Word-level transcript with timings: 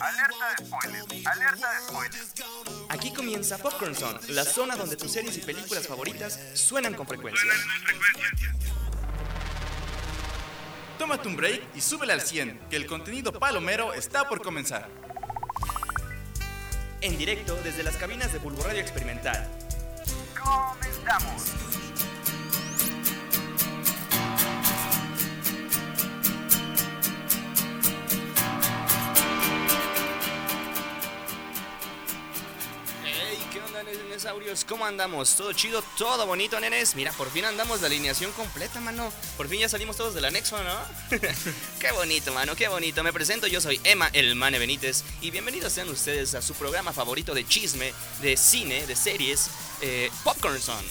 Alerta 0.00 0.48
de 0.56 0.64
spoilers, 0.64 1.26
alerta 1.26 1.70
de 1.70 1.80
spoilers. 1.86 2.34
Aquí 2.88 3.12
comienza 3.12 3.58
Popcorn 3.58 3.94
Zone, 3.94 4.18
la 4.28 4.44
zona 4.44 4.74
donde 4.76 4.96
tus 4.96 5.12
series 5.12 5.36
y 5.36 5.40
películas 5.42 5.86
favoritas 5.86 6.40
suenan 6.54 6.94
con 6.94 7.06
frecuencia. 7.06 7.52
Tómate 10.98 11.28
un 11.28 11.36
break 11.36 11.62
y 11.74 11.82
súbele 11.82 12.14
al 12.14 12.22
100, 12.22 12.58
que 12.70 12.76
el 12.76 12.86
contenido 12.86 13.38
palomero 13.38 13.92
está 13.92 14.26
por 14.26 14.40
comenzar. 14.40 14.88
En 17.02 17.18
directo 17.18 17.54
desde 17.62 17.82
las 17.82 17.96
cabinas 17.96 18.32
de 18.32 18.38
Bulbo 18.38 18.62
Radio 18.62 18.80
Experimental. 18.80 19.46
Comenzamos. 20.42 21.65
Dinosaurios? 34.16 34.64
¿Cómo 34.64 34.86
andamos? 34.86 35.36
¿Todo 35.36 35.52
chido? 35.52 35.82
¿Todo 35.98 36.26
bonito, 36.26 36.58
nenes? 36.58 36.94
Mira, 36.94 37.12
por 37.12 37.30
fin 37.30 37.44
andamos 37.44 37.82
la 37.82 37.88
alineación 37.88 38.32
completa, 38.32 38.80
mano. 38.80 39.12
Por 39.36 39.46
fin 39.46 39.60
ya 39.60 39.68
salimos 39.68 39.94
todos 39.94 40.14
del 40.14 40.24
anexo, 40.24 40.56
¿no? 40.62 40.74
qué 41.80 41.92
bonito, 41.92 42.32
mano, 42.32 42.56
qué 42.56 42.68
bonito. 42.68 43.04
Me 43.04 43.12
presento, 43.12 43.46
yo 43.46 43.60
soy 43.60 43.78
Emma 43.84 44.08
El 44.14 44.34
Mane 44.34 44.58
Benítez 44.58 45.04
y 45.20 45.30
bienvenidos 45.30 45.74
sean 45.74 45.90
ustedes 45.90 46.34
a 46.34 46.40
su 46.40 46.54
programa 46.54 46.94
favorito 46.94 47.34
de 47.34 47.46
chisme, 47.46 47.92
de 48.22 48.38
cine, 48.38 48.86
de 48.86 48.96
series, 48.96 49.50
eh, 49.82 50.10
Popcorn 50.24 50.62
Zone. 50.62 50.88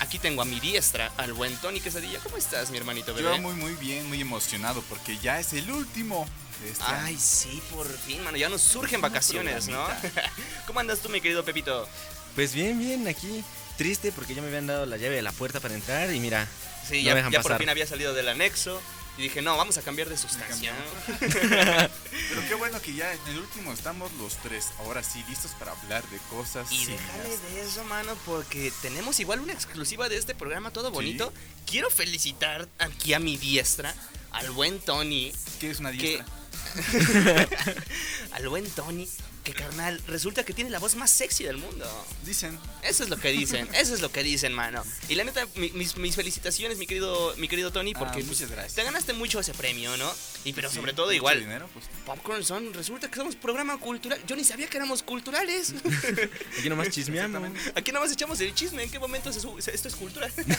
Aquí 0.00 0.18
tengo 0.18 0.42
a 0.42 0.44
mi 0.44 0.60
diestra 0.60 1.10
al 1.16 1.32
buen 1.32 1.56
Tony 1.62 1.80
Quesadilla. 1.80 2.18
¿Cómo 2.20 2.36
estás, 2.36 2.70
mi 2.70 2.76
hermanito 2.76 3.14
bebé? 3.14 3.36
Yo 3.36 3.42
muy 3.42 3.54
muy 3.54 3.72
bien, 3.76 4.06
muy 4.06 4.20
emocionado 4.20 4.82
porque 4.90 5.16
ya 5.16 5.40
es 5.40 5.54
el 5.54 5.70
último 5.70 6.28
de 6.62 6.70
este 6.72 6.84
Ay, 6.86 7.14
año. 7.14 7.18
sí, 7.18 7.62
por 7.70 7.88
fin, 7.88 8.22
mano. 8.22 8.36
Ya 8.36 8.50
nos 8.50 8.60
surgen 8.60 9.00
vacaciones, 9.00 9.68
¿no? 9.68 9.82
¿Cómo 10.66 10.80
andas 10.80 11.00
tú, 11.00 11.08
mi 11.08 11.22
querido 11.22 11.42
Pepito? 11.42 11.88
Pues 12.34 12.54
bien, 12.54 12.78
bien, 12.78 13.08
aquí 13.08 13.44
triste 13.76 14.12
porque 14.12 14.34
ya 14.34 14.42
me 14.42 14.48
habían 14.48 14.66
dado 14.66 14.86
la 14.86 14.96
llave 14.96 15.16
de 15.16 15.22
la 15.22 15.32
puerta 15.32 15.60
para 15.60 15.74
entrar 15.74 16.12
y 16.14 16.20
mira, 16.20 16.46
Sí, 16.88 16.98
No 16.98 17.02
ya, 17.02 17.10
me 17.10 17.16
dejan 17.16 17.32
ya 17.32 17.42
por 17.42 17.56
fin 17.58 17.68
había 17.68 17.86
salido 17.86 18.14
del 18.14 18.28
anexo. 18.28 18.80
Y 19.18 19.22
dije, 19.22 19.42
no, 19.42 19.56
vamos 19.56 19.76
a 19.76 19.82
cambiar 19.82 20.08
de 20.08 20.16
sustancia. 20.16 20.72
Pero 21.20 22.48
qué 22.48 22.54
bueno 22.54 22.80
que 22.80 22.94
ya 22.94 23.12
en 23.12 23.18
el 23.28 23.38
último 23.38 23.72
estamos 23.72 24.10
los 24.14 24.36
tres. 24.36 24.68
Ahora 24.78 25.02
sí, 25.02 25.22
listos 25.28 25.50
para 25.58 25.72
hablar 25.72 26.02
de 26.08 26.16
cosas. 26.30 26.70
Y 26.72 26.86
déjale 26.86 27.28
de 27.28 27.60
eso, 27.60 27.84
mano, 27.84 28.16
porque 28.24 28.72
tenemos 28.80 29.20
igual 29.20 29.40
una 29.40 29.52
exclusiva 29.52 30.08
de 30.08 30.16
este 30.16 30.34
programa 30.34 30.70
todo 30.70 30.90
bonito. 30.90 31.32
Quiero 31.66 31.90
felicitar 31.90 32.66
aquí 32.78 33.12
a 33.12 33.18
mi 33.18 33.36
diestra, 33.36 33.94
al 34.30 34.50
buen 34.52 34.78
Tony, 34.80 35.32
¿Qué 35.60 35.70
es 35.70 35.80
una 35.80 35.92
que... 35.92 36.22
al 38.32 38.48
buen 38.48 38.68
Tony, 38.70 39.08
que 39.44 39.52
carnal, 39.54 40.00
resulta 40.06 40.44
que 40.44 40.52
tiene 40.52 40.70
la 40.70 40.78
voz 40.78 40.94
más 40.96 41.10
sexy 41.10 41.44
del 41.44 41.56
mundo. 41.56 41.86
Dicen. 42.24 42.58
Eso 42.82 43.02
es 43.04 43.08
lo 43.10 43.16
que 43.16 43.30
dicen, 43.30 43.68
eso 43.74 43.94
es 43.94 44.00
lo 44.00 44.12
que 44.12 44.22
dicen, 44.22 44.52
mano. 44.52 44.82
Y 45.08 45.14
la 45.14 45.24
neta, 45.24 45.46
mi- 45.56 45.70
mis, 45.70 45.96
mis 45.96 46.14
felicitaciones, 46.14 46.78
mi 46.78 46.86
querido, 46.86 47.34
mi 47.38 47.48
querido 47.48 47.72
Tony, 47.72 47.92
Ah, 47.96 47.98
porque 47.98 48.14
pues, 48.18 48.26
muchas 48.26 48.50
gracias. 48.50 48.74
te 48.74 48.84
ganaste 48.84 49.12
mucho 49.14 49.40
ese 49.40 49.54
premio, 49.54 49.96
¿no? 49.96 50.12
Y 50.44 50.52
pero 50.52 50.68
Sí, 50.70 50.76
sobre 50.76 50.92
todo 50.92 51.12
igual, 51.12 51.40
dinero, 51.40 51.68
pues. 51.72 51.86
Popcorn 52.06 52.44
Son, 52.44 52.72
resulta 52.74 53.08
que 53.10 53.16
somos 53.16 53.34
programa 53.36 53.78
cultural. 53.78 54.20
Yo 54.26 54.36
ni 54.36 54.44
sabía 54.44 54.68
que 54.68 54.76
éramos 54.76 55.02
culturales. 55.02 55.74
aquí 56.58 56.68
nomás 56.68 56.90
chismeamos. 56.90 57.50
Aquí 57.74 57.92
nada 57.92 58.04
más 58.04 58.12
echamos 58.12 58.40
el 58.40 58.54
chisme. 58.54 58.82
¿En 58.84 58.90
qué 58.90 58.98
momento 58.98 59.32
se 59.32 59.40
sube- 59.40 59.60
se- 59.60 59.74
esto 59.74 59.88
es 59.88 59.96
cultura? 59.96 60.28
Sí, 60.30 60.44
qué 60.44 60.52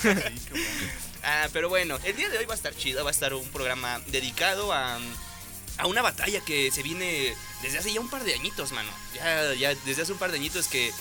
bueno. 0.51 0.91
ah, 1.23 1.47
pero 1.53 1.69
bueno, 1.69 1.97
el 2.03 2.15
día 2.15 2.29
de 2.29 2.37
hoy 2.37 2.45
va 2.45 2.53
a 2.53 2.57
estar 2.57 2.75
chido. 2.75 3.03
Va 3.03 3.09
a 3.11 3.13
estar 3.13 3.33
un 3.33 3.47
programa 3.49 3.99
dedicado 4.07 4.73
a, 4.73 4.99
a 5.81 5.87
una 5.87 6.03
batalla 6.03 6.41
que 6.41 6.69
se 6.69 6.83
viene 6.83 7.35
desde 7.63 7.79
hace 7.79 7.91
ya 7.91 7.99
un 7.99 8.09
par 8.09 8.23
de 8.23 8.35
añitos, 8.35 8.71
mano. 8.71 8.91
Ya, 9.15 9.53
ya 9.55 9.75
desde 9.83 10.03
hace 10.03 10.11
un 10.11 10.19
par 10.19 10.31
de 10.31 10.37
añitos 10.37 10.67
que 10.67 10.93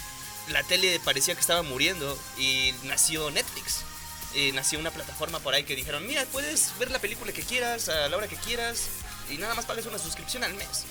la 0.48 0.62
tele 0.62 0.98
parecía 1.04 1.34
que 1.34 1.40
estaba 1.40 1.62
muriendo 1.62 2.18
y 2.38 2.72
nació 2.84 3.30
Netflix. 3.30 3.82
Y 4.34 4.52
nació 4.52 4.78
una 4.78 4.90
plataforma 4.90 5.38
por 5.40 5.54
ahí 5.54 5.64
que 5.64 5.76
dijeron, 5.76 6.06
mira, 6.06 6.24
puedes 6.32 6.72
ver 6.78 6.90
la 6.90 6.98
película 6.98 7.32
que 7.32 7.42
quieras, 7.42 7.90
a 7.90 8.08
la 8.08 8.16
hora 8.16 8.26
que 8.28 8.36
quieras, 8.36 8.88
y 9.28 9.36
nada 9.36 9.54
más 9.54 9.66
pagas 9.66 9.84
una 9.84 9.98
suscripción 9.98 10.44
al 10.44 10.54
mes. 10.54 10.84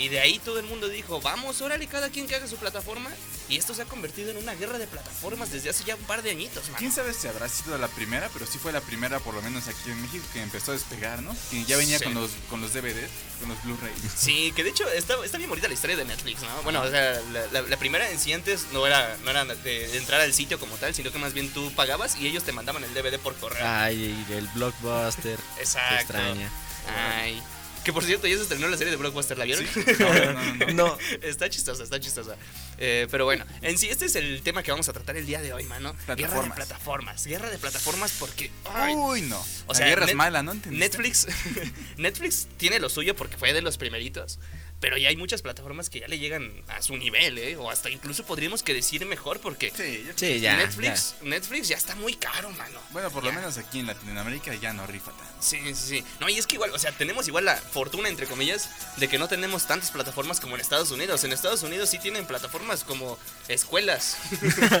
Y 0.00 0.08
de 0.08 0.18
ahí 0.20 0.38
todo 0.38 0.58
el 0.58 0.66
mundo 0.66 0.88
dijo, 0.88 1.20
vamos, 1.20 1.60
órale, 1.60 1.86
cada 1.86 2.08
quien 2.08 2.26
que 2.26 2.34
haga 2.34 2.46
su 2.46 2.56
plataforma. 2.56 3.10
Y 3.50 3.56
esto 3.56 3.74
se 3.74 3.82
ha 3.82 3.84
convertido 3.84 4.30
en 4.30 4.36
una 4.38 4.54
guerra 4.54 4.78
de 4.78 4.86
plataformas 4.86 5.50
desde 5.50 5.70
hace 5.70 5.82
ya 5.84 5.96
un 5.96 6.02
par 6.04 6.22
de 6.22 6.30
añitos. 6.30 6.64
Quién 6.78 6.92
sabe 6.92 7.12
si 7.12 7.26
habrá 7.28 7.48
sido 7.48 7.76
la 7.78 7.88
primera, 7.88 8.30
pero 8.32 8.46
sí 8.46 8.58
fue 8.58 8.70
la 8.72 8.80
primera, 8.80 9.18
por 9.18 9.34
lo 9.34 9.42
menos 9.42 9.66
aquí 9.68 9.90
en 9.90 10.00
México, 10.00 10.24
que 10.32 10.40
empezó 10.40 10.70
a 10.70 10.74
despegar, 10.74 11.20
¿no? 11.22 11.36
Que 11.50 11.64
ya 11.64 11.76
venía 11.76 11.98
Sí. 11.98 12.04
con 12.04 12.14
los 12.14 12.30
con 12.48 12.60
los 12.60 12.72
DVDs, 12.72 13.10
con 13.40 13.48
los 13.48 13.62
Blu-rays. 13.64 13.94
Sí, 14.16 14.52
que 14.54 14.62
de 14.62 14.70
hecho 14.70 14.88
está, 14.92 15.16
está 15.24 15.36
bien 15.36 15.50
bonita 15.50 15.66
la 15.68 15.74
historia 15.74 15.96
de 15.96 16.04
Netflix, 16.04 16.40
¿no? 16.42 16.62
Bueno, 16.62 16.80
o 16.82 16.88
sea, 16.90 17.20
la, 17.32 17.46
la- 17.52 17.62
la 17.62 17.76
primera 17.76 18.08
en 18.08 18.18
sí 18.20 18.32
antes 18.32 18.66
no 18.72 18.86
era, 18.86 19.16
no 19.24 19.30
era 19.30 19.44
de, 19.44 19.96
entrar 19.98 20.20
al 20.20 20.32
sitio 20.32 20.58
como 20.60 20.76
tal, 20.76 20.94
sino 20.94 21.10
que 21.12 21.18
más 21.18 21.34
bien 21.34 21.52
tú 21.52 21.72
pagabas 21.74 22.16
y 22.16 22.26
ellos 22.28 22.44
te 22.44 22.52
mandaban 22.52 22.84
el 22.84 22.94
DVD 22.94 23.18
por 23.18 23.34
correo. 23.36 23.66
Ay, 23.66 24.24
el 24.30 24.46
blockbuster. 24.54 25.38
Exacto. 25.58 25.94
Te 25.96 26.00
extraña. 26.02 26.50
Ay. 26.88 27.42
Que 27.84 27.92
por 27.94 28.04
cierto, 28.04 28.26
ya 28.26 28.36
se 28.36 28.42
estrenó 28.42 28.68
la 28.68 28.76
serie 28.76 28.90
de 28.90 28.96
Blockbuster, 28.98 29.38
¿la 29.38 29.44
vieron? 29.46 29.64
¿Sí? 29.66 29.80
No, 29.98 30.12
no, 30.14 30.32
no, 30.32 30.66
no. 30.66 30.72
No, 30.74 30.98
está 31.22 31.48
chistosa, 31.48 31.82
está 31.82 31.98
chistosa. 31.98 32.36
Eh, 32.78 33.08
pero 33.10 33.24
bueno, 33.24 33.44
en 33.62 33.78
sí, 33.78 33.88
este 33.88 34.04
es 34.06 34.14
el 34.16 34.42
tema 34.42 34.62
que 34.62 34.70
vamos 34.70 34.88
a 34.88 34.92
tratar 34.92 35.16
el 35.16 35.24
día 35.26 35.40
de 35.40 35.52
hoy, 35.54 35.64
mano. 35.64 35.92
Guerra 35.92 36.14
de 36.14 36.16
Plataformas. 36.26 36.56
plataformas. 36.56 37.26
Guerra 37.26 37.50
de 37.50 37.58
plataformas 37.58 38.12
porque. 38.18 38.50
ay, 38.72 38.94
Uy, 38.94 39.22
no. 39.22 39.38
O 39.66 39.72
la 39.72 39.74
sea, 39.74 39.86
guerra 39.86 40.04
Net- 40.04 40.10
es 40.10 40.16
mala, 40.16 40.42
¿no? 40.42 40.52
¿Entendiste? 40.52 40.78
Netflix, 40.98 41.26
Netflix 41.96 42.48
tiene 42.56 42.78
lo 42.80 42.88
suyo 42.88 43.16
porque 43.16 43.36
fue 43.36 43.52
de 43.52 43.62
los 43.62 43.78
primeritos, 43.78 44.38
pero 44.80 44.96
ya 44.98 45.08
hay 45.10 45.16
muchas 45.16 45.42
plataformas 45.42 45.90
que 45.90 46.00
ya 46.00 46.08
le 46.08 46.18
llegan 46.18 46.50
a 46.68 46.82
su 46.82 46.96
nivel, 46.96 47.38
¿eh? 47.38 47.56
O 47.56 47.70
hasta 47.70 47.90
incluso 47.90 48.24
podríamos 48.24 48.62
que 48.62 48.74
decir 48.74 49.04
mejor 49.06 49.38
porque 49.40 49.70
Sí, 49.76 50.04
ya- 50.06 50.12
sí, 50.16 50.40
ya. 50.40 50.56
Netflix, 50.56 51.14
Netflix 51.22 51.68
ya 51.68 51.76
está 51.76 51.94
muy 51.96 52.14
caro, 52.14 52.50
mano. 52.50 52.80
Bueno, 52.90 53.10
por 53.10 53.22
lo 53.24 53.32
menos 53.32 53.58
aquí 53.58 53.80
en 53.80 53.86
Latinoamérica 53.86 54.54
ya 54.54 54.72
no 54.72 54.86
rifa 54.86 55.10
tanto. 55.12 55.24
Sí, 55.40 55.58
sí, 55.66 55.74
sí. 55.74 56.04
No, 56.20 56.28
y 56.28 56.38
es 56.38 56.46
que 56.46 56.56
igual, 56.56 56.70
o 56.72 56.78
sea, 56.78 56.92
tenemos 56.92 57.28
igual 57.28 57.44
la 57.44 57.56
fortuna, 57.56 58.08
entre 58.08 58.26
comillas, 58.26 58.68
de 58.96 59.08
que 59.08 59.18
no 59.18 59.28
tenemos 59.28 59.66
tantas 59.66 59.90
plataformas 59.90 60.40
como 60.40 60.54
en 60.54 60.60
Estados 60.60 60.90
Unidos. 60.90 61.24
En 61.24 61.32
Estados 61.32 61.62
Unidos 61.62 61.88
sí 61.90 61.98
tienen 61.98 62.26
plataformas 62.26 62.84
como 62.84 63.18
escuelas. 63.48 64.16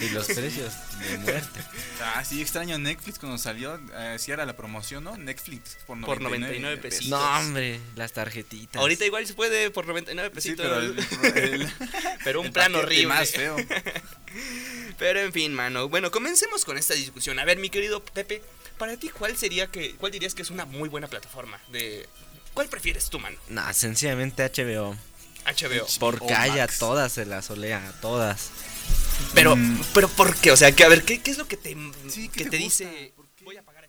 Y 0.00 0.08
los 0.10 0.26
precios 0.26 0.72
de 1.00 1.18
muerte. 1.18 1.60
Ah, 2.02 2.24
sí, 2.24 2.40
extraño 2.40 2.78
Netflix 2.78 3.18
cuando 3.18 3.38
salió. 3.38 3.78
Eh, 3.94 4.16
si 4.18 4.30
era 4.32 4.44
la 4.46 4.56
promoción, 4.56 5.04
¿no? 5.04 5.16
Netflix 5.16 5.76
por 5.86 5.96
99, 5.96 6.06
Por 6.06 6.20
99 6.22 6.76
pesitos. 6.78 7.08
No, 7.08 7.38
hombre, 7.38 7.80
las 7.96 8.12
tarjetitas. 8.42 8.80
Ahorita 8.80 9.04
igual 9.06 9.26
se 9.26 9.34
puede 9.34 9.70
por 9.70 9.86
99 9.86 10.28
Sí, 10.28 10.34
pesitos. 10.34 10.66
pero, 10.66 10.80
el, 10.80 11.60
el- 11.62 11.72
pero 12.24 12.40
un 12.40 12.46
el 12.46 12.52
plan 12.52 12.74
horrible. 12.74 13.06
más 13.08 13.30
feo. 13.30 13.56
Pero 14.98 15.20
en 15.20 15.32
fin, 15.32 15.52
mano. 15.54 15.88
Bueno, 15.88 16.10
comencemos 16.10 16.64
con 16.64 16.78
esta 16.78 16.94
discusión. 16.94 17.38
A 17.38 17.44
ver, 17.44 17.58
mi 17.58 17.70
querido 17.70 18.04
Pepe, 18.04 18.42
para 18.78 18.96
ti, 18.96 19.08
¿cuál 19.08 19.36
sería 19.36 19.66
que, 19.66 19.94
cuál 19.96 20.12
dirías 20.12 20.34
que 20.34 20.42
es 20.42 20.50
una 20.50 20.64
muy 20.66 20.88
buena 20.88 21.08
plataforma? 21.08 21.58
De, 21.72 22.06
¿Cuál 22.54 22.68
prefieres 22.68 23.08
tú, 23.10 23.18
mano? 23.18 23.36
No, 23.48 23.72
sencillamente 23.72 24.42
HBO. 24.44 24.96
HBO. 25.46 25.86
Porque 25.98 26.26
HBO 26.26 26.36
hay 26.36 26.50
a 26.50 26.56
Max. 26.66 26.78
todas, 26.78 27.12
se 27.12 27.24
las 27.24 27.50
olea 27.50 27.88
a 27.88 27.92
todas. 28.00 28.50
Pero, 29.34 29.56
Mm. 29.56 29.82
pero 29.94 30.08
¿por 30.08 30.36
qué? 30.36 30.50
O 30.52 30.56
sea, 30.56 30.70
que 30.72 30.84
a 30.84 30.88
ver, 30.88 31.02
¿qué, 31.04 31.20
qué 31.20 31.30
es 31.30 31.38
lo 31.38 31.48
que 31.48 31.56
te, 31.56 31.74
Sí, 32.08 32.28
que 32.28 32.38
¿qué 32.38 32.44
te, 32.44 32.50
te 32.50 32.56
dice? 32.58 33.12
Voy 33.42 33.56
a 33.56 33.62
pagar. 33.62 33.79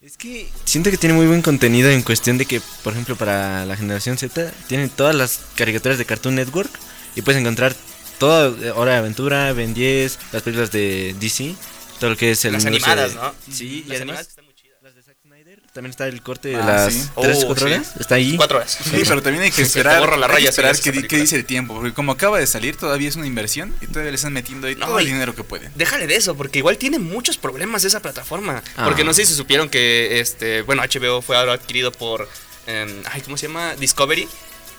Es 0.00 0.16
que 0.16 0.48
siento 0.64 0.90
que 0.90 0.96
tiene 0.96 1.14
muy 1.16 1.26
buen 1.26 1.42
contenido 1.42 1.90
en 1.90 2.02
cuestión 2.02 2.38
de 2.38 2.46
que, 2.46 2.60
por 2.84 2.92
ejemplo, 2.92 3.16
para 3.16 3.66
la 3.66 3.76
generación 3.76 4.16
Z, 4.16 4.52
tienen 4.68 4.90
todas 4.90 5.14
las 5.14 5.40
caricaturas 5.56 5.98
de 5.98 6.04
Cartoon 6.04 6.36
Network 6.36 6.70
y 7.16 7.22
puedes 7.22 7.40
encontrar 7.40 7.74
toda 8.18 8.48
eh, 8.64 8.70
Hora 8.70 8.92
de 8.92 8.98
Aventura, 8.98 9.52
Ben 9.52 9.74
10, 9.74 10.18
las 10.32 10.42
películas 10.42 10.70
de 10.70 11.16
DC, 11.18 11.54
todo 11.98 12.10
lo 12.10 12.16
que 12.16 12.30
es 12.30 12.44
el 12.44 12.52
Las 12.52 12.64
animadas, 12.64 13.10
de- 13.10 13.16
¿no? 13.16 13.34
Sí, 13.50 13.84
y 13.88 13.90
además 13.90 14.00
animadas 14.02 14.26
que 14.26 14.30
están 14.30 14.44
muy 14.44 14.54
chidas. 14.54 14.78
las 14.82 14.94
de 14.94 15.02
Zack 15.02 15.16
Snyder, 15.20 15.62
también 15.78 15.90
está 15.90 16.08
el 16.08 16.20
corte 16.22 16.48
de 16.48 16.56
Ah, 16.56 16.66
las 16.66 16.92
sí. 16.92 17.08
3 17.20 17.38
Oh, 17.44 17.46
4 17.46 17.68
sí. 17.68 17.72
horas, 17.74 17.92
está 18.00 18.16
ahí. 18.16 18.36
Cuatro 18.36 18.58
horas. 18.58 18.76
Sí, 18.82 19.02
pero 19.06 19.22
también 19.22 19.44
hay 19.44 19.52
que 19.52 19.62
esperar, 19.62 20.00
borra 20.00 20.16
la 20.16 20.26
hay 20.26 20.30
que 20.30 20.34
raya 20.38 20.50
esperar 20.50 20.72
ves 20.72 20.80
que, 20.80 20.90
que 20.90 20.96
película. 20.96 21.20
dice 21.20 21.36
el 21.36 21.44
tiempo, 21.44 21.74
porque 21.76 21.92
como 21.92 22.10
acaba 22.10 22.38
de 22.40 22.46
salir 22.48 22.76
todavía 22.76 23.08
es 23.08 23.14
una 23.14 23.26
inversión 23.28 23.72
y 23.80 23.86
todavía 23.86 24.10
le 24.10 24.16
están 24.16 24.32
metiendo 24.32 24.66
ahí 24.66 24.74
No, 24.74 24.86
todo 24.86 24.98
el 24.98 25.06
dinero 25.06 25.36
que 25.36 25.44
pueden. 25.44 25.70
Déjale 25.76 26.08
de 26.08 26.16
eso, 26.16 26.34
porque 26.36 26.58
igual 26.58 26.78
tiene 26.78 26.98
muchos 26.98 27.38
problemas 27.38 27.84
esa 27.84 28.00
plataforma. 28.00 28.62
Ah. 28.76 28.84
Porque 28.86 29.04
no 29.04 29.14
sé 29.14 29.24
si 29.24 29.34
supieron 29.34 29.68
que, 29.68 30.18
este, 30.20 30.62
bueno, 30.62 30.82
HBO 30.82 31.22
fue 31.22 31.36
ahora 31.36 31.52
adquirido 31.52 31.92
por, 31.92 32.28
em, 32.66 32.90
ay, 33.12 33.20
¿cómo 33.22 33.36
se 33.36 33.46
llama? 33.46 33.74
Discovery. 33.76 34.28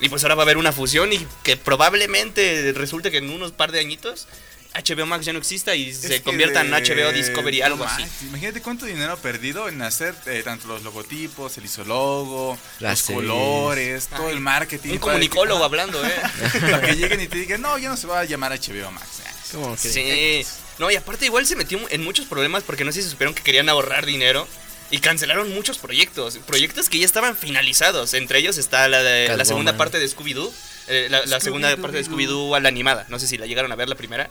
Y 0.02 0.10
pues 0.10 0.24
ahora 0.24 0.36
va 0.36 0.44
a 0.44 0.46
haber 0.46 0.58
una 0.58 0.72
fusión 0.72 1.12
y 1.12 1.26
que 1.44 1.58
probablemente 1.58 2.72
resulte 2.74 3.12
que 3.12 3.18
en 3.18 3.30
unos 3.30 3.52
par 3.52 3.72
de 3.72 3.80
añitos 3.80 4.28
HBO 4.74 5.06
Max 5.08 5.26
ya 5.26 5.34
no 5.34 5.40
exista 5.40 5.76
y 5.76 5.90
Es 5.90 5.98
se 6.00 6.22
convierta 6.22 6.62
en 6.62 6.70
HBO 6.72 7.12
Discovery, 7.12 7.60
no 7.60 7.66
algo 7.66 7.84
así. 7.86 8.02
manches, 8.04 8.22
Imagínate 8.24 8.62
cuánto 8.62 8.86
dinero 8.86 9.14
ha 9.14 9.18
perdido 9.18 9.68
en 9.68 9.82
hacer 9.82 10.14
eh, 10.28 10.42
tanto 10.44 10.68
los 10.68 10.84
logotipos, 10.84 11.58
el 11.58 11.66
isologo, 11.66 12.58
Las 12.80 12.92
los 12.92 13.00
series. 13.00 13.16
colores, 13.32 14.08
todo 14.08 14.30
el 14.30 14.40
marketing. 14.40 14.90
Un 14.90 14.96
que- 14.96 15.00
comunicólogo 15.00 15.64
hablando, 15.64 16.06
¿eh? 16.06 16.14
Para 16.62 16.82
que 16.82 16.96
lleguen 16.96 17.20
y 17.22 17.28
te 17.28 17.38
digan, 17.40 17.62
no, 17.62 17.78
ya 17.78 17.90
no 17.90 17.98
se 17.98 18.08
va 18.08 18.20
a 18.20 18.26
llamar 18.26 18.52
HBO 18.52 18.92
Max. 18.92 19.08
¿Cómo 19.52 19.76
que? 19.76 19.90
Sí. 19.90 20.46
No, 20.78 20.90
y 20.92 20.96
aparte 20.96 21.26
igual 21.26 21.46
se 21.48 21.56
metió 21.56 21.80
en 21.90 22.04
muchos 22.04 22.26
problemas 22.28 22.64
porque 22.64 22.86
no 22.86 22.92
sé 22.92 23.02
si 23.02 23.10
supieron 23.10 23.34
que 23.34 23.42
querían 23.44 23.68
ahorrar 23.70 24.06
dinero. 24.06 24.48
Y 24.92 25.00
cancelaron 25.00 25.54
muchos 25.54 25.78
proyectos, 25.78 26.40
proyectos 26.48 26.90
que 26.90 26.98
ya 27.00 27.06
estaban 27.06 27.36
finalizados. 27.36 28.14
Entre 28.16 28.40
ellos 28.40 28.58
está 28.58 28.88
la, 28.88 29.04
de, 29.04 29.36
la 29.38 29.46
segunda 29.46 29.78
parte 29.78 30.00
de 30.00 30.08
Scooby-Doo. 30.08 30.52
eh, 30.88 31.08
la, 31.12 31.26
la 31.26 31.40
segunda 31.40 31.76
parte 31.78 31.98
de 31.98 32.06
Scooby-Doo 32.06 32.56
a 32.56 32.60
la 32.60 32.70
animada. 32.70 33.06
No 33.10 33.20
sé 33.20 33.28
si 33.28 33.38
la 33.38 33.46
llegaron 33.46 33.72
a 33.72 33.76
ver 33.76 33.88
la 33.88 33.96
primera. 33.96 34.30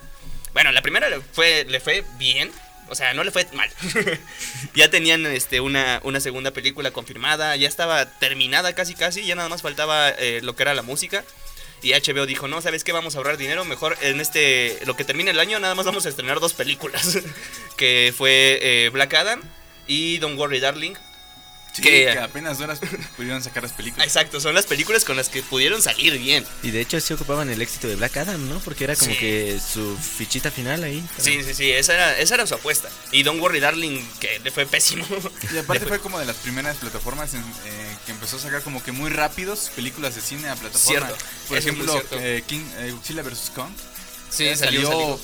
Bueno, 0.55 0.72
la 0.72 0.82
primera 0.82 1.08
le 1.08 1.20
fue, 1.20 1.64
le 1.69 1.78
fue 1.78 2.05
bien. 2.19 2.50
O 2.88 2.94
sea, 2.96 3.14
no 3.14 3.22
le 3.22 3.31
fue 3.31 3.46
mal. 3.52 3.70
ya 4.75 4.90
tenían 4.90 5.26
este, 5.26 5.60
una, 5.60 6.00
una 6.02 6.19
segunda 6.20 6.50
película 6.50 6.90
confirmada. 6.90 7.55
Ya 7.55 7.69
estaba 7.69 8.06
terminada 8.19 8.75
casi 8.75 8.94
casi. 8.94 9.25
Ya 9.25 9.37
nada 9.37 9.49
más 9.49 9.62
faltaba 9.62 10.10
eh, 10.10 10.40
lo 10.43 10.56
que 10.56 10.64
era 10.64 10.75
la 10.75 10.82
música. 10.82 11.25
Y 11.82 11.93
HBO 11.93 12.26
dijo, 12.26 12.49
no, 12.49 12.60
¿sabes 12.60 12.82
qué? 12.82 12.90
Vamos 12.90 13.14
a 13.14 13.19
ahorrar 13.19 13.37
dinero. 13.37 13.64
Mejor 13.64 13.96
en 14.00 14.20
este, 14.20 14.81
lo 14.87 14.96
que 14.96 15.05
termine 15.05 15.31
el 15.31 15.38
año, 15.38 15.60
nada 15.60 15.76
más 15.76 15.87
vamos 15.87 16.06
a 16.06 16.08
estrenar 16.08 16.40
dos 16.40 16.55
películas. 16.55 17.19
que 17.76 18.12
fue 18.16 18.58
eh, 18.60 18.88
Black 18.88 19.14
Adam 19.14 19.40
y 19.88 20.19
Don't 20.19 20.38
Worry 20.38 20.61
Darling. 20.61 20.93
Sí, 21.73 21.82
que- 21.82 22.11
que 22.12 22.19
apenas 22.19 22.58
horas 22.61 22.81
pudieron 23.17 23.40
sacar 23.43 23.62
las 23.62 23.70
películas. 23.73 24.05
Exacto, 24.05 24.40
son 24.40 24.52
las 24.52 24.67
películas 24.67 25.05
con 25.05 25.17
las 25.17 25.29
que 25.29 25.43
pudieron 25.44 25.81
salir 25.81 26.19
bien. 26.19 26.44
Y 26.64 26.73
de 26.73 26.81
hecho 26.81 26.99
sí 27.00 27.14
ocupaban 27.14 27.50
el 27.50 27.62
éxito 27.62 27.87
de 27.87 27.94
Black 27.94 28.17
Adam, 28.17 28.49
¿no? 28.49 28.58
Porque 28.61 28.82
era 28.85 28.96
como 28.96 29.12
Sí. 29.12 29.17
que 29.19 29.61
su 29.61 29.96
fichita 29.96 30.50
final 30.50 30.82
ahí. 30.82 31.06
Sí, 31.19 31.40
sí, 31.44 31.55
sí, 31.55 31.70
esa 31.70 31.94
era, 31.94 32.19
esa 32.19 32.35
era 32.35 32.46
su 32.49 32.55
apuesta. 32.55 32.88
Y 33.12 33.23
Don't 33.23 33.40
Worry 33.40 33.61
Darling, 33.61 34.00
que 34.19 34.40
le 34.40 34.50
fue 34.50 34.67
pésimo. 34.67 35.06
Y 35.55 35.58
aparte 35.58 35.87
fue 35.87 36.00
como 36.00 36.19
de 36.19 36.25
las 36.26 36.37
primeras 36.37 36.79
plataformas 36.79 37.34
en, 37.34 37.41
eh, 37.43 37.96
que 38.06 38.11
empezó 38.12 38.38
a 38.38 38.41
sacar 38.41 38.62
como 38.62 38.82
que 38.82 38.91
muy 38.91 39.11
rápidos 39.11 39.70
películas 39.76 40.17
de 40.17 40.20
cine 40.20 40.49
a 40.49 40.56
plataforma. 40.56 41.06
Cierto, 41.06 41.25
Por 41.46 41.58
ejemplo, 41.58 41.93
cierto. 41.93 42.17
eh, 42.19 42.43
King, 42.49 42.64
eh, 42.79 42.91
Godzilla 42.93 43.23
vs. 43.23 43.52
Kong. 43.55 43.70
Sí, 44.31 44.46
eh, 44.49 44.56
salió, 44.56 44.82
salió, 44.82 44.91
salió. 45.00 45.20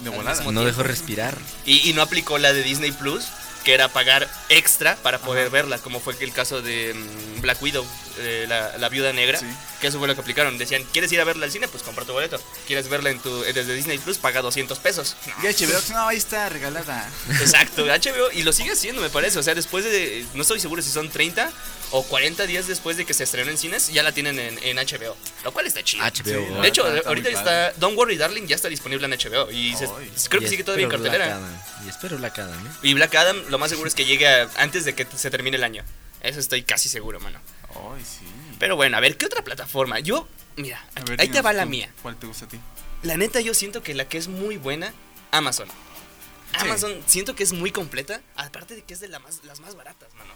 de 0.00 0.10
volada. 0.10 0.42
No 0.52 0.64
dejó 0.64 0.84
respirar. 0.84 1.36
Y, 1.66 1.90
y 1.90 1.92
no 1.92 2.00
aplicó 2.00 2.38
la 2.38 2.54
de 2.54 2.62
Disney 2.62 2.92
Plus, 2.92 3.24
que 3.68 3.74
era 3.74 3.88
pagar 3.90 4.26
extra 4.48 4.96
para 4.96 5.18
poder 5.18 5.50
verla, 5.50 5.76
como 5.78 6.00
fue 6.00 6.14
el 6.20 6.32
caso 6.32 6.62
de 6.62 6.94
mm, 6.94 7.42
Black 7.42 7.60
Widow, 7.60 7.86
eh, 8.18 8.46
la, 8.48 8.78
la 8.78 8.88
viuda 8.88 9.12
negra, 9.12 9.38
Sí. 9.38 9.44
que 9.78 9.88
eso 9.88 9.98
fue 9.98 10.08
lo 10.08 10.14
que 10.14 10.22
aplicaron. 10.22 10.56
Decían, 10.56 10.84
¿quieres 10.90 11.12
ir 11.12 11.20
a 11.20 11.24
verla 11.24 11.44
al 11.44 11.52
cine? 11.52 11.68
Pues 11.68 11.82
compra 11.82 12.06
tu 12.06 12.14
boleto. 12.14 12.40
¿Quieres 12.66 12.88
verla 12.88 13.10
en 13.10 13.20
tu, 13.20 13.44
eh, 13.44 13.52
desde 13.52 13.74
Disney 13.74 13.98
Plus? 13.98 14.16
Paga 14.16 14.40
200 14.40 14.78
pesos. 14.78 15.16
No. 15.26 15.50
Y 15.50 15.52
HBO, 15.52 15.78
no, 15.92 16.08
ahí 16.08 16.16
está 16.16 16.48
regalada. 16.48 17.10
Exacto, 17.28 17.84
HBO, 17.84 18.32
y 18.32 18.42
lo 18.42 18.54
sigue 18.54 18.72
haciendo, 18.72 19.02
me 19.02 19.10
parece. 19.10 19.38
O 19.38 19.42
sea, 19.42 19.54
después 19.54 19.84
de. 19.84 20.24
No 20.32 20.40
estoy 20.40 20.60
seguro 20.60 20.80
si 20.80 20.90
son 20.90 21.10
30 21.10 21.50
o 21.90 22.02
40 22.02 22.46
días 22.46 22.66
después 22.66 22.96
de 22.96 23.04
que 23.06 23.14
se 23.14 23.24
estrenó 23.24 23.50
en 23.50 23.58
cines, 23.58 23.88
ya 23.92 24.02
la 24.02 24.12
tienen 24.12 24.38
en, 24.38 24.58
en 24.62 24.76
HBO. 24.76 25.16
Lo 25.44 25.52
cual 25.52 25.66
está 25.66 25.82
chido. 25.82 26.04
HBO. 26.04 26.22
Sí, 26.22 26.60
De 26.62 26.68
hecho, 26.68 26.86
está 26.94 27.08
ahorita 27.08 27.28
está. 27.30 27.72
Don't 27.72 27.96
Worry, 27.96 28.16
Darling 28.16 28.46
ya 28.46 28.56
está 28.56 28.68
disponible 28.68 29.06
en 29.06 29.12
HBO. 29.12 29.50
Y 29.50 29.74
se- 29.76 29.86
Ay. 29.86 30.10
creo 30.28 30.40
que 30.40 30.46
Y 30.46 30.50
sigue 30.50 30.64
todavía 30.64 30.84
en 30.84 30.90
cartelera. 30.90 31.36
Adam. 31.36 31.58
Y 31.84 31.88
espero 31.88 32.16
Black 32.18 32.38
Adam, 32.38 32.66
¿eh? 32.66 32.70
Y 32.82 32.94
Black 32.94 33.14
Adam, 33.14 33.36
lo 33.48 33.58
más 33.58 33.70
seguro 33.70 33.88
es 33.88 33.94
que 33.94 34.04
llegue 34.04 34.28
a- 34.28 34.48
antes 34.58 34.84
de 34.84 34.94
que 34.94 35.06
se 35.16 35.30
termine 35.30 35.56
el 35.56 35.64
año. 35.64 35.82
Eso 36.20 36.40
estoy 36.40 36.62
casi 36.62 36.88
seguro, 36.88 37.20
mano. 37.20 37.40
Ay, 37.70 38.04
sí. 38.04 38.26
Pero 38.58 38.76
bueno, 38.76 38.96
a 38.96 39.00
ver, 39.00 39.16
¿qué 39.16 39.26
otra 39.26 39.42
plataforma? 39.42 40.00
Yo, 40.00 40.28
mira, 40.56 40.78
A 40.96 41.00
aquí- 41.00 41.10
ver, 41.12 41.20
ahí 41.20 41.28
te 41.28 41.40
va 41.42 41.52
la 41.52 41.64
mía. 41.64 41.92
¿Cuál 42.02 42.16
te 42.16 42.26
gusta 42.26 42.44
a 42.46 42.48
ti? 42.48 42.58
La 43.02 43.16
neta, 43.16 43.40
yo 43.40 43.54
siento 43.54 43.82
que 43.82 43.94
la 43.94 44.08
que 44.08 44.18
es 44.18 44.26
muy 44.28 44.56
buena, 44.56 44.92
Amazon. 45.30 45.68
Amazon, 46.54 46.92
siento 47.06 47.34
que 47.36 47.44
es 47.44 47.52
muy 47.52 47.70
completa. 47.70 48.20
Aparte 48.34 48.74
de 48.74 48.82
que 48.82 48.94
es 48.94 49.00
de 49.00 49.08
la 49.08 49.18
más, 49.20 49.44
las 49.44 49.60
más 49.60 49.74
baratas, 49.76 50.12
mano. 50.14 50.32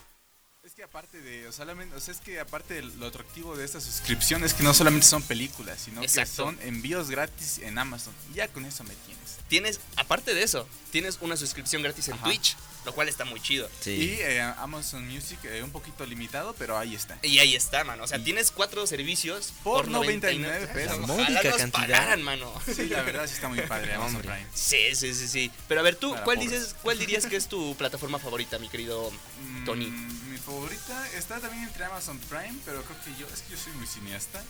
Es 0.64 0.75
que 0.75 0.85
aparte 0.85 1.20
de, 1.20 1.49
o, 1.49 1.53
solamente, 1.53 1.97
o 1.97 2.00
sea, 2.00 2.14
es 2.14 2.20
que 2.20 2.38
aparte 2.38 2.75
de 2.75 2.82
lo 2.82 3.06
atractivo 3.09 3.56
de 3.56 3.64
esta 3.64 3.81
suscripción 3.81 4.44
es 4.44 4.55
que 4.55 4.62
no 4.62 4.73
solamente 4.73 5.05
son 5.09 5.20
películas, 5.25 5.81
sino 5.85 6.00
Exacto. 6.00 6.31
que 6.31 6.37
son 6.37 6.59
envíos 6.62 7.11
gratis 7.11 7.59
en 7.59 7.79
Amazon. 7.79 8.14
Ya 8.32 8.47
con 8.47 8.64
eso 8.64 8.85
me 8.85 8.94
tienes. 8.94 9.38
Tienes, 9.49 9.81
aparte 9.97 10.35
de 10.35 10.44
eso, 10.44 10.69
tienes 10.93 11.19
una 11.20 11.37
suscripción 11.37 11.82
gratis 11.82 12.06
en 12.09 12.14
Ajá. 12.14 12.25
Twitch, 12.26 12.56
lo 12.85 12.94
cual 12.94 13.09
está 13.09 13.25
muy 13.25 13.41
chido. 13.41 13.69
Sí. 13.81 13.91
Y 13.91 14.11
eh, 14.20 14.41
Amazon 14.41 15.06
Music 15.09 15.38
eh, 15.44 15.64
un 15.64 15.73
poquito 15.73 16.06
limitado, 16.06 16.55
pero 16.56 16.79
ahí 16.79 16.94
está. 16.94 17.19
Y 17.23 17.41
ahí 17.41 17.56
está, 17.56 17.82
mano. 17.82 18.05
O 18.05 18.06
sea, 18.06 18.19
Y- 18.19 18.23
tienes 18.23 18.53
cuatro 18.53 18.87
servicios 18.87 19.53
Por 19.64 19.88
99 19.88 20.69
pesos. 20.69 20.97
Ojalá 21.00 21.06
Módica 21.09 21.43
nos 21.43 21.56
cantidad. 21.56 21.70
pagaran, 21.88 22.23
mano. 22.23 22.53
Sí, 22.73 22.87
la 22.87 23.03
verdad 23.03 23.26
sí 23.26 23.35
está 23.35 23.49
muy 23.49 23.61
padre 23.62 23.94
Amazon. 23.94 24.20
Prime. 24.20 24.47
Sí, 24.55 24.94
sí, 24.94 25.12
sí, 25.12 25.26
sí. 25.26 25.50
Pero 25.67 25.81
a 25.81 25.82
ver, 25.82 25.97
tú, 25.97 26.12
Para 26.12 26.23
¿cuál 26.25 26.37
pobres. 26.38 26.53
dices, 26.53 26.76
cuál 26.82 26.99
dirías 27.00 27.26
que 27.26 27.35
es 27.35 27.49
tu 27.49 27.75
plataforma 27.76 28.20
favorita, 28.20 28.61
mi 28.61 28.69
querido 28.69 29.11
Tony? 29.67 29.87
Mm, 29.87 30.21
mi 30.21 30.21
favorita 30.44 31.08
está 31.16 31.38
también 31.40 31.64
entre 31.64 31.84
Amazon 31.84 32.18
Prime, 32.28 32.54
pero 32.64 32.82
creo 32.82 32.98
que 33.04 33.20
yo, 33.20 33.26
es 33.32 33.42
que 33.42 33.52
yo 33.52 33.56
soy 33.58 33.72
muy 33.74 33.86
cineasta. 33.86 34.42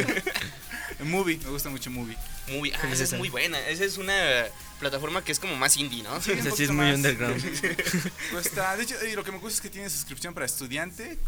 Movie, 1.04 1.38
me 1.38 1.50
gusta 1.50 1.68
mucho 1.68 1.90
Movie. 1.90 2.16
Movie. 2.48 2.72
Ah, 2.74 2.78
¿Cuál 2.80 2.92
es 2.92 3.00
esa 3.00 3.14
es 3.16 3.18
muy 3.18 3.28
buena. 3.28 3.58
Esa 3.68 3.84
es 3.84 3.98
una 3.98 4.46
plataforma 4.80 5.22
que 5.24 5.32
es 5.32 5.38
como 5.40 5.56
más 5.56 5.76
indie, 5.76 6.02
¿no? 6.02 6.20
Sí, 6.20 6.32
Esa 6.32 6.50
sí 6.50 6.64
es 6.64 6.70
muy 6.70 6.86
más. 6.86 6.96
underground. 6.96 7.42
Cuesta, 8.32 8.76
de 8.76 8.82
hecho, 8.82 8.94
y 9.04 9.12
lo 9.12 9.24
que 9.24 9.32
me 9.32 9.38
gusta 9.38 9.56
es 9.56 9.60
que 9.60 9.70
tiene 9.70 9.88
suscripción 9.90 10.34
para 10.34 10.46
estudiante. 10.46 11.18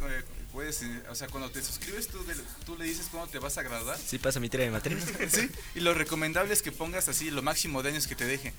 Puedes, 0.58 0.82
eh, 0.82 1.02
o 1.08 1.14
sea, 1.14 1.28
cuando 1.28 1.48
te 1.52 1.62
suscribes, 1.62 2.08
tú, 2.08 2.18
de- 2.24 2.34
tú 2.66 2.76
le 2.76 2.84
dices 2.84 3.06
cuándo 3.12 3.30
te 3.30 3.38
vas 3.38 3.56
a 3.58 3.62
graduar. 3.62 3.96
Sí 3.96 4.18
pasa 4.18 4.40
mi 4.40 4.48
tira 4.48 4.64
de 4.64 4.72
materia. 4.72 4.98
Sí, 5.30 5.48
y 5.76 5.80
lo 5.80 5.94
recomendable 5.94 6.52
es 6.52 6.62
que 6.62 6.72
pongas 6.72 7.08
así 7.08 7.30
lo 7.30 7.42
máximo 7.42 7.80
de 7.84 7.90
años 7.90 8.08
que 8.08 8.16
te 8.16 8.24
deje. 8.24 8.52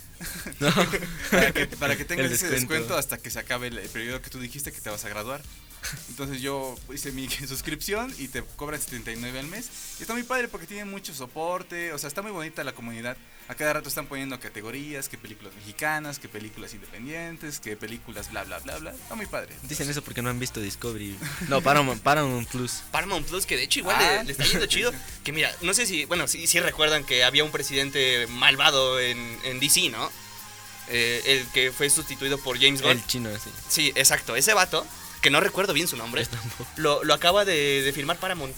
No. 0.61 0.71
Para 1.29 1.51
que, 1.51 1.67
para 1.67 1.97
que 1.97 2.05
tengas 2.05 2.27
ese 2.31 2.45
descuento. 2.47 2.53
descuento 2.73 2.97
hasta 2.97 3.17
que 3.17 3.29
se 3.29 3.39
acabe 3.39 3.67
el, 3.67 3.77
el 3.79 3.89
periodo 3.89 4.21
que 4.21 4.29
tú 4.29 4.39
dijiste 4.39 4.71
que 4.71 4.79
te 4.79 4.89
vas 4.89 5.03
a 5.03 5.09
graduar. 5.09 5.41
Entonces 6.09 6.41
yo 6.41 6.75
hice 6.93 7.11
mi 7.11 7.29
suscripción 7.47 8.13
y 8.17 8.27
te 8.27 8.43
cobran 8.55 8.79
79 8.81 9.39
al 9.39 9.47
mes. 9.47 9.69
Y 9.99 10.01
está 10.03 10.13
muy 10.13 10.23
padre 10.23 10.47
porque 10.47 10.67
tiene 10.67 10.85
mucho 10.85 11.13
soporte, 11.13 11.93
o 11.93 11.97
sea, 11.97 12.07
está 12.07 12.21
muy 12.21 12.31
bonita 12.31 12.63
la 12.63 12.73
comunidad. 12.73 13.17
A 13.47 13.55
cada 13.55 13.73
rato 13.73 13.89
están 13.89 14.05
poniendo 14.05 14.39
categorías, 14.39 15.09
que 15.09 15.17
películas 15.17 15.53
mexicanas, 15.55 16.19
que 16.19 16.29
películas 16.29 16.71
independientes, 16.75 17.59
que 17.59 17.75
películas 17.75 18.29
bla 18.29 18.43
bla 18.43 18.59
bla 18.59 18.77
bla. 18.77 18.91
Está 18.91 19.15
muy 19.15 19.25
padre. 19.25 19.55
Dicen 19.63 19.89
eso 19.89 20.03
porque 20.03 20.21
no 20.21 20.29
han 20.29 20.39
visto 20.39 20.59
Discovery. 20.59 21.17
No, 21.47 21.59
Paramount, 21.61 22.01
Paramount 22.03 22.47
Plus. 22.47 22.83
Paramount 22.91 23.25
Plus, 23.27 23.45
que 23.47 23.57
de 23.57 23.63
hecho 23.63 23.79
igual 23.79 23.95
Ah. 23.99 24.17
le, 24.19 24.25
le 24.25 24.31
está 24.33 24.43
yendo 24.43 24.65
chido. 24.67 24.93
Que 25.23 25.31
mira, 25.31 25.51
no 25.61 25.73
sé 25.73 25.87
si, 25.87 26.05
bueno, 26.05 26.27
sí, 26.27 26.45
sí 26.45 26.59
recuerdan 26.59 27.03
que 27.03 27.23
había 27.23 27.43
un 27.43 27.51
presidente 27.51 28.27
malvado 28.27 28.99
en, 28.99 29.17
en 29.43 29.59
DC, 29.59 29.89
¿no? 29.89 30.11
Eh, 30.89 31.21
el 31.25 31.47
que 31.47 31.71
fue 31.71 31.89
sustituido 31.89 32.37
por 32.39 32.59
James 32.59 32.81
Gunn. 32.81 32.91
El 32.91 33.05
chino, 33.07 33.29
sí. 33.43 33.49
Sí, 33.69 33.91
exacto. 33.95 34.35
Ese 34.35 34.53
vato, 34.53 34.85
que 35.21 35.30
no 35.30 35.39
recuerdo 35.39 35.74
bien 35.74 35.88
su 35.88 35.98
nombre, 35.98 36.25
lo, 36.77 37.04
lo 37.04 37.13
acaba 37.13 37.45
de, 37.45 37.81
de 37.81 37.94
firmar 37.94 38.18
Paramount. 38.18 38.54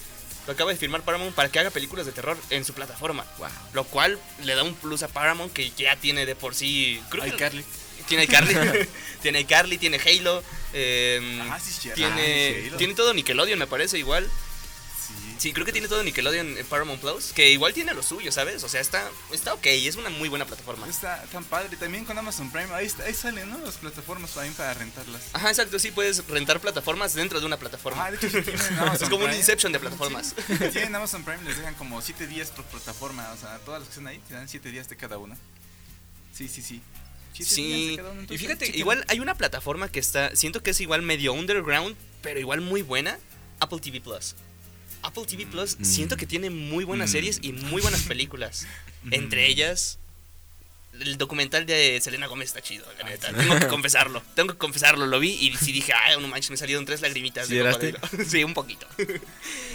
Lo 0.47 0.53
acaba 0.53 0.71
de 0.71 0.77
firmar 0.77 1.03
Paramount 1.03 1.35
para 1.35 1.49
que 1.49 1.59
haga 1.59 1.69
películas 1.69 2.05
de 2.07 2.11
terror 2.11 2.35
en 2.49 2.65
su 2.65 2.73
plataforma. 2.73 3.25
Wow. 3.37 3.47
Lo 3.73 3.83
cual 3.83 4.17
le 4.43 4.55
da 4.55 4.63
un 4.63 4.73
plus 4.73 5.03
a 5.03 5.07
Paramount 5.07 5.53
que 5.53 5.69
ya 5.71 5.95
tiene 5.97 6.25
de 6.25 6.35
por 6.35 6.55
sí. 6.55 6.99
Creo 7.09 7.23
Ay, 7.23 7.31
que 7.31 7.37
Carly. 7.37 7.65
tiene 8.07 8.23
iCarly. 8.23 8.55
tiene 9.21 9.39
iCarly, 9.41 9.77
tiene 9.77 9.99
Halo. 9.99 10.43
eh, 10.73 11.39
Ah, 11.51 11.59
sí, 11.59 11.89
tiene, 11.93 12.11
Ah, 12.11 12.59
sí, 12.63 12.67
Halo. 12.69 12.77
tiene 12.77 12.93
todo 12.95 13.13
Nickelodeon, 13.13 13.59
me 13.59 13.67
parece 13.67 13.99
igual. 13.99 14.27
Sí. 15.41 15.49
Sí, 15.49 15.53
creo 15.53 15.65
que 15.65 15.71
tiene 15.71 15.87
todo 15.87 16.03
Nickelodeon 16.03 16.57
en 16.57 16.65
Paramount 16.67 17.01
Plus. 17.01 17.33
Que 17.33 17.49
igual 17.49 17.73
tiene 17.73 17.93
lo 17.93 18.03
suyo, 18.03 18.31
¿sabes? 18.31 18.63
O 18.63 18.69
sea, 18.69 18.79
está, 18.79 19.09
está 19.31 19.53
ok, 19.53 19.65
es 19.65 19.95
una 19.95 20.09
muy 20.09 20.29
buena 20.29 20.45
plataforma. 20.45 20.87
Está 20.87 21.23
tan 21.31 21.43
padre. 21.43 21.75
También 21.77 22.05
con 22.05 22.17
Amazon 22.17 22.51
Prime, 22.51 22.71
ahí, 22.73 22.85
está- 22.85 23.03
ahí 23.05 23.13
salen, 23.13 23.49
¿no? 23.49 23.57
Las 23.59 23.77
plataformas 23.77 24.31
también 24.31 24.53
para 24.53 24.73
rentarlas. 24.75 25.21
Ajá, 25.33 25.49
exacto, 25.49 25.79
sí 25.79 25.91
puedes 25.91 26.25
rentar 26.27 26.59
plataformas 26.59 27.13
dentro 27.15 27.39
de 27.39 27.45
una 27.45 27.57
plataforma. 27.57 28.05
Ah, 28.05 28.11
de 28.11 28.17
hecho, 28.17 28.29
si 28.29 28.41
tienen 28.43 28.61
Amazon 28.79 29.03
es 29.03 29.09
como 29.09 29.25
un 29.25 29.33
Inception 29.33 29.71
de 29.71 29.79
plataformas. 29.79 30.35
Si 30.47 30.55
tienen 30.69 30.95
Amazon 30.95 31.23
Prime, 31.23 31.41
les 31.43 31.57
dejan 31.57 31.73
como 31.75 32.01
7 32.01 32.27
días 32.27 32.49
por 32.49 32.63
plataforma. 32.65 33.31
O 33.33 33.37
sea, 33.37 33.57
todas 33.59 33.79
las 33.81 33.87
que 33.89 33.93
están 33.93 34.07
ahí 34.07 34.19
te 34.27 34.35
dan 34.35 34.47
7 34.47 34.69
días 34.71 34.87
de 34.89 34.95
cada 34.97 35.17
una. 35.17 35.35
Sí, 36.33 36.47
sí, 36.47 36.61
sí. 36.61 36.81
Sí, 37.33 37.97
y 38.29 38.37
fíjate, 38.37 38.77
igual 38.77 39.03
hay 39.07 39.19
una 39.19 39.35
plataforma 39.35 39.89
que 39.89 39.99
está, 39.99 40.35
siento 40.35 40.61
que 40.61 40.69
es 40.71 40.81
igual 40.81 41.01
medio 41.01 41.33
underground, 41.33 41.95
pero 42.21 42.39
igual 42.39 42.61
muy 42.61 42.83
buena, 42.83 43.17
Apple 43.59 43.79
TV 43.79 44.01
Plus. 44.01 44.35
Apple 45.03 45.25
TV 45.25 45.45
Plus 45.45 45.77
Mm. 45.79 45.85
siento 45.85 46.17
que 46.17 46.25
tiene 46.25 46.49
muy 46.49 46.83
buenas 46.83 47.09
Mm. 47.09 47.13
series 47.13 47.39
y 47.41 47.51
muy 47.53 47.81
buenas 47.81 48.01
películas. 48.03 48.67
Entre 49.11 49.47
ellas, 49.47 49.97
el 50.99 51.17
documental 51.17 51.65
de 51.65 51.99
Selena 52.01 52.27
Gómez 52.27 52.49
está 52.49 52.61
chido, 52.61 52.85
la 52.99 53.09
neta. 53.09 53.31
Tengo 53.33 53.57
que 53.59 53.67
confesarlo, 53.67 54.21
tengo 54.35 54.51
que 54.53 54.57
confesarlo, 54.59 55.07
lo 55.07 55.19
vi 55.19 55.29
y 55.31 55.55
sí 55.57 55.71
dije, 55.71 55.93
ay, 55.93 56.19
no 56.21 56.27
manches, 56.27 56.51
me 56.51 56.57
salieron 56.57 56.85
tres 56.85 57.01
lagrimitas 57.01 57.47
¿Sí 57.47 57.53
de 57.53 57.59
lloraste? 57.59 57.93
cocodrilo". 57.93 58.25
Sí, 58.29 58.43
un 58.43 58.53
poquito. 58.53 58.85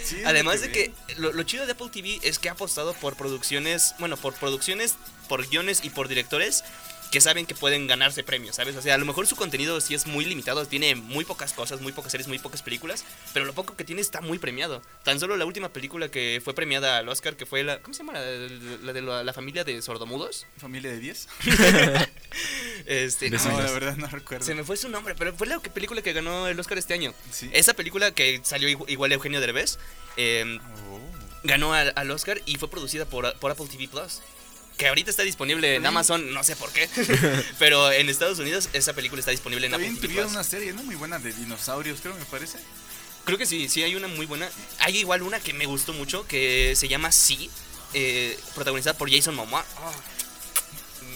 Sí, 0.03 0.17
Además 0.25 0.61
de 0.61 0.71
que 0.71 0.91
lo, 1.17 1.33
lo 1.33 1.43
chido 1.43 1.65
de 1.65 1.71
Apple 1.73 1.89
TV 1.91 2.19
es 2.23 2.39
que 2.39 2.49
ha 2.49 2.53
apostado 2.53 2.93
por 2.93 3.17
producciones, 3.17 3.95
bueno, 3.99 4.15
por 4.15 4.33
producciones, 4.35 4.95
por 5.27 5.47
guiones 5.49 5.81
y 5.83 5.89
por 5.89 6.07
directores 6.07 6.63
que 7.11 7.21
saben 7.21 7.45
que 7.45 7.55
pueden 7.55 7.87
ganarse 7.87 8.23
premios, 8.23 8.55
¿sabes? 8.57 8.75
O 8.75 8.81
sea, 8.81 8.95
a 8.95 8.97
lo 8.97 9.05
mejor 9.05 9.27
su 9.27 9.35
contenido 9.35 9.79
sí 9.81 9.93
es 9.95 10.07
muy 10.07 10.25
limitado, 10.25 10.65
tiene 10.65 10.95
muy 10.95 11.23
pocas 11.25 11.53
cosas, 11.53 11.79
muy 11.81 11.91
pocas 11.93 12.11
series, 12.11 12.27
muy 12.27 12.37
pocas 12.39 12.61
películas, 12.61 13.05
pero 13.33 13.45
lo 13.45 13.53
poco 13.53 13.75
que 13.75 13.83
tiene 13.85 14.01
está 14.01 14.19
muy 14.21 14.39
premiado. 14.39 14.81
Tan 15.03 15.19
solo 15.19 15.37
la 15.37 15.45
última 15.45 15.69
película 15.69 16.09
que 16.09 16.41
fue 16.43 16.53
premiada 16.53 16.97
al 16.97 17.07
Oscar, 17.09 17.35
que 17.37 17.45
fue 17.45 17.63
la... 17.63 17.79
¿Cómo 17.79 17.93
se 17.93 17.99
llama? 17.99 18.13
La, 18.13 18.19
la 18.83 18.93
de 18.93 19.01
la, 19.01 19.23
la 19.23 19.33
familia 19.33 19.63
de 19.63 19.81
sordomudos. 19.81 20.45
¿Familia 20.57 20.91
de 20.91 20.99
10? 20.99 21.27
Este. 22.85 23.29
No, 23.29 23.37
no, 23.43 23.61
la 23.61 23.71
verdad 23.71 23.97
no 23.97 24.07
recuerdo. 24.07 24.45
se 24.45 24.53
me 24.53 24.63
fue 24.63 24.77
su 24.77 24.89
nombre, 24.89 25.15
pero 25.15 25.33
fue 25.35 25.47
la 25.47 25.59
película 25.59 26.01
que 26.01 26.13
ganó 26.13 26.47
el 26.47 26.59
Oscar 26.59 26.77
este 26.77 26.93
año. 26.93 27.13
Sí. 27.31 27.49
Esa 27.53 27.73
película 27.73 28.11
que 28.11 28.39
salió 28.43 28.69
igu- 28.69 28.85
igual 28.87 29.11
Eugenio 29.11 29.41
Derbez, 29.41 29.79
eh, 30.17 30.59
Oh. 30.89 30.99
ganó 31.43 31.73
al, 31.73 31.93
al 31.95 32.11
Oscar 32.11 32.41
y 32.45 32.55
fue 32.57 32.69
producida 32.69 33.05
por, 33.05 33.33
por 33.39 33.51
Apple 33.51 33.67
TV 33.69 33.87
Plus. 33.87 34.21
Que 34.77 34.87
ahorita 34.87 35.09
está 35.09 35.23
disponible 35.23 35.75
en 35.75 35.85
Amazon, 35.85 36.33
no 36.33 36.43
sé 36.43 36.55
por 36.55 36.71
qué, 36.71 36.87
pero 37.59 37.91
en 37.91 38.09
Estados 38.09 38.39
Unidos 38.39 38.69
esa 38.73 38.93
película 38.93 39.19
está 39.19 39.31
disponible 39.31 39.67
en 39.67 39.73
Apple 39.73 39.87
También 39.87 40.01
tuvieron 40.01 40.31
una 40.31 40.43
serie, 40.43 40.73
¿no? 40.73 40.83
Muy 40.83 40.95
buena 40.95 41.19
de 41.19 41.33
dinosaurios, 41.33 41.99
creo, 42.01 42.15
me 42.15 42.25
parece. 42.25 42.59
Creo 43.25 43.37
que 43.37 43.45
sí, 43.45 43.67
sí 43.67 43.83
hay 43.83 43.95
una 43.95 44.07
muy 44.07 44.25
buena. 44.25 44.49
Hay 44.79 44.97
igual 44.97 45.21
una 45.21 45.41
que 45.41 45.51
me 45.51 45.65
gustó 45.65 45.91
mucho 45.91 46.25
que 46.27 46.75
se 46.77 46.87
llama 46.87 47.11
Sí, 47.11 47.49
eh, 47.93 48.39
protagonizada 48.55 48.97
por 48.97 49.11
Jason 49.11 49.35
Momoa. 49.35 49.65
Ah, 49.79 49.91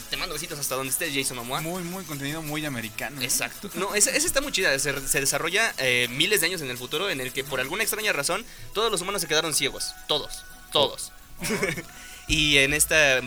te 0.10 0.18
mando 0.18 0.34
besitos 0.34 0.60
hasta 0.60 0.76
donde 0.76 0.92
estés, 0.92 1.14
Jason 1.16 1.38
Momoa. 1.38 1.62
Muy, 1.62 1.84
muy 1.84 2.04
contenido, 2.04 2.42
muy 2.42 2.66
americano. 2.66 3.16
¿no? 3.16 3.22
Exacto. 3.22 3.70
No, 3.76 3.96
esa, 3.96 4.12
esa 4.12 4.28
está 4.28 4.42
muy 4.42 4.52
chida. 4.52 4.78
Se, 4.78 5.08
se 5.08 5.20
desarrolla 5.22 5.74
eh, 5.78 6.10
miles 6.10 6.42
de 6.42 6.48
años 6.48 6.62
en 6.62 6.70
el 6.70 6.78
futuro 6.78 7.10
en 7.10 7.22
el 7.22 7.32
que 7.32 7.46
por 7.46 7.62
alguna 7.62 7.84
extraña 7.84 8.12
razón 8.12 8.46
todos 8.74 8.92
los 8.92 9.00
humanos 9.00 9.22
se 9.22 9.30
quedaron 9.30 9.54
ciegos. 9.54 9.94
Todos. 10.10 10.44
Todos. 10.74 11.14
y 12.28 12.58
en 12.58 12.74
este 12.74 13.22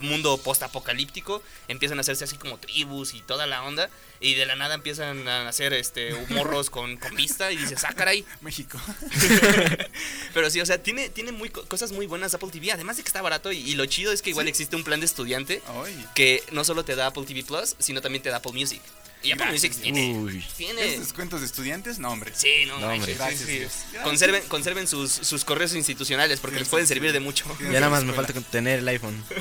mundo 0.00 0.36
post-apocalíptico 0.38 1.42
empiezan 1.68 1.98
a 1.98 2.00
hacerse 2.02 2.24
así 2.24 2.36
como 2.36 2.58
tribus 2.58 3.14
y 3.14 3.20
toda 3.20 3.46
la 3.46 3.62
onda. 3.64 3.88
Y 4.20 4.34
de 4.34 4.46
la 4.46 4.56
nada 4.56 4.74
empiezan 4.74 5.28
a 5.28 5.48
hacer 5.48 5.72
este, 5.74 6.14
morros 6.30 6.70
con, 6.70 6.96
con 6.96 7.14
vista 7.14 7.52
y 7.52 7.56
dices, 7.56 7.84
ah, 7.84 7.92
caray. 7.94 8.24
México. 8.40 8.78
Pero 10.34 10.50
sí, 10.50 10.60
o 10.60 10.66
sea, 10.66 10.82
tiene, 10.82 11.08
tiene 11.10 11.32
muy, 11.32 11.50
co- 11.50 11.64
cosas 11.66 11.92
muy 11.92 12.06
buenas 12.06 12.34
Apple 12.34 12.48
TV. 12.50 12.72
Además 12.72 12.96
de 12.96 13.02
que 13.02 13.08
está 13.08 13.22
barato 13.22 13.52
y, 13.52 13.58
y 13.58 13.74
lo 13.74 13.86
chido 13.86 14.12
es 14.12 14.22
que 14.22 14.30
igual 14.30 14.46
Sí. 14.46 14.50
existe 14.50 14.76
un 14.76 14.84
plan 14.84 15.00
de 15.00 15.06
estudiante 15.06 15.62
Ay. 15.82 16.06
que 16.14 16.42
no 16.52 16.64
solo 16.64 16.84
te 16.84 16.94
da 16.96 17.06
Apple 17.06 17.24
TV 17.24 17.42
Plus, 17.44 17.76
sino 17.78 18.00
también 18.00 18.22
te 18.22 18.30
da 18.30 18.36
Apple 18.36 18.52
Music. 18.52 18.80
Y 19.24 19.32
Apple 19.32 19.50
Music 19.50 19.74
tiene... 19.80 20.12
Uy. 20.14 20.44
tiene 20.56 20.86
¿Esos 20.86 21.00
descuentos 21.06 21.40
de 21.40 21.46
estudiantes? 21.46 21.98
No, 21.98 22.10
hombre. 22.10 22.32
Sí, 22.36 22.66
no, 22.66 22.78
No, 22.78 22.88
hombre. 22.88 23.14
Gracias, 23.14 23.40
sí, 23.40 23.46
sí. 23.46 23.58
Dios. 23.58 23.72
Conserven, 24.04 24.42
conserven 24.48 24.86
sus, 24.86 25.10
sus 25.10 25.44
correos 25.44 25.74
institucionales 25.74 26.40
porque 26.40 26.56
Sí, 26.56 26.60
les 26.60 26.68
pueden 26.68 26.86
sí, 26.86 26.92
servir 26.94 27.10
sí. 27.10 27.14
de 27.14 27.20
mucho. 27.20 27.44
Sí. 27.58 27.64
Ya 27.64 27.80
nada 27.80 27.88
más 27.90 28.04
me 28.04 28.12
falta 28.12 28.32
tener 28.42 28.80
el 28.80 28.88
iPhone. 28.88 29.24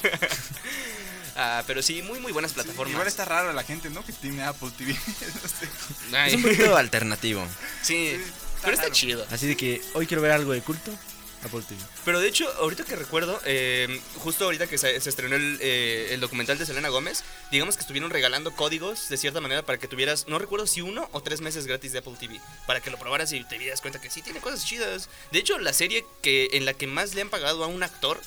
Ah, 1.35 1.63
pero 1.65 1.81
sí, 1.81 2.03
muy, 2.03 2.19
muy 2.19 2.31
buenas 2.31 2.51
Sí, 2.51 2.55
plataformas. 2.55 2.91
igual 2.91 3.07
está 3.07 3.25
raro 3.25 3.51
la 3.53 3.63
gente, 3.63 3.89
¿no? 3.89 4.05
Que 4.05 4.13
tiene 4.13 4.43
Apple 4.43 4.69
TV. 4.77 4.93
no 5.43 5.49
sé. 5.49 6.15
Ay, 6.15 6.29
Es 6.29 6.35
un 6.35 6.43
poquito 6.43 6.77
alternativo. 6.77 7.43
sí, 7.81 8.11
Sí, 8.17 8.21
pero 8.61 8.73
está 8.73 8.83
raro. 8.83 8.93
chido. 8.93 9.25
Así 9.31 9.47
de 9.47 9.57
que 9.57 9.81
hoy 9.93 10.05
quiero 10.05 10.21
ver 10.21 10.31
algo 10.31 10.53
de 10.53 10.61
culto. 10.61 10.91
Apple 11.45 11.62
TV. 11.67 11.79
Pero 12.05 12.19
de 12.19 12.27
hecho, 12.27 12.51
ahorita 12.59 12.83
que 12.83 12.95
recuerdo, 12.95 13.39
eh, 13.45 14.01
justo 14.17 14.45
ahorita 14.45 14.67
que 14.67 14.77
se, 14.77 15.00
se 15.00 15.09
estrenó 15.09 15.35
el, 15.35 15.57
eh, 15.62 16.09
el 16.12 16.19
documental 16.19 16.57
de 16.57 16.65
Selena 16.65 16.89
Gómez, 16.89 17.23
digamos 17.51 17.75
que 17.75 17.81
estuvieron 17.81 18.09
regalando 18.09 18.51
códigos 18.55 19.09
de 19.09 19.17
cierta 19.17 19.41
manera 19.41 19.62
para 19.63 19.77
que 19.77 19.88
tuvieras, 19.88 20.27
no 20.27 20.39
recuerdo 20.39 20.67
si 20.67 20.81
uno 20.81 21.09
o 21.12 21.21
tres 21.21 21.41
meses 21.41 21.65
gratis 21.67 21.91
de 21.91 22.00
Apple 22.00 22.15
TV, 22.19 22.39
para 22.67 22.79
que 22.81 22.89
lo 22.91 22.97
probaras 22.97 23.31
y 23.33 23.43
te 23.43 23.57
dieras 23.59 23.81
cuenta 23.81 24.00
que 24.01 24.09
sí 24.09 24.21
tiene 24.21 24.39
cosas 24.39 24.65
chidas. 24.65 25.09
De 25.31 25.39
hecho, 25.39 25.57
la 25.59 25.73
serie 25.73 26.05
que 26.21 26.50
en 26.53 26.65
la 26.65 26.73
que 26.73 26.88
más 26.88 27.13
le 27.15 27.21
han 27.21 27.29
pagado 27.29 27.63
a 27.63 27.67
un 27.67 27.83
actor 27.83 28.19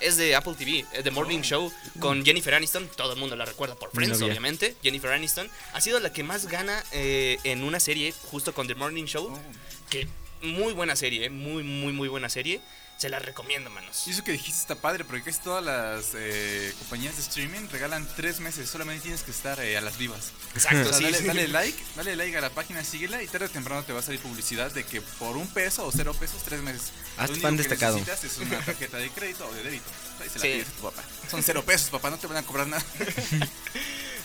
es 0.00 0.16
de 0.16 0.34
Apple 0.34 0.54
TV, 0.58 0.84
eh, 0.92 1.02
The 1.02 1.10
Morning 1.12 1.40
Show, 1.42 1.72
con 2.00 2.24
Jennifer 2.24 2.52
Aniston, 2.54 2.88
todo 2.96 3.12
el 3.12 3.18
mundo 3.18 3.36
la 3.36 3.44
recuerda 3.44 3.76
por 3.76 3.90
Friends, 3.92 4.20
obviamente. 4.22 4.74
Jennifer 4.82 5.10
Aniston 5.12 5.48
ha 5.72 5.80
sido 5.80 6.00
la 6.00 6.12
que 6.12 6.22
más 6.24 6.46
gana 6.48 6.82
eh, 6.92 7.38
en 7.44 7.62
una 7.62 7.78
serie, 7.80 8.12
justo 8.30 8.52
con 8.52 8.66
The 8.66 8.74
Morning 8.74 9.04
Show, 9.04 9.28
Oh. 9.32 9.40
que 9.88 10.08
muy 10.44 10.72
buena 10.72 10.94
serie, 10.96 11.26
eh, 11.26 11.30
muy, 11.30 11.62
muy, 11.62 11.92
muy 11.92 12.08
buena 12.08 12.28
serie. 12.28 12.60
Se 12.96 13.08
la 13.08 13.18
recomiendo, 13.18 13.70
manos. 13.70 14.04
Y 14.06 14.10
eso 14.10 14.22
que 14.22 14.30
dijiste 14.30 14.60
está 14.60 14.76
padre, 14.76 15.04
porque 15.04 15.24
casi 15.24 15.40
todas 15.40 15.64
las 15.64 16.12
eh, 16.14 16.72
compañías 16.78 17.16
de 17.16 17.22
streaming 17.22 17.66
regalan 17.72 18.06
tres 18.14 18.38
meses. 18.38 18.70
Solamente 18.70 19.02
tienes 19.02 19.22
que 19.24 19.32
estar 19.32 19.58
eh, 19.58 19.76
a 19.76 19.80
las 19.80 19.98
vivas. 19.98 20.30
Exacto, 20.54 20.82
O 20.82 20.84
sea, 20.92 20.98
sí, 20.98 21.04
dale, 21.04 21.18
sí. 21.18 21.24
dale 21.24 21.48
like, 21.48 21.82
dale 21.96 22.14
like 22.14 22.36
a 22.38 22.40
la 22.40 22.50
página, 22.50 22.84
síguela 22.84 23.20
y 23.20 23.26
tarde 23.26 23.46
o 23.46 23.50
temprano 23.50 23.82
te 23.82 23.92
va 23.92 23.98
a 23.98 24.02
salir 24.02 24.20
publicidad 24.20 24.70
de 24.70 24.84
que 24.84 25.00
por 25.02 25.36
un 25.36 25.48
peso 25.48 25.84
o 25.84 25.90
cero 25.90 26.14
pesos, 26.18 26.44
tres 26.44 26.60
meses. 26.62 26.92
Hazte 27.16 27.32
único 27.32 27.48
fan 27.48 27.56
que 27.56 27.62
destacado. 27.64 27.98
necesitas 27.98 28.24
es 28.32 28.38
una 28.38 28.60
tarjeta 28.64 28.96
de 28.98 29.10
crédito 29.10 29.44
o 29.48 29.52
de 29.52 29.62
débito. 29.64 29.90
Ahí 30.22 30.28
se 30.28 30.38
la 30.38 30.42
Sí. 30.44 30.48
pides 30.52 30.68
a 30.68 30.70
tu 30.76 30.82
papá. 30.82 31.02
Son 31.28 31.42
cero 31.42 31.64
pesos, 31.66 31.90
papá, 31.90 32.10
no 32.10 32.18
te 32.18 32.28
van 32.28 32.36
a 32.36 32.42
cobrar 32.44 32.68
nada. 32.68 32.84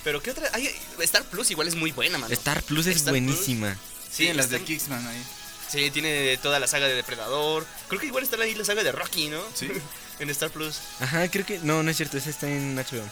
Pero 0.03 0.21
qué 0.21 0.31
otra. 0.31 0.47
Ay, 0.53 0.69
Star 0.99 1.23
Plus 1.25 1.49
igual 1.51 1.67
es 1.67 1.75
muy 1.75 1.91
buena, 1.91 2.17
mano. 2.19 2.31
Star 2.33 2.61
Plus 2.63 2.85
es 2.87 2.97
Star 2.97 3.13
Plus. 3.13 3.23
buenísima. 3.25 3.73
Sí, 4.11 4.27
Sí, 4.27 4.33
las 4.33 4.49
de 4.49 4.61
Kicksman 4.61 5.05
ahí. 5.07 5.23
Sí, 5.71 5.91
tiene 5.91 6.37
toda 6.37 6.59
la 6.59 6.67
saga 6.67 6.87
de 6.87 6.95
Depredador. 6.95 7.65
Creo 7.87 7.99
que 8.01 8.07
igual 8.07 8.23
está 8.23 8.41
ahí 8.41 8.55
la 8.55 8.65
saga 8.65 8.83
de 8.83 8.91
Rocky, 8.91 9.27
¿no? 9.29 9.41
Sí. 9.53 9.69
en 10.19 10.29
Star 10.31 10.49
Plus. 10.49 10.79
Ajá, 10.99 11.29
creo 11.29 11.45
que. 11.45 11.59
No, 11.59 11.83
no 11.83 11.91
es 11.91 11.97
cierto, 11.97 12.17
ese 12.17 12.29
está 12.31 12.47
en 12.47 12.75
HBO. 12.75 13.03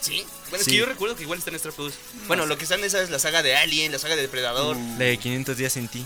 Sí. 0.00 0.26
Bueno, 0.50 0.56
es 0.58 0.64
Sí. 0.66 0.72
que 0.72 0.76
yo 0.76 0.84
recuerdo 0.84 1.16
que 1.16 1.22
igual 1.22 1.38
está 1.38 1.48
en 1.50 1.56
Star 1.56 1.72
Plus. 1.72 1.94
Bueno, 2.26 2.44
lo 2.44 2.58
que 2.58 2.64
están 2.64 2.84
esa 2.84 3.00
es 3.00 3.08
la 3.08 3.18
saga 3.18 3.42
de 3.42 3.56
Alien, 3.56 3.90
la 3.90 3.98
saga 3.98 4.16
de 4.16 4.22
Depredador. 4.22 4.76
Uh, 4.76 4.98
La 4.98 5.06
de 5.06 5.16
500 5.16 5.56
días 5.56 5.76
en 5.78 5.88
ti. 5.88 6.04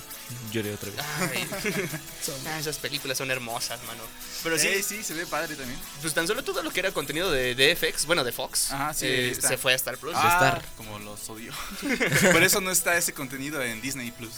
Lloré 0.53 0.73
otra 0.75 0.91
vez. 0.91 1.01
Ay. 1.21 1.49
Ah, 2.47 2.59
esas 2.61 2.77
películas 2.77 3.19
son 3.19 3.31
hermosas, 3.31 3.81
mano. 3.87 4.03
Pero 4.45 4.57
sí, 4.59 4.69
Eh, 4.69 4.83
sí, 4.87 5.03
se 5.03 5.15
ve 5.15 5.27
padre 5.27 5.57
también. 5.57 5.79
pues 6.03 6.13
tan 6.15 6.27
solo 6.29 6.45
todo 6.45 6.63
lo 6.63 6.71
que 6.71 6.79
era 6.81 6.93
contenido 6.93 7.31
de, 7.33 7.55
de 7.55 7.75
FX, 7.75 8.05
bueno, 8.07 8.23
de 8.23 8.31
Fox, 8.33 8.71
Ajá, 8.71 8.93
sí, 8.95 9.07
eh, 9.07 9.31
está. 9.31 9.49
se 9.49 9.57
fue 9.59 9.73
a 9.73 9.77
Star 9.77 9.97
Plus. 9.99 10.13
Ah, 10.15 10.29
Star. 10.59 10.65
como 10.77 10.99
los 11.01 11.29
odio. 11.31 11.53
Por 12.33 12.43
eso 12.43 12.61
no 12.61 12.71
está 12.71 12.97
ese 12.97 13.13
contenido 13.15 13.61
en 13.63 13.81
Disney 13.81 14.11
Plus. 14.13 14.33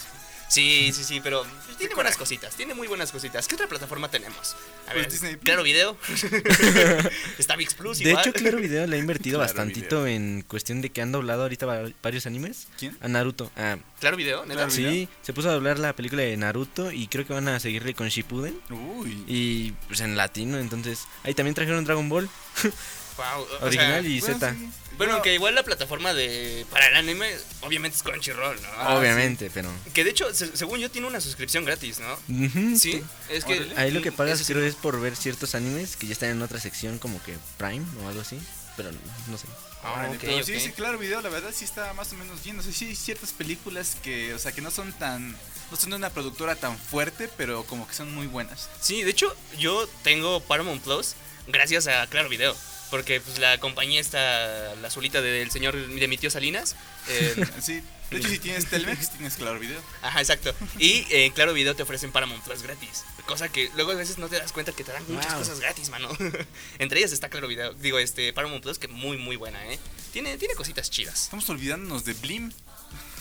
Sí, 0.51 0.91
sí, 0.93 1.05
sí, 1.05 1.21
pero 1.23 1.47
tiene 1.79 1.95
buenas 1.95 2.17
cositas, 2.17 2.57
tiene 2.57 2.75
muy 2.75 2.89
buenas 2.89 3.13
cositas. 3.13 3.47
¿Qué 3.47 3.55
otra 3.55 3.69
plataforma 3.69 4.11
tenemos? 4.11 4.57
A 4.89 4.93
Pues 4.93 4.97
ver, 5.05 5.09
Disney 5.13 5.33
Plus. 5.37 5.45
Claro 5.45 5.63
Video. 5.63 5.97
Está 7.39 7.55
VIX 7.57 7.75
Plus 7.75 7.99
De 8.01 8.11
igual. 8.11 8.27
hecho, 8.27 8.33
Claro 8.37 8.59
Video 8.59 8.85
le 8.87 8.97
ha 8.97 8.99
invertido 8.99 9.39
Claro 9.39 9.47
bastantito 9.49 10.07
en 10.09 10.43
cuestión 10.43 10.81
de 10.81 10.91
que 10.91 11.03
han 11.03 11.13
doblado 11.13 11.43
ahorita 11.43 11.67
va- 11.67 11.89
varios 12.03 12.27
animes. 12.27 12.67
¿Quién? 12.79 12.97
A 13.01 13.07
Naruto. 13.07 13.51
Ah, 13.57 13.79
Claro 14.01 14.17
Video, 14.17 14.43
neta. 14.43 14.55
Claro 14.55 14.71
sí, 14.71 14.83
Video. 14.83 15.09
se 15.23 15.33
puso 15.33 15.51
a 15.51 15.53
doblar 15.53 15.79
la 15.79 15.95
película 15.95 16.23
de 16.23 16.37
Naruto 16.37 16.91
y 16.91 17.07
creo 17.07 17.25
que 17.25 17.33
van 17.33 17.47
a 17.47 17.61
seguirle 17.61 17.95
con 17.95 18.09
Shippuden. 18.09 18.61
Uy. 18.71 19.25
Y 19.29 19.73
pues 19.87 20.01
en 20.01 20.17
latino, 20.17 20.59
entonces. 20.59 21.07
Ahí 21.23 21.35
también 21.35 21.55
trajeron 21.55 21.85
Dragon 21.85 22.09
Ball, 22.09 22.29
Wow, 23.17 23.47
o 23.61 23.65
original 23.67 24.03
sea, 24.03 24.11
y 24.11 24.21
Bueno, 24.21 24.39
Z. 24.39 24.51
sí. 24.53 24.57
Bueno, 24.61 24.73
Bueno, 24.97 25.13
aunque 25.15 25.35
igual 25.35 25.55
la 25.55 25.63
plataforma 25.63 26.13
de 26.13 26.67
para 26.71 26.89
el 26.89 26.97
anime, 26.97 27.31
obviamente 27.63 27.97
es 27.97 28.03
Crunchyroll, 28.03 28.61
¿no? 28.61 28.69
Ah, 28.77 28.97
Obviamente, 28.99 29.51
pero. 29.53 29.71
Que 29.95 30.05
de 30.05 30.11
hecho, 30.11 30.33
se- 30.35 30.55
según 30.57 30.79
yo, 30.79 30.91
tiene 30.91 31.07
una 31.07 31.21
suscripción 31.21 31.65
gratis, 31.65 32.01
¿no? 32.01 32.13
Ujú, 32.47 32.79
Sí, 32.79 33.03
es 33.31 33.45
que. 33.45 33.61
Órale. 33.61 33.75
Ahí 33.79 33.91
lo 33.93 34.03
que 34.03 34.13
pagas 34.13 34.39
sí. 34.41 34.45
creo 34.45 34.63
es 34.65 34.75
por 34.75 35.01
ver 35.01 35.17
ciertos 35.17 35.55
animes 35.55 35.97
que 35.97 36.07
ya 36.07 36.13
están 36.13 36.29
en 36.31 36.43
otra 36.43 36.61
sección 36.61 36.99
como 36.99 37.23
que 37.23 37.35
Prime 37.57 37.85
o 38.05 38.09
algo 38.09 38.21
así. 38.21 38.39
Pero 38.77 38.91
no 39.27 39.39
sé. 39.39 39.47
Ah, 39.83 39.93
Órale, 39.95 40.17
ok, 40.17 40.21
pero 40.21 40.37
ok. 40.37 40.45
sí, 40.45 40.61
sí, 40.61 40.71
claro, 40.73 40.99
video, 40.99 41.21
la 41.23 41.29
verdad 41.31 41.51
sí 41.55 41.65
está 41.65 41.93
más 41.95 42.13
o 42.13 42.17
menos 42.17 42.43
bien. 42.45 42.59
O 42.59 42.63
sea, 42.63 42.71
sí 42.73 42.87
hay 42.87 42.95
ciertas 42.97 43.33
películas 43.33 43.97
que, 44.03 44.35
o 44.35 44.39
sea, 44.39 44.53
que 44.53 44.61
no 44.61 44.71
son 44.71 44.93
tan, 44.93 45.33
no 45.71 45.77
son 45.79 45.91
de 45.91 45.97
una 45.97 46.11
productora 46.11 46.57
tan 46.57 46.77
fuerte, 46.79 47.29
pero 47.39 47.65
como 47.65 47.89
que 47.89 47.95
son 47.95 48.15
muy 48.15 48.27
buenas. 48.27 48.69
Sí, 48.81 49.03
de 49.03 49.11
hecho, 49.11 49.35
yo 49.59 49.89
tengo 50.03 50.41
Paramount 50.41 50.83
Plus 50.83 51.15
gracias 51.49 51.87
a 51.89 52.07
Claro 52.07 52.29
Video. 52.29 52.55
Porque 52.91 53.21
pues 53.21 53.39
la 53.39 53.59
compañía 53.59 54.01
está, 54.01 54.75
la 54.77 54.89
azulita 54.89 55.21
del 55.23 55.51
señor 55.51 55.77
de 55.77 56.09
mi 56.09 56.19
tío 56.19 56.31
Salinas. 56.31 56.75
eh, 57.09 57.35
Sí, 57.61 57.83
de 58.11 58.19
hecho 58.19 58.29
si 58.29 58.39
tienes 58.41 58.67
Telmex 58.69 59.11
tienes 59.11 59.35
claro 59.37 59.59
video. 59.61 59.81
Ajá, 60.03 60.21
exacto. 60.21 60.53
Y 60.79 61.07
en 61.11 61.33
Claro 61.33 61.53
Video 61.55 61.77
te 61.77 61.85
ofrecen 61.85 62.11
Paramount 62.11 62.43
Plus 62.43 62.63
gratis. 62.63 63.05
Cosa 63.27 63.49
que 63.49 63.71
luego 63.77 63.93
a 63.93 63.95
veces 63.95 64.19
no 64.19 64.29
te 64.29 64.37
das 64.39 64.51
cuenta 64.51 64.73
que 64.73 64.83
te 64.83 64.91
dan 64.93 65.05
muchas 65.09 65.31
Wow. 65.35 65.39
cosas 65.43 65.61
gratis, 65.61 65.89
mano. 65.91 66.09
Entre 66.81 66.99
ellas 66.99 67.13
está 67.13 67.29
Claro 67.29 67.47
Video. 67.47 67.73
Digo, 67.75 67.99
este 68.01 68.33
Paramount 68.33 68.63
Plus 68.65 68.79
que 68.81 68.89
muy, 68.89 69.17
muy 69.17 69.37
buena, 69.37 69.65
¿eh? 69.73 69.79
Tiene, 70.13 70.37
tiene 70.39 70.55
cositas 70.57 70.91
chidas. 70.91 71.23
Estamos 71.25 71.49
olvidándonos 71.49 72.05
de 72.05 72.15
Blim. 72.15 72.53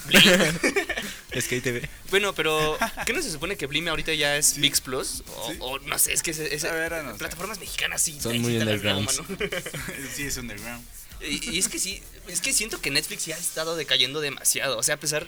Es 1.32 1.48
que 1.48 1.56
ahí 1.56 1.62
te 1.62 1.72
ve. 1.72 1.89
Bueno, 2.10 2.34
pero 2.34 2.77
¿qué 3.06 3.13
no 3.13 3.22
se 3.22 3.32
supone 3.32 3.56
que 3.56 3.68
Blim 3.68 3.88
ahorita 3.88 4.13
ya 4.13 4.36
es 4.38 4.48
Sí. 4.48 4.62
VIX 4.62 4.82
Plus? 4.82 5.24
O, 5.36 5.51
Sí. 5.51 5.58
o 5.60 5.79
no 5.79 6.00
sé, 6.00 6.13
es 6.13 6.24
que 6.24 6.34
ver, 6.74 7.03
no 7.03 7.12
sé. 7.12 7.18
plataformas 7.20 7.60
mexicanas 7.60 8.01
sí. 8.01 8.18
Son 8.20 8.38
muy 8.39 8.53
las 8.53 8.68
mano. 8.84 9.25
sí, 10.15 10.24
es 10.24 10.38
underground. 10.38 10.84
Y, 11.22 11.51
y 11.51 11.60
es 11.60 11.68
que 11.70 11.77
sí, 11.79 12.01
es 12.27 12.41
que 12.41 12.51
siento 12.53 12.82
que 12.82 12.89
Netflix 12.91 13.25
ya 13.27 13.36
ha 13.36 13.39
estado 13.39 13.75
decayendo 13.75 14.22
demasiado. 14.22 14.77
O 14.77 14.84
sea, 14.84 14.96
a 14.96 15.00
pesar. 15.00 15.27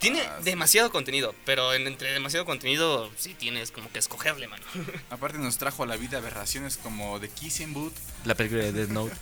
Tiene 0.00 0.20
Ah, 0.22 0.36
sí. 0.38 0.44
demasiado 0.46 0.90
contenido, 0.90 1.32
pero 1.44 1.74
en- 1.74 1.86
entre 1.86 2.12
demasiado 2.12 2.44
contenido 2.44 3.08
sí 3.16 3.34
tienes 3.34 3.70
como 3.70 3.88
que 3.92 4.00
escogerle, 4.00 4.48
mano. 4.48 4.64
Aparte 5.10 5.38
nos 5.38 5.58
trajo 5.58 5.84
a 5.84 5.86
la 5.86 5.96
vida 5.96 6.18
aberraciones 6.18 6.76
como 6.76 7.20
The 7.20 7.28
Kissing 7.28 7.72
Booth. 7.72 7.92
La 8.24 8.34
película 8.34 8.64
de 8.64 8.72
Death 8.72 8.88
Note. 8.88 9.14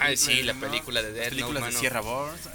Ay, 0.00 0.16
sí, 0.16 0.42
la 0.42 0.54
película 0.54 1.02
de 1.02 1.08
Las 1.10 1.14
Death 1.18 1.24
Note, 1.24 1.30
películas 1.30 1.62
de 1.64 1.68
mano. 1.68 1.78
Sierra. 1.78 2.00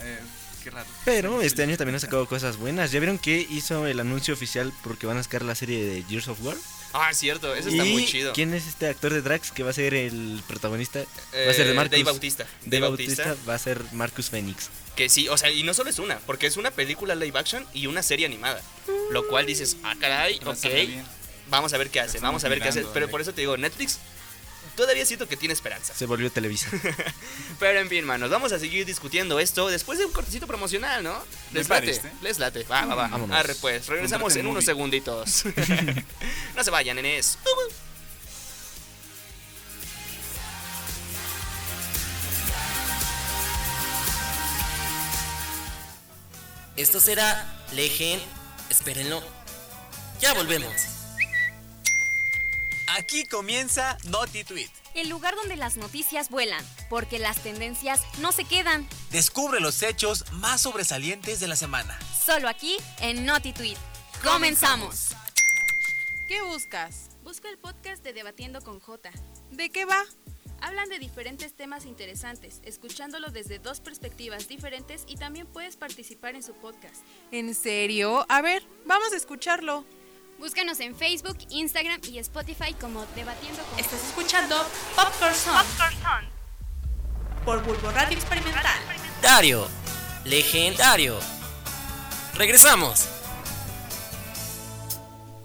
Eh, 0.01 0.19
qué 0.63 0.69
raro. 0.71 0.87
Pero 1.05 1.41
este 1.41 1.63
año 1.63 1.77
también 1.77 1.95
ha 1.95 1.99
sacado 1.99 2.25
cosas 2.27 2.57
buenas. 2.57 2.91
¿Ya 2.91 2.99
vieron 2.99 3.17
que 3.17 3.45
hizo 3.49 3.87
el 3.87 3.99
anuncio 3.99 4.33
oficial 4.33 4.71
porque 4.83 5.07
van 5.07 5.17
a 5.17 5.23
sacar 5.23 5.43
la 5.43 5.55
serie 5.55 5.83
de 5.85 6.03
Gears 6.03 6.27
of 6.27 6.39
War? 6.43 6.55
Ah, 6.93 7.13
cierto, 7.13 7.53
eso 7.53 7.69
está 7.69 7.85
¿Y 7.85 7.93
muy 7.93 8.05
chido. 8.05 8.33
¿Quién 8.33 8.53
es 8.53 8.65
este 8.67 8.87
actor 8.87 9.13
de 9.13 9.21
Drax 9.21 9.51
que 9.51 9.61
va 9.63 9.69
a 9.69 9.73
ser 9.73 9.93
el 9.93 10.41
protagonista? 10.47 10.99
va 10.99 11.51
a 11.51 11.53
ser 11.53 11.65
de 11.67 11.71
Eh, 11.71 11.75
Marcus. 11.75 11.91
Dave 11.91 12.03
Bautista. 12.03 12.45
Dave 12.65 12.79
Bautista 12.81 13.35
va 13.47 13.53
a 13.55 13.59
ser 13.59 13.81
Marcus 13.93 14.29
Phoenix. 14.29 14.69
Que 14.95 15.07
sí, 15.07 15.29
o 15.29 15.37
sea, 15.37 15.51
y 15.51 15.63
no 15.63 15.73
solo 15.73 15.89
es 15.91 15.99
una, 15.99 16.17
porque 16.19 16.47
es 16.47 16.57
una 16.57 16.71
película 16.71 17.15
live 17.15 17.37
action 17.39 17.65
y 17.73 17.85
una 17.87 18.01
serie 18.03 18.25
animada. 18.25 18.61
Lo 19.11 19.27
cual 19.27 19.45
dices, 19.45 19.77
ah, 19.83 19.95
caray, 19.99 20.39
ok, 20.43 20.65
vamos 21.49 21.73
a 21.73 21.77
ver 21.77 21.89
qué 21.89 21.99
hace, 21.99 22.19
vamos 22.19 22.43
a 22.43 22.49
ver 22.49 22.59
qué 22.61 22.69
hace. 22.69 22.83
Pero 22.93 23.07
por 23.07 23.21
eso 23.21 23.33
te 23.33 23.41
digo, 23.41 23.55
Netflix 23.55 23.99
todavía 24.79 25.05
siento 25.05 25.27
que 25.27 25.35
tiene 25.35 25.53
esperanza. 25.53 25.93
Se 25.93 26.05
volvió 26.05 26.31
Televisa. 26.31 26.69
Pero 27.59 27.79
en 27.79 27.89
fin, 27.89 28.05
manos, 28.05 28.29
vamos 28.29 28.53
a 28.53 28.59
seguir 28.59 28.85
discutiendo 28.85 29.39
esto 29.39 29.67
después 29.67 29.99
de 29.99 30.05
un 30.05 30.13
cortecito 30.13 30.47
promocional, 30.47 31.03
¿no? 31.03 31.21
Les 31.51 31.67
Me 31.67 31.75
late, 31.75 32.01
les 32.21 32.39
late. 32.39 32.63
Va, 32.63 32.85
va, 32.85 32.95
va. 32.95 33.07
Vámonos. 33.09 33.35
Arre, 33.35 33.55
pues, 33.55 33.87
regresamos 33.87 34.35
en 34.37 34.47
unos 34.47 34.63
segunditos. 34.63 35.43
no 36.55 36.63
se 36.63 36.71
vayan, 36.71 36.95
nenes. 36.95 37.37
Esto 46.77 47.01
será 47.01 47.65
Legend. 47.73 48.21
Espérenlo. 48.69 49.21
Ya 50.21 50.33
volvemos. 50.33 50.98
Aquí 52.97 53.25
comienza 53.25 53.97
Naughty 54.05 54.43
Tweet. 54.43 54.69
El 54.95 55.09
lugar 55.09 55.35
donde 55.35 55.55
las 55.55 55.77
noticias 55.77 56.29
vuelan, 56.29 56.65
porque 56.89 57.19
las 57.19 57.37
tendencias 57.43 58.01
no 58.19 58.31
se 58.31 58.45
quedan. 58.45 58.87
Descubre 59.11 59.59
los 59.59 59.83
hechos 59.83 60.25
más 60.33 60.61
sobresalientes 60.61 61.39
de 61.39 61.47
la 61.47 61.55
semana. 61.55 61.99
Solo 62.25 62.47
aquí 62.49 62.77
en 62.99 63.25
Naughty 63.25 63.53
Tweet. 63.53 63.77
¡Comenzamos! 64.23 65.09
¿Qué 66.27 66.41
buscas? 66.41 67.09
Busco 67.23 67.47
el 67.47 67.59
podcast 67.59 68.03
de 68.03 68.13
Debatiendo 68.13 68.61
con 68.61 68.79
J. 68.79 69.11
¿De 69.51 69.69
qué 69.69 69.85
va? 69.85 70.03
Hablan 70.61 70.89
de 70.89 70.97
diferentes 70.97 71.53
temas 71.53 71.85
interesantes, 71.85 72.59
escuchándolo 72.63 73.29
desde 73.29 73.59
dos 73.59 73.81
perspectivas 73.81 74.47
diferentes 74.47 75.03
y 75.07 75.15
también 75.15 75.45
puedes 75.45 75.77
participar 75.77 76.35
en 76.35 76.43
su 76.43 76.53
podcast. 76.53 77.03
¿En 77.31 77.53
serio? 77.53 78.25
A 78.29 78.41
ver, 78.41 78.63
vamos 78.85 79.13
a 79.13 79.15
escucharlo. 79.15 79.85
Búscanos 80.39 80.79
en 80.79 80.95
Facebook, 80.95 81.37
Instagram 81.49 81.99
y 82.03 82.17
Spotify 82.19 82.73
como 82.79 83.05
Debatiendo 83.13 83.61
con 83.61 83.77
Estás 83.77 84.01
escuchando 84.05 84.55
Popcorn 84.95 85.35
Song 85.35 85.65
por 87.43 87.61
Bulbo 87.63 87.91
Radio 87.91 88.17
Experimental. 88.17 88.79
Dario. 89.21 89.67
Legendario. 90.23 91.19
Regresamos. 92.35 93.09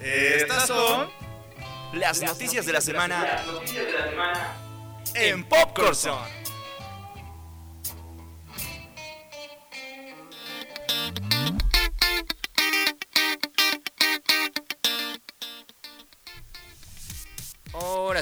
Estas 0.00 0.68
son 0.68 1.10
las 1.94 2.20
noticias 2.22 2.64
de 2.66 2.72
la 2.72 2.80
semana 2.80 3.42
en 5.14 5.42
Popcorn 5.44 5.94
Zone. 5.94 6.33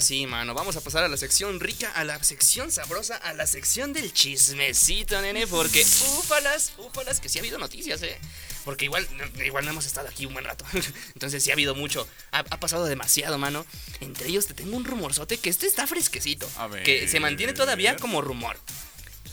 Sí, 0.03 0.27
mano, 0.27 0.55
vamos 0.55 0.77
a 0.77 0.81
pasar 0.81 1.05
a 1.05 1.09
la 1.09 1.17
sección 1.17 1.61
rica, 1.61 1.91
a 1.93 2.05
la 2.05 2.23
sección 2.23 2.71
sabrosa, 2.71 3.17
a 3.17 3.33
la 3.33 3.47
sección 3.47 3.93
del 3.93 4.13
chismecito, 4.13 5.21
nene, 5.23 5.47
porque 5.47 5.83
úfalas, 6.19 6.73
úfalas, 6.79 7.21
que 7.21 7.29
sí 7.29 7.39
ha 7.39 7.43
habido 7.43 7.59
noticias, 7.59 8.03
eh. 8.03 8.19
Porque 8.65 8.85
igual, 8.85 9.07
igual 9.45 9.65
no 9.65 9.71
hemos 9.71 9.87
estado 9.87 10.09
aquí 10.09 10.27
un 10.27 10.35
buen 10.35 10.45
rato. 10.45 10.65
Entonces 11.15 11.43
sí 11.43 11.51
ha 11.51 11.55
habido 11.55 11.75
mucho. 11.75 12.07
Ha, 12.31 12.39
ha 12.39 12.61
pasado 12.61 12.85
demasiado, 12.85 13.39
mano. 13.39 13.67
Entre 14.01 14.29
ellos 14.29 14.47
te 14.47 14.55
tengo 14.55 14.77
un 14.77 14.85
rumorzote 14.85 15.39
que 15.39 15.51
este 15.51 15.67
está 15.67 15.87
fresquecito. 15.87 16.49
A 16.57 16.69
ver. 16.69 16.83
Que 16.85 17.09
se 17.09 17.19
mantiene 17.19 17.55
todavía 17.55 17.97
como 17.97 18.21
rumor. 18.21 18.57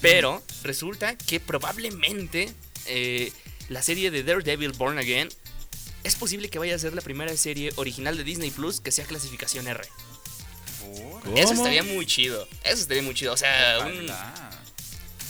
Pero 0.02 0.42
resulta 0.64 1.18
que 1.18 1.40
probablemente 1.40 2.52
eh, 2.86 3.32
la 3.68 3.84
serie 3.84 4.10
de 4.12 4.24
Daredevil 4.24 4.72
Born 4.72 4.98
Again 4.98 5.30
es 6.04 6.16
posible 6.16 6.50
que 6.50 6.60
vaya 6.60 6.76
a 6.76 6.80
ser 6.80 6.94
la 6.94 7.02
primera 7.02 7.36
serie 7.36 7.72
original 7.76 8.18
de 8.18 8.24
Disney 8.24 8.52
Plus 8.52 8.80
que 8.80 8.92
sea 8.92 9.06
clasificación 9.06 9.68
R. 9.68 9.82
Eso 11.36 11.54
estaría 11.54 11.84
muy 11.84 12.06
chido. 12.06 12.48
Eso 12.64 12.82
estaría 12.82 13.04
muy 13.04 13.14
chido. 13.14 13.34
O 13.34 13.38
sea, 13.38 13.80
un- 13.86 14.12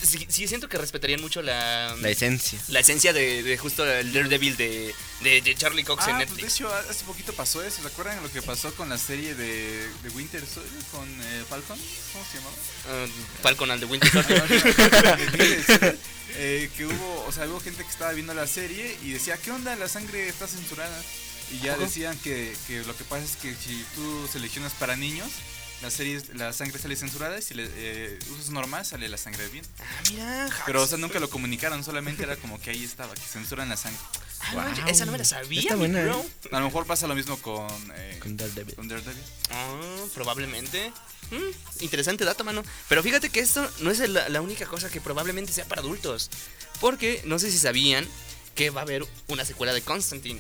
sí, 0.02 0.26
sí 0.30 0.48
siento 0.48 0.70
que 0.70 0.78
respetarían 0.78 1.20
mucho 1.22 1.42
la, 1.42 1.96
La 2.00 2.10
esencia. 2.10 2.60
la 2.70 2.80
esencia 2.80 3.12
de, 3.14 3.44
de 3.44 3.58
justo 3.58 3.86
el 3.86 4.14
Daredevil 4.14 4.56
de, 4.58 4.94
de, 5.22 5.42
de 5.42 5.56
Charlie 5.56 5.84
Cox 5.84 6.08
en 6.08 6.16
Ah, 6.16 6.18
pues 6.20 6.30
de 6.30 6.36
Netflix. 6.36 6.54
hecho, 6.56 6.74
hace 6.74 7.04
poquito 7.04 7.34
pasó 7.34 7.62
eso. 7.64 7.82
¿Se 7.82 7.88
acuerdan 7.88 8.22
lo 8.24 8.32
que 8.32 8.42
pasó 8.42 8.74
con 8.76 8.88
la 8.90 8.98
serie 8.98 9.36
de, 9.36 9.88
de 10.04 10.10
Winter 10.16 10.44
Soldier 10.46 10.84
con 10.92 11.08
eh, 11.10 11.44
Falcon? 11.50 11.78
¿Cómo 12.14 12.26
se 12.32 12.38
llamaba? 12.38 12.56
Uh, 13.06 13.42
Falcon 13.44 13.72
and 13.72 13.80
the 13.82 13.86
Winter 13.88 14.10
Soldier. 14.12 14.48
De 14.48 15.26
Winter 15.26 15.64
Soldier, 15.66 16.00
eh, 16.36 16.70
que 16.78 16.86
hubo, 16.86 17.26
o 17.28 17.32
sea, 17.32 17.46
hubo 17.48 17.60
gente 17.60 17.84
que 17.84 17.90
estaba 17.90 18.14
viendo 18.14 18.34
la 18.34 18.48
serie 18.48 18.96
y 19.04 19.12
decía, 19.12 19.38
¿qué 19.38 19.52
onda? 19.52 19.76
La 19.76 19.90
sangre 19.90 20.28
está 20.30 20.48
censurada. 20.48 21.02
Y 21.52 21.60
ya 21.66 21.76
decían 21.76 22.16
que, 22.20 22.56
que 22.68 22.84
lo 22.84 22.96
que 22.96 23.04
pasa 23.04 23.26
es 23.26 23.36
que 23.36 23.56
si 23.56 23.84
tú 23.96 24.30
seleccionas 24.32 24.72
para 24.74 24.96
niños, 24.96 25.30
la 25.82 25.90
serie, 25.92 26.22
la 26.34 26.52
sangre 26.54 26.78
sale 26.80 26.96
censurada 26.96 27.40
y 27.40 27.42
si 27.42 27.54
le 27.54 27.70
eh, 27.76 28.20
usas 28.32 28.50
normal 28.50 28.86
sale 28.86 29.08
la 29.08 29.18
sangre 29.18 29.48
bien. 29.50 29.64
ah, 29.80 29.84
mira. 30.12 30.46
hacks. 30.46 30.56
Pero, 30.66 30.82
o 30.84 30.88
sea, 30.88 30.98
nunca 30.98 31.20
lo 31.20 31.30
comunicaron, 31.30 31.84
solamente 31.84 32.24
era 32.24 32.36
como 32.36 32.60
que 32.60 32.72
ahí 32.72 32.84
estaba, 32.84 33.14
que 33.14 33.22
censuran 33.22 33.70
la 33.70 33.78
sangre. 33.78 34.00
Ah, 34.42 34.74
no, 34.78 34.88
esa 34.88 35.06
no 35.06 35.12
me 35.12 35.18
la 35.18 35.26
sabía. 35.26 35.60
Está 35.62 35.76
mi 35.76 35.80
buena, 35.82 36.02
bro. 36.04 36.20
¿eh? 36.22 36.50
A 36.54 36.60
lo 36.60 36.66
mejor 36.66 36.86
pasa 36.86 37.08
lo 37.08 37.16
mismo 37.16 37.38
con, 37.38 37.68
eh, 37.96 38.18
Con 38.22 38.38
Daredevil. 38.38 38.76
con 38.76 38.88
Daredevil. 38.88 39.24
Ah, 39.52 40.06
probablemente. 40.14 40.92
Mm, 41.32 41.82
interesante 41.84 42.24
dato, 42.26 42.44
mano. 42.44 42.64
Pero 42.88 43.04
fíjate 43.04 43.30
que 43.30 43.40
esto 43.42 43.70
no 43.82 43.92
es 43.92 44.00
la, 44.00 44.30
la 44.30 44.42
única 44.42 44.66
cosa 44.66 44.90
que 44.90 45.02
probablemente 45.02 45.52
sea 45.54 45.66
para 45.66 45.82
adultos. 45.82 46.30
Porque 46.80 47.22
no 47.26 47.38
sé 47.40 47.52
si 47.52 47.58
sabían 47.60 48.08
que 48.56 48.70
va 48.70 48.82
a 48.82 48.84
haber 48.84 49.06
una 49.28 49.44
secuela 49.46 49.74
de 49.74 49.82
Constantine. 49.82 50.40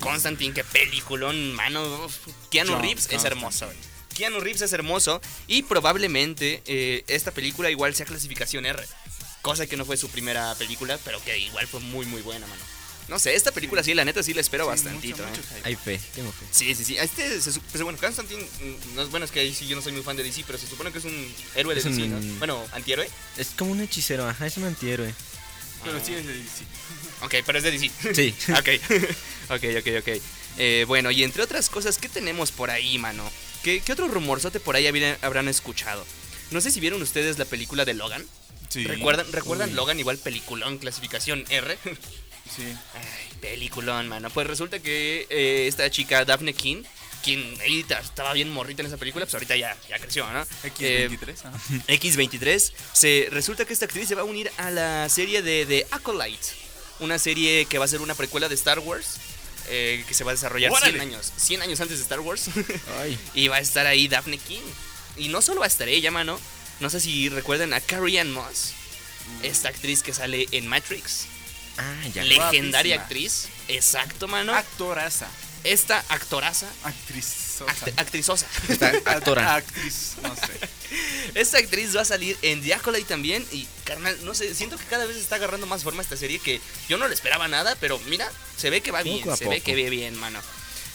Constantine, 0.00 0.54
qué 0.54 0.64
peliculón, 0.64 1.54
mano. 1.54 2.08
Keanu 2.50 2.72
John 2.72 2.82
Reeves 2.82 3.08
es 3.10 3.24
hermoso. 3.24 3.70
Keanu 4.12 4.40
Reeves 4.40 4.62
es 4.62 4.72
hermoso. 4.72 5.20
Y 5.46 5.62
probablemente 5.62 6.62
eh, 6.66 7.04
esta 7.08 7.30
película 7.30 7.70
igual 7.70 7.94
sea 7.94 8.06
clasificación 8.06 8.66
R. 8.66 8.82
Cosa 9.42 9.66
que 9.66 9.76
no 9.76 9.84
fue 9.84 9.96
su 9.96 10.08
primera 10.08 10.54
película, 10.56 10.98
pero 11.04 11.22
que 11.24 11.36
igual 11.38 11.66
fue 11.66 11.80
muy, 11.80 12.06
muy 12.06 12.22
buena, 12.22 12.46
mano. 12.46 12.62
No 13.08 13.18
sé, 13.18 13.34
esta 13.34 13.50
película 13.50 13.82
sí, 13.82 13.92
la 13.94 14.04
neta 14.04 14.22
sí 14.22 14.32
la 14.32 14.40
espero 14.40 14.64
Sí, 14.64 14.68
bastantito. 14.70 15.16
mucho, 15.26 15.40
¿eh? 15.40 15.42
mucho. 15.54 15.64
Hay 15.64 15.74
fe, 15.74 16.00
tengo 16.14 16.30
fe. 16.30 16.46
Sí, 16.52 16.72
sí, 16.76 16.84
sí. 16.84 16.96
Este, 16.96 17.40
se, 17.40 17.50
pues, 17.58 17.82
bueno, 17.82 17.98
Constantine, 17.98 18.40
mm, 18.42 18.94
no, 18.94 19.08
bueno, 19.08 19.26
es 19.26 19.32
que 19.32 19.40
ahí 19.40 19.52
sí 19.52 19.66
yo 19.66 19.74
no 19.74 19.82
soy 19.82 19.92
muy 19.92 20.02
fan 20.02 20.16
de 20.16 20.22
DC, 20.22 20.44
pero 20.46 20.56
se 20.56 20.68
supone 20.68 20.92
que 20.92 20.98
es 20.98 21.04
un 21.04 21.34
héroe 21.56 21.74
de 21.74 21.80
Es 21.80 21.86
un- 21.86 21.96
DC, 21.96 22.08
¿no? 22.08 22.38
Bueno, 22.38 22.64
antihéroe. 22.72 23.10
Es 23.36 23.48
como 23.58 23.72
un 23.72 23.80
hechicero, 23.80 24.28
ajá, 24.28 24.46
es 24.46 24.56
un 24.56 24.64
antihéroe. 24.64 25.12
Pero 25.84 25.98
sí, 26.04 26.14
es 26.14 26.24
de- 26.24 26.34
sí. 26.34 26.64
Ok, 27.22 27.34
pero 27.46 27.58
es 27.58 27.64
de 27.64 27.70
DC. 27.70 27.90
Sí. 28.14 28.34
ok, 28.52 28.68
ok, 29.50 29.64
ok, 29.78 29.88
ok. 30.00 30.22
Eh, 30.58 30.84
bueno, 30.86 31.10
y 31.10 31.22
entre 31.24 31.42
otras 31.42 31.70
cosas, 31.70 31.98
¿qué 31.98 32.08
tenemos 32.08 32.50
por 32.52 32.70
ahí, 32.70 32.98
mano? 32.98 33.30
¿Qué, 33.62 33.80
qué 33.80 33.92
otro 33.92 34.08
rumorzote 34.08 34.60
por 34.60 34.76
ahí 34.76 34.86
habrían- 34.86 35.16
habrán 35.22 35.48
escuchado? 35.48 36.04
No 36.50 36.60
sé 36.60 36.70
si 36.70 36.80
vieron 36.80 37.00
ustedes 37.00 37.38
la 37.38 37.44
película 37.44 37.84
de 37.84 37.94
Logan. 37.94 38.24
Sí. 38.68 38.84
¿Recuerdan, 38.84 39.30
¿recuerdan 39.32 39.70
Uy, 39.70 39.74
Logan 39.76 39.98
igual 40.00 40.18
peliculón, 40.18 40.78
clasificación 40.78 41.44
R? 41.48 41.78
Sí. 42.54 42.64
Ay, 42.94 43.38
peliculón, 43.40 44.08
mano. 44.08 44.28
Pues 44.28 44.46
resulta 44.46 44.80
que 44.80 45.26
eh, 45.30 45.66
esta 45.68 45.88
chica, 45.90 46.24
Daphne 46.26 46.52
King, 46.52 46.82
quien 47.22 47.56
ahí 47.62 47.82
ta- 47.84 48.00
estaba 48.00 48.32
bien 48.34 48.50
morrita 48.50 48.82
en 48.82 48.88
esa 48.88 48.98
película, 48.98 49.24
pues 49.24 49.32
ahorita 49.34 49.56
ya, 49.56 49.74
ya 49.88 49.98
creció, 49.98 50.30
¿no? 50.30 50.42
Eh, 50.80 51.08
X23. 51.08 51.38
ajá. 51.46 51.52
X23, 51.86 52.72
se, 52.92 53.28
resulta 53.30 53.64
que 53.64 53.72
esta 53.72 53.86
actriz 53.86 54.08
se 54.08 54.14
va 54.16 54.22
a 54.22 54.24
unir 54.24 54.50
a 54.58 54.70
la 54.70 55.08
serie 55.08 55.40
de 55.40 55.64
The 55.64 55.86
Acolyte, 55.92 56.48
una 57.02 57.18
serie 57.18 57.66
que 57.66 57.78
va 57.78 57.84
a 57.84 57.88
ser 57.88 58.00
una 58.00 58.14
precuela 58.14 58.48
de 58.48 58.54
Star 58.54 58.78
Wars, 58.78 59.16
eh, 59.68 60.04
que 60.08 60.14
se 60.14 60.24
va 60.24 60.30
a 60.30 60.34
desarrollar 60.34 60.70
100 60.70 60.82
¡Órale! 60.82 61.00
años, 61.00 61.32
100 61.36 61.62
años 61.62 61.80
antes 61.80 61.98
de 61.98 62.02
Star 62.02 62.20
Wars, 62.20 62.46
Ay. 63.00 63.18
y 63.34 63.48
va 63.48 63.56
a 63.56 63.60
estar 63.60 63.86
ahí 63.86 64.08
Daphne 64.08 64.38
King. 64.38 64.62
Y 65.16 65.28
no 65.28 65.42
solo 65.42 65.60
va 65.60 65.66
a 65.66 65.68
estar 65.68 65.88
ella, 65.88 66.10
mano, 66.10 66.40
no 66.80 66.88
sé 66.90 66.98
si 67.00 67.28
recuerdan 67.28 67.72
a 67.74 67.80
Carrie 67.80 68.18
Ann 68.18 68.32
Moss, 68.32 68.72
esta 69.42 69.68
actriz 69.68 70.02
que 70.02 70.12
sale 70.14 70.46
en 70.52 70.66
Matrix, 70.66 71.26
Ah, 71.76 72.06
ya. 72.14 72.24
legendaria 72.24 72.96
guapísima. 72.96 73.02
actriz, 73.02 73.48
exacto, 73.68 74.28
mano, 74.28 74.54
Actoraza. 74.54 75.28
Esta 75.64 76.04
actoraza, 76.08 76.66
Actriz. 76.82 77.60
act- 77.66 77.92
actrizosa. 77.96 78.46
Está 78.68 78.88
actora. 79.06 79.54
Actriz, 79.56 80.14
no 80.22 80.34
sé. 80.34 80.52
Esta 81.34 81.58
actriz 81.58 81.96
va 81.96 82.02
a 82.02 82.04
salir 82.04 82.36
en 82.42 82.70
Acolyte 82.72 83.08
también. 83.08 83.46
Y, 83.52 83.66
carnal, 83.84 84.16
no 84.24 84.34
sé, 84.34 84.54
siento 84.54 84.76
que 84.76 84.84
cada 84.84 85.06
vez 85.06 85.16
está 85.16 85.36
agarrando 85.36 85.66
más 85.66 85.82
forma 85.82 86.02
esta 86.02 86.16
serie 86.16 86.38
que 86.38 86.60
yo 86.88 86.98
no 86.98 87.08
le 87.08 87.14
esperaba 87.14 87.48
nada, 87.48 87.76
pero 87.80 87.98
mira, 88.00 88.30
se 88.56 88.70
ve 88.70 88.80
que 88.80 88.90
va 88.90 89.02
bien, 89.02 89.24
se 89.36 89.48
ve 89.48 89.60
que 89.60 89.74
ve 89.74 89.88
bien, 89.90 90.16
mano. 90.18 90.40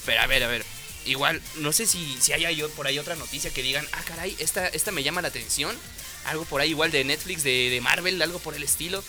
Pero 0.05 0.21
a 0.21 0.27
ver, 0.27 0.43
a 0.43 0.47
ver. 0.47 0.65
Igual, 1.05 1.41
no 1.55 1.71
sé 1.71 1.85
si, 1.87 2.17
si 2.19 2.33
haya 2.33 2.51
yo 2.51 2.69
por 2.71 2.85
ahí 2.85 2.99
otra 2.99 3.15
noticia 3.15 3.49
que 3.53 3.63
digan, 3.63 3.87
ah, 3.93 4.01
caray, 4.05 4.35
esta, 4.39 4.67
esta 4.67 4.91
me 4.91 5.03
llama 5.03 5.21
la 5.21 5.29
atención. 5.29 5.75
Algo 6.25 6.43
por 6.43 6.59
ahí 6.59 6.71
igual 6.71 6.91
de 6.91 7.05
Netflix, 7.05 7.43
de, 7.43 7.69
de 7.69 7.79
Marvel, 7.79 8.21
algo 8.21 8.39
por 8.39 8.53
el 8.55 8.63
estilo. 8.63 9.01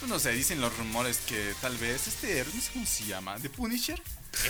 Pues 0.00 0.10
no 0.10 0.18
sé, 0.18 0.32
dicen 0.32 0.60
los 0.60 0.76
rumores 0.76 1.18
que 1.26 1.54
tal 1.62 1.76
vez 1.78 2.06
este, 2.06 2.44
no 2.54 2.60
sé 2.60 2.70
cómo 2.74 2.86
se 2.86 3.04
llama, 3.06 3.36
The 3.40 3.48
Punisher, 3.50 4.00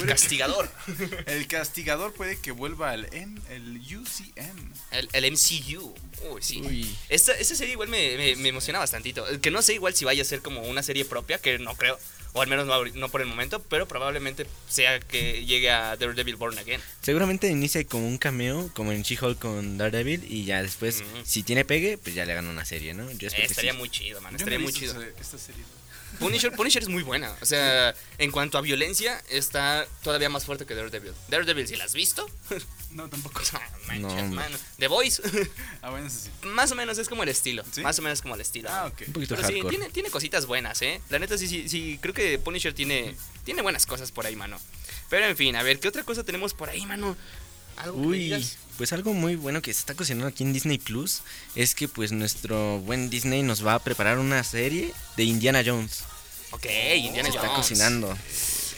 El 0.01 0.07
castigador. 0.07 0.71
el 1.27 1.47
castigador 1.47 2.13
puede 2.13 2.39
que 2.39 2.51
vuelva 2.53 2.91
al 2.91 3.09
M, 3.15 3.41
el 3.51 3.79
UCM. 3.79 4.73
El, 4.91 5.09
el 5.13 5.33
MCU. 5.33 5.95
Uy, 6.31 6.43
sí. 6.43 6.61
Uy. 6.61 6.97
Esta, 7.09 7.33
esta 7.35 7.55
serie 7.55 7.73
igual 7.73 7.89
me, 7.89 8.17
me, 8.17 8.37
me 8.37 8.49
emociona 8.49 8.79
bastantito. 8.79 9.25
Que 9.41 9.51
no 9.51 9.63
sé 9.63 9.75
igual 9.75 9.95
si 9.95 10.05
vaya 10.05 10.23
a 10.23 10.27
ser 10.27 10.43
como 10.43 10.63
una 10.63 10.83
serie 10.83 11.05
propia, 11.05 11.39
que 11.39 11.59
no 11.59 11.75
creo. 11.77 11.99
O 12.35 12.43
al 12.43 12.49
menos 12.49 12.67
no, 12.95 13.09
por 13.09 13.23
el 13.23 13.27
momento, 13.27 13.63
pero 13.63 13.89
probablemente 13.89 14.47
sea 14.69 15.01
que 15.01 15.47
llegue 15.47 15.71
a 15.71 15.97
Daredevil 15.97 16.37
Born 16.37 16.59
Again. 16.59 16.81
Seguramente 17.01 17.49
inicia 17.49 17.83
como 17.85 18.07
un 18.07 18.19
cameo, 18.19 18.71
como 18.75 18.93
en 18.93 19.03
She-Hulk 19.03 19.39
con 19.39 19.79
Daredevil, 19.79 20.25
y 20.31 20.45
ya 20.45 20.63
después, 20.63 21.03
si 21.25 21.43
tiene 21.43 21.65
pegue, 21.65 21.97
pues 21.97 22.15
ya 22.15 22.27
le 22.27 22.33
hagan 22.33 22.47
una 22.47 22.67
serie, 22.67 22.93
¿no? 22.93 23.11
Yo 23.13 23.29
Eh, 23.29 23.45
estaría 23.45 23.73
sí. 23.73 23.79
muy 23.79 23.89
chido, 23.89 24.21
man. 24.21 24.35
No 24.35 24.37
Estaría 24.39 24.59
muy 24.59 24.73
chido. 24.75 25.01
esta 25.19 25.39
serie. 25.39 25.65
Punisher, 26.19 26.53
Punisher 26.53 26.83
es 26.83 26.89
muy 26.89 27.03
buena. 27.03 27.35
O 27.41 27.47
sea, 27.47 27.95
en 28.19 28.31
cuanto 28.31 28.59
a 28.59 28.61
violencia, 28.61 29.23
está 29.29 29.87
todavía 30.03 30.29
más 30.29 30.45
fuerte 30.45 30.67
que 30.67 30.75
Daredevil. 30.75 31.13
Daredevil, 31.29 31.67
si 31.69 31.77
la 31.77 31.85
has 31.85 31.93
visto, 31.95 32.29
No, 32.91 33.09
tampoco. 33.09 33.41
no, 33.53 33.61
manches, 33.87 34.01
No, 34.03 34.09
hombre. 34.09 34.37
mano. 34.37 34.59
The 34.79 34.89
Voice, 34.89 35.23
Ah, 35.83 35.91
bueno, 35.91 36.07
eso 36.07 36.19
sí. 36.21 36.31
más 36.49 36.73
o 36.73 36.75
menos 36.75 36.99
es 36.99 37.09
como 37.09 37.23
el 37.23 37.29
estilo. 37.29 37.63
¿Sí? 37.71 37.81
Más 37.83 37.99
o 37.99 38.03
menos 38.03 38.23
como 38.23 38.35
el 38.35 38.41
estilo. 38.41 38.69
Ah, 38.71 38.87
ok. 38.87 39.03
Un 39.09 39.13
poquito 39.13 39.37
Pero 39.37 39.47
sí, 39.49 39.55
hardcore. 39.55 39.77
tiene, 39.77 39.91
tiene 39.93 40.11
cositas 40.11 40.47
buenas, 40.47 40.81
¿eh? 40.83 41.01
La 41.11 41.19
neta, 41.19 41.37
sí, 41.39 41.47
sí, 41.49 41.69
sí, 41.69 41.99
creo 42.01 42.15
que 42.15 42.39
Punisher 42.39 42.73
tiene, 42.75 43.15
tiene 43.45 43.63
buenas 43.63 43.87
cosas 43.87 44.11
por 44.13 44.27
ahí, 44.27 44.37
mano. 44.37 44.59
Pero 45.11 45.27
en 45.27 45.37
fin, 45.37 45.55
a 45.57 45.63
ver, 45.63 45.81
¿qué 45.81 45.89
otra 45.89 46.03
cosa 46.05 46.25
tenemos 46.25 46.55
por 46.55 46.69
ahí, 46.71 46.85
mano? 46.87 47.17
¿Algo 47.77 47.95
que 47.97 48.01
me 48.03 48.07
Uy, 48.09 48.19
digas? 48.25 48.59
Pues 48.79 48.93
algo 48.95 49.13
muy 49.13 49.37
bueno 49.37 49.61
que 49.61 49.75
se 49.75 49.81
está 49.81 49.95
cocinando 49.95 50.27
aquí 50.29 50.45
en 50.45 50.53
Disney 50.55 50.79
Plus 50.79 51.21
es 51.55 51.75
que 51.75 51.89
pues 51.89 52.13
nuestro 52.13 52.79
buen 52.79 53.11
Disney 53.11 53.43
nos 53.43 53.67
va 53.67 53.75
a 53.75 53.79
preparar 53.81 54.19
una 54.19 54.43
serie 54.45 54.95
de 55.17 55.25
Indiana 55.25 55.63
Jones. 55.67 56.05
Ok, 56.53 56.65
Indiana 56.97 57.25
Se 57.31 57.37
está 57.37 57.49
Jones. 57.49 57.57
cocinando. 57.57 58.17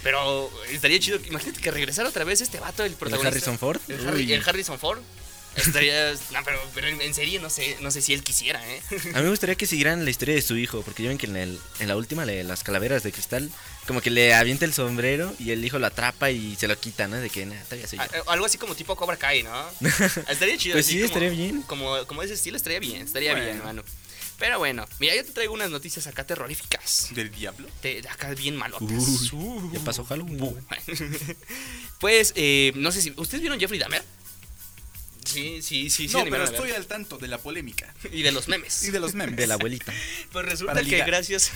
Pero 0.03 0.51
estaría 0.71 0.99
chido. 0.99 1.19
Imagínate 1.29 1.61
que 1.61 1.71
regresara 1.71 2.09
otra 2.09 2.25
vez 2.25 2.41
este 2.41 2.59
vato, 2.59 2.83
el 2.85 2.95
protagonista. 2.95 3.29
Harrison 3.29 3.59
Ford? 3.59 3.79
El, 3.89 4.09
Harry- 4.09 4.33
el 4.33 4.43
Harrison 4.49 4.79
Ford. 4.79 4.99
Estaría. 5.66 6.12
no, 6.12 6.44
pero, 6.44 6.59
pero 6.75 6.88
en, 6.88 7.14
serie 7.14 7.38
no 7.40 7.51
sé, 7.51 7.77
no 7.81 7.90
sé 7.90 8.01
si 8.03 8.12
él 8.14 8.23
quisiera, 8.23 8.61
¿eh? 8.68 8.81
A 9.14 9.18
mí 9.18 9.25
me 9.25 9.31
gustaría 9.31 9.55
que 9.55 9.66
siguieran 9.66 10.05
la 10.05 10.11
historia 10.11 10.35
de 10.35 10.42
su 10.42 10.57
hijo, 10.57 10.83
porque 10.83 11.03
ya 11.03 11.09
ven 11.09 11.18
que 11.18 11.27
en, 11.27 11.37
el, 11.37 11.59
en 11.81 11.88
la 11.88 11.96
última, 11.96 12.25
las 12.25 12.62
calaveras 12.64 13.03
de 13.03 13.12
cristal, 13.12 13.51
como 13.87 14.01
que 14.01 14.11
le 14.11 14.35
avienta 14.35 14.64
el 14.64 14.73
sombrero 14.75 15.35
y 15.38 15.51
el 15.51 15.64
hijo 15.64 15.79
lo 15.79 15.87
atrapa 15.87 16.31
y 16.31 16.57
se 16.57 16.68
lo 16.68 16.79
quita, 16.79 17.09
¿no? 17.09 17.16
De 17.16 17.31
que, 17.31 17.46
nada, 17.46 17.62
todavía 17.64 17.87
soy 17.88 17.99
yo. 17.99 18.05
A- 18.29 18.33
Algo 18.33 18.46
así 18.46 18.59
como 18.59 18.75
tipo 18.75 18.94
Cobra 18.96 19.16
Kai, 19.16 19.42
¿no? 19.42 19.51
Estaría 20.29 20.57
chido. 20.59 20.75
Pues 20.75 20.87
sí, 20.87 20.94
como- 20.96 21.07
estaría 21.07 21.31
bien. 21.31 21.62
Como, 21.62 22.07
como 22.07 22.23
ese 22.23 22.35
estilo 22.35 22.57
estaría 22.57 22.79
bien, 22.81 23.03
estaría 23.03 23.33
Bueno. 23.33 23.46
bien, 23.46 23.64
mano. 23.64 23.83
Pero 24.38 24.59
bueno, 24.59 24.87
mira, 25.01 25.14
yo 25.14 25.23
te 25.23 25.33
traigo 25.33 25.53
unas 25.53 25.68
noticias 25.68 26.07
acá 26.07 26.25
terroríficas. 26.25 27.09
¿Del 27.11 27.31
diablo? 27.31 27.68
De, 27.83 28.03
acá 28.09 28.33
bien 28.33 28.57
malotas. 28.57 28.88
Uy, 29.33 29.70
ya 29.75 29.81
pasó 29.81 30.03
Halloween. 30.05 30.40
pues, 32.01 32.33
eh, 32.37 32.73
no 32.77 32.92
sé 32.92 33.03
si. 33.03 33.12
¿Ustedes 33.16 33.40
vieron 33.40 33.61
Jeffrey 33.61 33.79
Dahmer? 33.79 34.03
Sí, 35.24 35.61
sí, 35.62 35.90
sí, 35.90 36.09
sí. 36.09 36.16
no, 36.16 36.24
pero 36.24 36.44
estoy 36.44 36.70
al 36.72 36.87
tanto 36.87 37.18
de 37.18 37.28
la 37.28 37.38
polémica. 37.38 37.92
Y 38.12 38.22
de 38.22 38.33
los 38.33 38.48
memes. 38.48 38.83
Y 38.85 38.90
de 38.90 39.00
los 39.00 39.14
memes. 39.14 39.37
De 39.37 39.46
la 39.46 39.54
abuelita. 39.54 39.92
Pues 40.33 40.46
resulta 40.46 40.72
Para 40.72 40.85
que 40.85 40.90
ligar. 40.92 41.06
gracias 41.09 41.50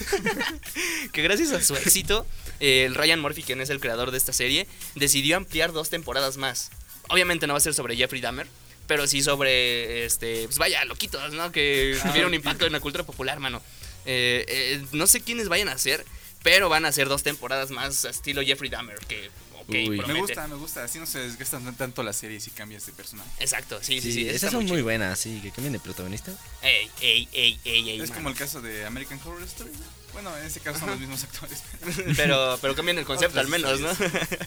que 1.12 1.22
gracias 1.22 1.53
a 1.53 1.62
su 1.62 1.74
éxito, 1.77 2.27
eh, 2.61 2.85
el 2.87 2.94
Ryan 2.94 3.20
Murphy, 3.20 3.42
quien 3.42 3.61
es 3.61 3.70
el 3.70 3.81
creador 3.81 4.11
de 4.11 4.18
esta 4.18 4.33
serie, 4.33 4.66
decidió 4.94 5.37
ampliar 5.37 5.72
dos 5.72 5.90
temporadas 5.90 6.37
más. 6.37 6.70
Obviamente 7.09 7.46
no 7.46 7.55
va 7.55 7.59
a 7.59 7.61
ser 7.61 7.74
sobre 7.74 7.96
Jeffrey 7.96 8.20
Dahmer, 8.20 8.46
pero 8.87 9.07
sí 9.07 9.22
sobre, 9.22 10.05
este, 10.05 10.44
pues 10.44 10.59
vaya, 10.59 10.85
loquitos, 10.85 11.33
¿no? 11.33 11.53
Que 11.53 11.96
Ah, 12.03 12.09
tuvieron 12.09 12.29
un 12.29 12.35
impacto 12.35 12.66
en 12.66 12.72
la 12.72 12.81
cultura 12.81 13.05
popular, 13.05 13.38
mano. 13.40 13.62
Eh, 14.07 14.44
eh, 14.48 14.83
no 14.92 15.07
sé 15.07 15.22
quiénes 15.22 15.48
vayan 15.48 15.68
a 15.68 15.79
ser, 15.79 16.05
pero 16.42 16.68
van 16.68 16.85
a 16.85 16.92
ser 16.92 17.09
dos 17.09 17.22
temporadas 17.22 17.70
más 17.70 18.05
estilo 18.05 18.42
Jeffrey 18.42 18.68
Dahmer, 18.70 18.98
que, 19.09 19.31
ok. 19.68 20.07
Me 20.07 20.20
gusta, 20.20 20.46
me 20.46 20.55
gusta. 20.57 20.85
Así 20.85 20.98
no 20.98 21.07
se 21.07 21.20
desgastan 21.20 21.74
tanto 21.77 22.03
las 22.03 22.16
series 22.16 22.46
y 22.46 22.50
cambias 22.50 22.87
de 22.87 22.92
personaje. 22.92 23.31
Exacto, 23.40 23.79
sí, 23.83 24.00
sí, 24.00 24.12
Sí, 24.12 24.29
esas 24.29 24.53
son 24.53 24.64
muy 24.64 24.72
chido. 24.72 24.85
buenas, 24.85 25.18
sí, 25.18 25.40
que 25.42 25.50
cambien 25.50 25.72
de 25.72 25.81
protagonista. 25.81 26.33
Ey, 26.62 26.90
ey, 27.00 27.29
ey, 27.33 27.61
ey, 27.64 27.90
ey, 27.90 28.00
Es 28.00 28.11
como 28.11 28.29
el 28.29 28.37
caso 28.37 28.61
de 28.61 28.85
American 28.87 29.20
Horror 29.24 29.42
Story. 29.42 29.70
Bueno, 30.12 30.37
en 30.38 30.46
ese 30.46 30.61
caso 30.61 30.79
son 30.79 30.90
los 30.90 31.00
mismos 31.00 31.24
actores. 31.24 31.62
pero, 32.16 32.59
pero 32.62 32.74
cambian 32.77 32.98
el 32.98 33.05
concepto 33.05 33.40
al 33.40 33.48
menos, 33.48 33.81
¿no? 33.81 33.88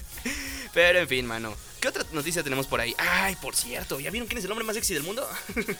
pero 0.73 0.99
en 0.99 1.07
fin, 1.07 1.25
mano. 1.25 1.53
¿Qué 1.81 1.89
otra 1.89 2.05
noticia 2.11 2.41
tenemos 2.41 2.65
por 2.65 2.79
ahí? 2.79 2.95
Ay, 2.97 3.35
por 3.35 3.55
cierto, 3.55 3.99
¿ya 3.99 4.09
vieron 4.09 4.27
quién 4.27 4.39
es 4.39 4.45
el 4.45 4.51
hombre 4.51 4.65
más 4.65 4.75
sexy 4.75 4.93
del 4.93 5.03
mundo? 5.03 5.29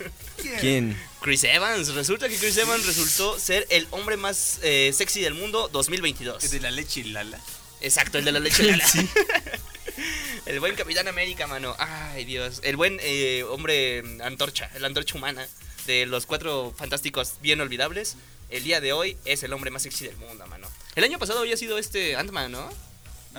¿Quién? 0.60 0.96
Chris 1.22 1.44
Evans. 1.44 1.88
Resulta 1.94 2.30
que 2.30 2.36
Chris 2.36 2.58
Evans 2.58 2.86
resultó 2.86 3.40
ser 3.40 3.66
el 3.70 3.88
hombre 3.92 4.18
más 4.18 4.60
eh, 4.62 4.92
sexy 4.94 5.22
del 5.22 5.34
mundo 5.34 5.70
2022. 5.72 6.44
¿Es 6.44 6.52
de 6.52 6.60
la 6.60 6.70
leche 6.70 7.00
y 7.00 7.06
Lala? 7.06 7.40
Exacto, 7.82 8.18
el 8.18 8.26
de 8.26 8.32
la 8.32 8.40
leche 8.40 8.64
Lala. 8.64 8.86
el 10.46 10.60
buen 10.60 10.76
Capitán 10.76 11.08
América, 11.08 11.48
mano. 11.48 11.76
Ay, 11.80 12.26
Dios. 12.26 12.62
El 12.64 12.76
buen 12.78 12.98
eh, 13.02 13.44
hombre 13.50 14.04
antorcha, 14.24 14.70
el 14.76 14.86
antorcha 14.86 15.16
humana 15.18 15.48
de 15.86 16.06
los 16.06 16.26
cuatro 16.26 16.74
fantásticos 16.78 17.36
bien 17.42 17.62
olvidables. 17.62 18.16
El 18.50 18.64
día 18.64 18.80
de 18.80 18.94
hoy 18.94 19.18
es 19.26 19.44
el 19.44 19.52
hombre 19.54 19.72
más 19.72 19.84
sexy 19.84 20.06
del 20.08 20.16
mundo, 20.18 20.46
mano. 20.48 20.70
El 20.96 21.04
año 21.04 21.20
pasado 21.20 21.40
había 21.40 21.58
sido 21.58 21.78
este 21.78 22.16
Ant-Man, 22.16 22.52
¿no? 22.52 22.70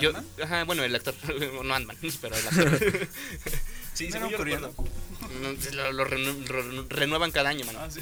Yo- 0.01 0.11
¿Ant-Man? 0.11 0.27
ajá, 0.45 0.65
bueno, 0.65 0.85
el 0.85 0.95
actor. 0.95 1.15
no 1.65 1.75
Ant-Man, 1.75 1.97
pero 2.21 2.37
el 2.37 2.47
actor. 2.47 3.09
sí, 3.95 4.09
¿No 4.09 4.13
según 4.13 4.17
era 4.17 4.25
un 4.27 4.31
yo 4.33 4.37
coreano? 4.37 4.69
recuerdo. 4.69 4.93
No, 5.55 5.61
se 5.63 5.73
lo, 5.73 5.93
lo 5.93 6.07
renu- 6.07 6.45
re- 6.47 6.85
renuevan 6.95 7.31
cada 7.33 7.49
año, 7.51 7.65
mano. 7.65 7.81
Ah, 7.83 7.91
sí. 7.91 8.01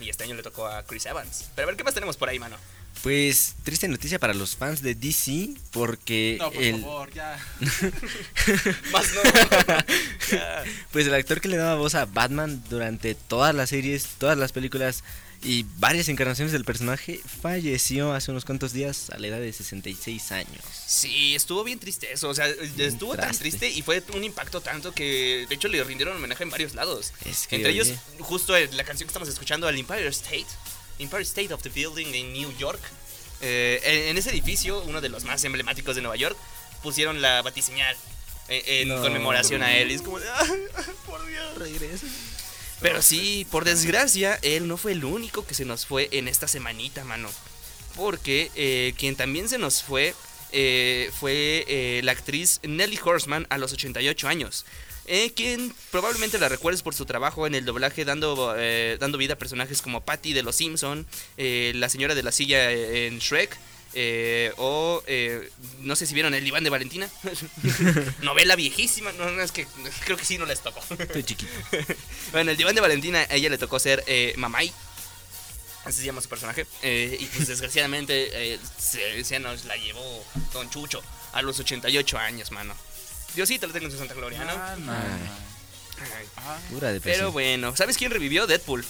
Y 0.00 0.10
este 0.10 0.24
año 0.24 0.34
le 0.34 0.42
tocó 0.42 0.66
a 0.66 0.84
Chris 0.84 1.06
Evans. 1.06 1.46
Pero 1.54 1.66
a 1.66 1.70
ver, 1.70 1.76
¿qué 1.76 1.84
más 1.84 1.94
tenemos 1.94 2.16
por 2.16 2.28
ahí, 2.28 2.38
mano? 2.38 2.56
Pues 3.02 3.54
triste 3.62 3.86
noticia 3.88 4.18
para 4.18 4.34
los 4.34 4.56
fans 4.56 4.82
de 4.82 4.94
DC 4.94 5.50
porque 5.70 6.36
No, 6.40 6.50
por 6.50 6.62
el 6.62 6.80
favor, 6.80 7.12
ya. 7.12 7.38
Más 8.92 9.06
no. 9.14 9.20
pues 10.92 11.06
el 11.06 11.14
actor 11.14 11.40
que 11.40 11.48
le 11.48 11.56
daba 11.56 11.76
voz 11.76 11.94
a 11.94 12.06
Batman 12.06 12.62
durante 12.68 13.14
todas 13.14 13.54
las 13.54 13.70
series, 13.70 14.06
todas 14.18 14.36
las 14.36 14.52
películas 14.52 15.04
y 15.42 15.64
varias 15.78 16.08
encarnaciones 16.08 16.52
del 16.52 16.64
personaje 16.64 17.20
falleció 17.42 18.12
hace 18.12 18.30
unos 18.30 18.44
cuantos 18.44 18.72
días 18.72 19.10
a 19.10 19.18
la 19.18 19.28
edad 19.28 19.40
de 19.40 19.52
66 19.52 20.32
años. 20.32 20.64
Sí, 20.86 21.34
estuvo 21.34 21.62
bien 21.62 21.78
triste 21.78 22.12
eso. 22.12 22.28
O 22.28 22.34
sea, 22.34 22.48
estuvo 22.48 23.14
tan 23.16 23.36
triste 23.36 23.68
y 23.68 23.82
fue 23.82 24.02
un 24.14 24.24
impacto 24.24 24.60
tanto 24.60 24.92
que 24.92 25.46
de 25.48 25.54
hecho 25.54 25.68
le 25.68 25.82
rindieron 25.84 26.16
homenaje 26.16 26.42
en 26.42 26.50
varios 26.50 26.74
lados. 26.74 27.12
Es 27.24 27.46
que, 27.46 27.56
Entre 27.56 27.72
ellos, 27.72 27.92
justo 28.18 28.54
la 28.58 28.84
canción 28.84 29.06
que 29.06 29.10
estamos 29.10 29.28
escuchando, 29.28 29.68
el 29.68 29.78
Empire 29.78 30.08
State. 30.08 30.46
Empire 30.98 31.22
State 31.22 31.52
of 31.52 31.62
the 31.62 31.68
Building 31.70 32.06
en 32.14 32.32
New 32.32 32.56
York. 32.58 32.80
Eh, 33.40 34.08
en, 34.10 34.16
ese 34.16 34.30
edificio, 34.30 34.82
uno 34.82 35.00
de 35.00 35.08
los 35.08 35.24
más 35.24 35.42
emblemáticos 35.44 35.94
de 35.96 36.02
Nueva 36.02 36.16
York, 36.16 36.36
pusieron 36.82 37.20
la 37.20 37.42
batiseñal 37.42 37.96
eh, 38.48 38.80
en 38.82 38.88
No. 38.88 39.00
conmemoración 39.02 39.62
a 39.62 39.76
él. 39.76 39.90
Y 39.90 39.94
es 39.94 40.02
como, 40.02 40.18
de, 40.20 40.28
"Ah, 40.30 40.44
por 41.06 41.26
Dios, 41.26 41.58
regresa. 41.58 42.06
Pero 42.80 43.00
sí, 43.02 43.46
por 43.50 43.64
desgracia, 43.64 44.38
él 44.42 44.68
no 44.68 44.76
fue 44.76 44.92
el 44.92 45.04
único 45.04 45.46
que 45.46 45.54
se 45.54 45.64
nos 45.64 45.86
fue 45.86 46.08
en 46.12 46.28
esta 46.28 46.46
semanita, 46.46 47.04
mano. 47.04 47.30
Porque 47.96 48.50
eh, 48.54 48.92
quien 48.98 49.16
también 49.16 49.48
se 49.48 49.56
nos 49.58 49.82
fue 49.82 50.14
eh, 50.52 51.10
fue 51.18 51.64
eh, 51.66 52.00
la 52.04 52.12
actriz 52.12 52.60
Nelly 52.62 52.98
Horseman 53.02 53.46
a 53.50 53.58
los 53.58 53.72
88 53.72 54.28
años. 54.28 54.64
Eh, 55.08 55.32
quien 55.34 55.72
probablemente 55.90 56.38
la 56.38 56.48
recuerdes 56.48 56.82
por 56.82 56.94
su 56.94 57.04
trabajo 57.06 57.46
en 57.46 57.54
el 57.54 57.64
doblaje 57.64 58.04
dando, 58.04 58.54
eh, 58.56 58.96
dando 59.00 59.18
vida 59.18 59.34
a 59.34 59.38
personajes 59.38 59.82
como 59.82 60.00
Patty 60.02 60.32
de 60.32 60.42
Los 60.42 60.56
Simpson, 60.56 61.06
eh, 61.36 61.72
la 61.76 61.88
señora 61.88 62.14
de 62.14 62.22
la 62.22 62.32
silla 62.32 62.70
eh, 62.72 63.06
en 63.06 63.18
Shrek, 63.18 63.56
eh, 63.98 64.52
o 64.58 65.02
eh, 65.06 65.48
no 65.80 65.96
sé 65.96 66.06
si 66.06 66.12
vieron 66.12 66.34
el 66.34 66.44
diván 66.44 66.64
de 66.64 66.70
Valentina. 66.70 67.08
Novela 68.22 68.56
viejísima, 68.56 69.10
no, 69.12 69.30
no, 69.30 69.42
es 69.42 69.52
que 69.52 69.66
creo 70.04 70.16
que 70.16 70.24
sí 70.24 70.36
no 70.38 70.44
les 70.46 70.60
tocó. 70.60 70.80
estoy 70.98 71.22
chiquito. 71.24 71.50
Bueno, 72.32 72.50
el 72.50 72.56
diván 72.56 72.74
de 72.74 72.80
Valentina, 72.82 73.20
a 73.30 73.34
ella 73.34 73.48
le 73.48 73.56
tocó 73.58 73.78
ser 73.78 74.04
eh, 74.06 74.34
Mamai. 74.36 74.72
Así 75.84 76.00
se 76.00 76.06
llama 76.06 76.20
su 76.20 76.28
personaje. 76.28 76.66
eh, 76.82 77.16
y 77.20 77.24
pues 77.26 77.46
desgraciadamente 77.48 78.54
eh, 78.54 78.58
se, 78.76 79.22
se 79.24 79.38
nos 79.38 79.64
la 79.64 79.76
llevó 79.76 80.24
Don 80.52 80.68
Chucho 80.68 81.00
a 81.32 81.40
los 81.42 81.58
88 81.60 82.18
años, 82.18 82.50
mano. 82.50 82.74
Diosito 83.36 83.66
lo 83.66 83.72
tengo 83.72 83.86
en 83.86 83.92
su 83.92 83.98
santa 83.98 84.14
gloria, 84.14 84.44
¿no? 84.44 84.50
Ah, 84.50 84.76
no. 84.78 84.92
Ay. 84.92 86.26
Pura 86.70 86.92
depresión. 86.92 87.20
Pero 87.20 87.32
bueno, 87.32 87.76
¿sabes 87.76 87.96
quién 87.96 88.10
revivió? 88.10 88.46
Deadpool. 88.46 88.84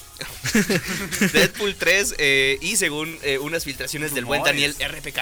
Deadpool 1.33 1.75
3 1.75 2.15
eh, 2.19 2.59
y 2.61 2.77
según 2.77 3.19
eh, 3.23 3.39
unas 3.39 3.65
filtraciones 3.65 4.15
del 4.15 4.25
buen 4.25 4.43
Daniel. 4.43 4.75
RPK, 4.79 5.19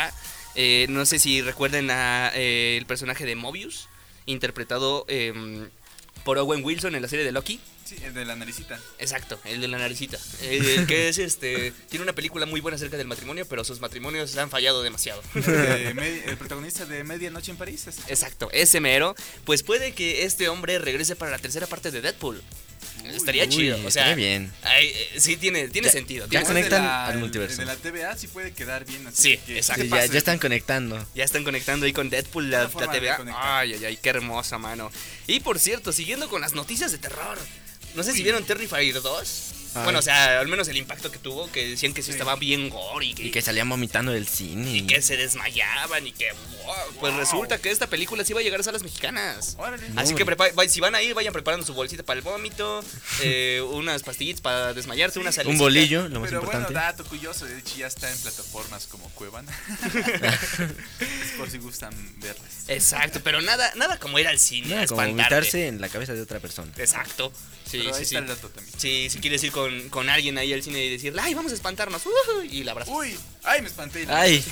eh, 0.54 0.87
no 0.88 1.04
sé 1.06 1.18
si 1.18 1.42
recuerden 1.42 1.90
a 1.90 2.30
eh, 2.34 2.76
el 2.78 2.87
personaje 2.87 3.26
de 3.26 3.37
Mobius, 3.37 3.88
interpretado 4.26 5.04
em, 5.08 5.68
por 6.24 6.38
Owen 6.38 6.64
Wilson 6.64 6.94
en 6.94 7.02
la 7.02 7.08
serie 7.08 7.24
de 7.24 7.32
Loki. 7.32 7.60
Sí, 7.85 7.97
el 8.05 8.14
de 8.14 8.25
la 8.25 8.37
naricita. 8.37 8.79
Exacto, 8.99 9.38
el 9.44 9.61
de 9.61 9.68
la 9.68 9.79
naricita. 9.79 10.18
El 10.42 10.87
que 10.87 11.09
es 11.09 11.18
este. 11.18 11.73
Tiene 11.88 12.03
una 12.03 12.12
película 12.14 12.47
muy 12.47 12.61
buena 12.61 12.77
acerca 12.77 12.97
del 12.97 13.07
matrimonio, 13.07 13.47
pero 13.47 13.64
sus 13.64 13.81
matrimonios 13.81 14.37
han 14.37 14.51
fallado 14.51 14.83
demasiado. 14.83 15.23
El 15.35 16.37
protagonista 16.38 16.85
de 16.87 17.05
Medianoche 17.05 17.51
en 17.51 17.57
París. 17.57 17.87
Exacto, 18.09 18.49
ese 18.53 18.81
mero. 18.81 19.14
Pues 19.44 19.62
puede 19.62 19.92
que 19.92 20.25
este 20.25 20.49
hombre 20.49 20.79
regrese 20.79 21.16
para 21.16 21.31
la 21.31 21.38
tercera 21.38 21.66
parte 21.66 21.90
de 21.90 22.01
Deadpool. 22.01 22.42
Estaría 23.05 23.42
Uy, 23.44 23.49
chido, 23.51 23.77
o 23.77 23.90
sea. 23.90 24.05
estaría 24.05 24.14
bien. 24.14 24.53
ay, 24.62 24.87
eh, 24.87 25.20
sí, 25.20 25.37
tiene, 25.37 25.68
tiene 25.68 25.88
Ya- 25.88 25.92
sentido. 25.92 26.27
ya 26.31 26.42
conectan 26.42 26.83
la- 26.87 27.07
al 27.07 27.18
multiverso. 27.18 27.59
De 27.59 27.66
la 27.66 27.77
TVA 27.77 28.16
sí 28.16 28.29
puede 28.29 28.53
quedar 28.53 28.87
bien 28.87 29.07
así. 29.07 29.23
Sí, 29.35 29.38
que- 29.44 29.59
exacto. 29.59 29.83
Sí, 29.85 29.90
ya, 29.90 30.05
están 30.18 30.38
conectando. 30.38 31.07
Ya 31.14 31.25
están 31.25 31.44
conectando 31.44 31.85
ahí 31.85 31.92
con 31.92 32.09
Deadpool 32.09 32.51
la, 32.51 32.62
la 32.62 32.87
de 32.87 32.99
TVA. 32.99 33.18
Ay, 33.59 33.75
ay, 33.75 33.85
ay, 33.85 33.99
qué 34.01 34.09
hermosa, 34.09 34.57
mano. 34.57 34.90
Y 35.27 35.40
por 35.40 35.59
cierto, 35.59 35.92
siguiendo 35.92 36.31
con 36.31 36.40
las 36.40 36.55
noticias 36.55 36.92
de 36.92 36.99
terror. 36.99 37.38
No 37.94 38.02
sé 38.02 38.12
si 38.12 38.22
vieron 38.22 38.44
Terrifier 38.44 39.00
2. 39.00 39.50
Ay. 39.76 39.83
Bueno, 39.83 39.98
o 39.98 40.02
sea, 40.02 40.38
al 40.38 40.46
menos 40.46 40.68
el 40.68 40.76
impacto 40.76 41.11
que 41.11 41.18
tuvo, 41.18 41.50
que 41.50 41.66
decían 41.66 41.92
que 41.94 42.00
sí, 42.02 42.07
Sí. 42.07 42.12
estaba 42.12 42.37
bien 42.37 42.70
gore 42.70 43.07
y 43.07 43.14
que, 43.14 43.24
Y 43.24 43.30
que 43.33 43.42
salían 43.42 43.68
vomitando 43.68 44.12
del 44.12 44.28
cine. 44.28 44.70
y 44.70 44.87
que 44.87 45.02
se 45.02 45.16
desmayaban 45.16 46.07
y 46.07 46.12
que 46.12 46.30
Oh, 46.66 46.74
pues 47.00 47.12
resulta 47.14 47.59
que 47.59 47.70
esta 47.70 47.88
película 47.88 48.24
sí 48.24 48.33
va 48.33 48.40
a 48.40 48.42
llegar 48.42 48.59
a 48.61 48.62
salas 48.62 48.83
mexicanas. 48.83 49.57
Órale. 49.59 49.83
Así 49.96 50.14
que 50.14 50.24
si 50.68 50.80
van 50.80 50.94
a 50.94 51.02
ir, 51.02 51.12
vayan 51.12 51.33
preparando 51.33 51.66
su 51.66 51.74
bolsita 51.74 52.04
para 52.04 52.18
el 52.18 52.24
vómito, 52.24 52.83
eh, 53.22 53.61
unas 53.72 54.02
pastillitas 54.02 54.40
para 54.40 54.72
desmayarse, 54.72 55.18
una 55.18 55.30
salida. 55.33 55.50
Un 55.52 55.59
bolillo, 55.59 56.09
lo 56.09 56.20
más 56.20 56.28
Pero 56.30 56.40
importante. 56.40 56.72
bueno, 56.72 56.80
dato 56.87 57.04
curioso, 57.04 57.44
de 57.44 57.59
hecho 57.59 57.76
ya 57.76 57.87
está 57.88 58.11
en 58.11 58.16
plataformas 58.18 58.87
como 58.87 59.09
Cuevan. 59.11 59.46
es 61.00 61.33
por 61.37 61.50
si 61.50 61.59
gustan 61.59 61.92
verlas. 62.18 62.64
Exacto, 62.68 63.20
pero 63.22 63.42
nada, 63.42 63.72
nada 63.76 63.98
como 63.98 64.18
ir 64.18 64.26
al 64.28 64.38
cine. 64.38 64.68
Nada 64.68 64.83
a 64.83 64.87
como 64.87 65.02
vomitarse 65.02 65.66
en 65.68 65.80
la 65.80 65.88
cabeza 65.88 66.14
de 66.14 66.22
otra 66.22 66.40
persona. 66.40 66.72
Exacto. 66.78 67.33
Sí, 67.74 67.80
Pero 67.82 67.94
ahí 67.94 68.04
sí, 68.04 68.14
está 68.14 68.18
sí. 68.18 68.22
el 68.22 68.26
dato 68.28 68.48
también. 68.50 68.78
Sí, 68.78 69.08
si 69.10 69.18
quieres 69.18 69.42
ir 69.42 69.50
con, 69.50 69.88
con 69.88 70.08
alguien 70.08 70.38
ahí 70.38 70.52
al 70.52 70.62
cine 70.62 70.84
y 70.84 70.90
decirle, 70.90 71.20
ay, 71.22 71.34
vamos 71.34 71.50
a 71.50 71.54
espantarnos, 71.56 72.02
ujú", 72.06 72.42
y 72.48 72.62
la 72.62 72.70
abrazas. 72.72 72.94
Uy, 72.94 73.16
ay, 73.42 73.62
me 73.62 73.66
espanté. 73.68 74.06
Ay, 74.08 74.44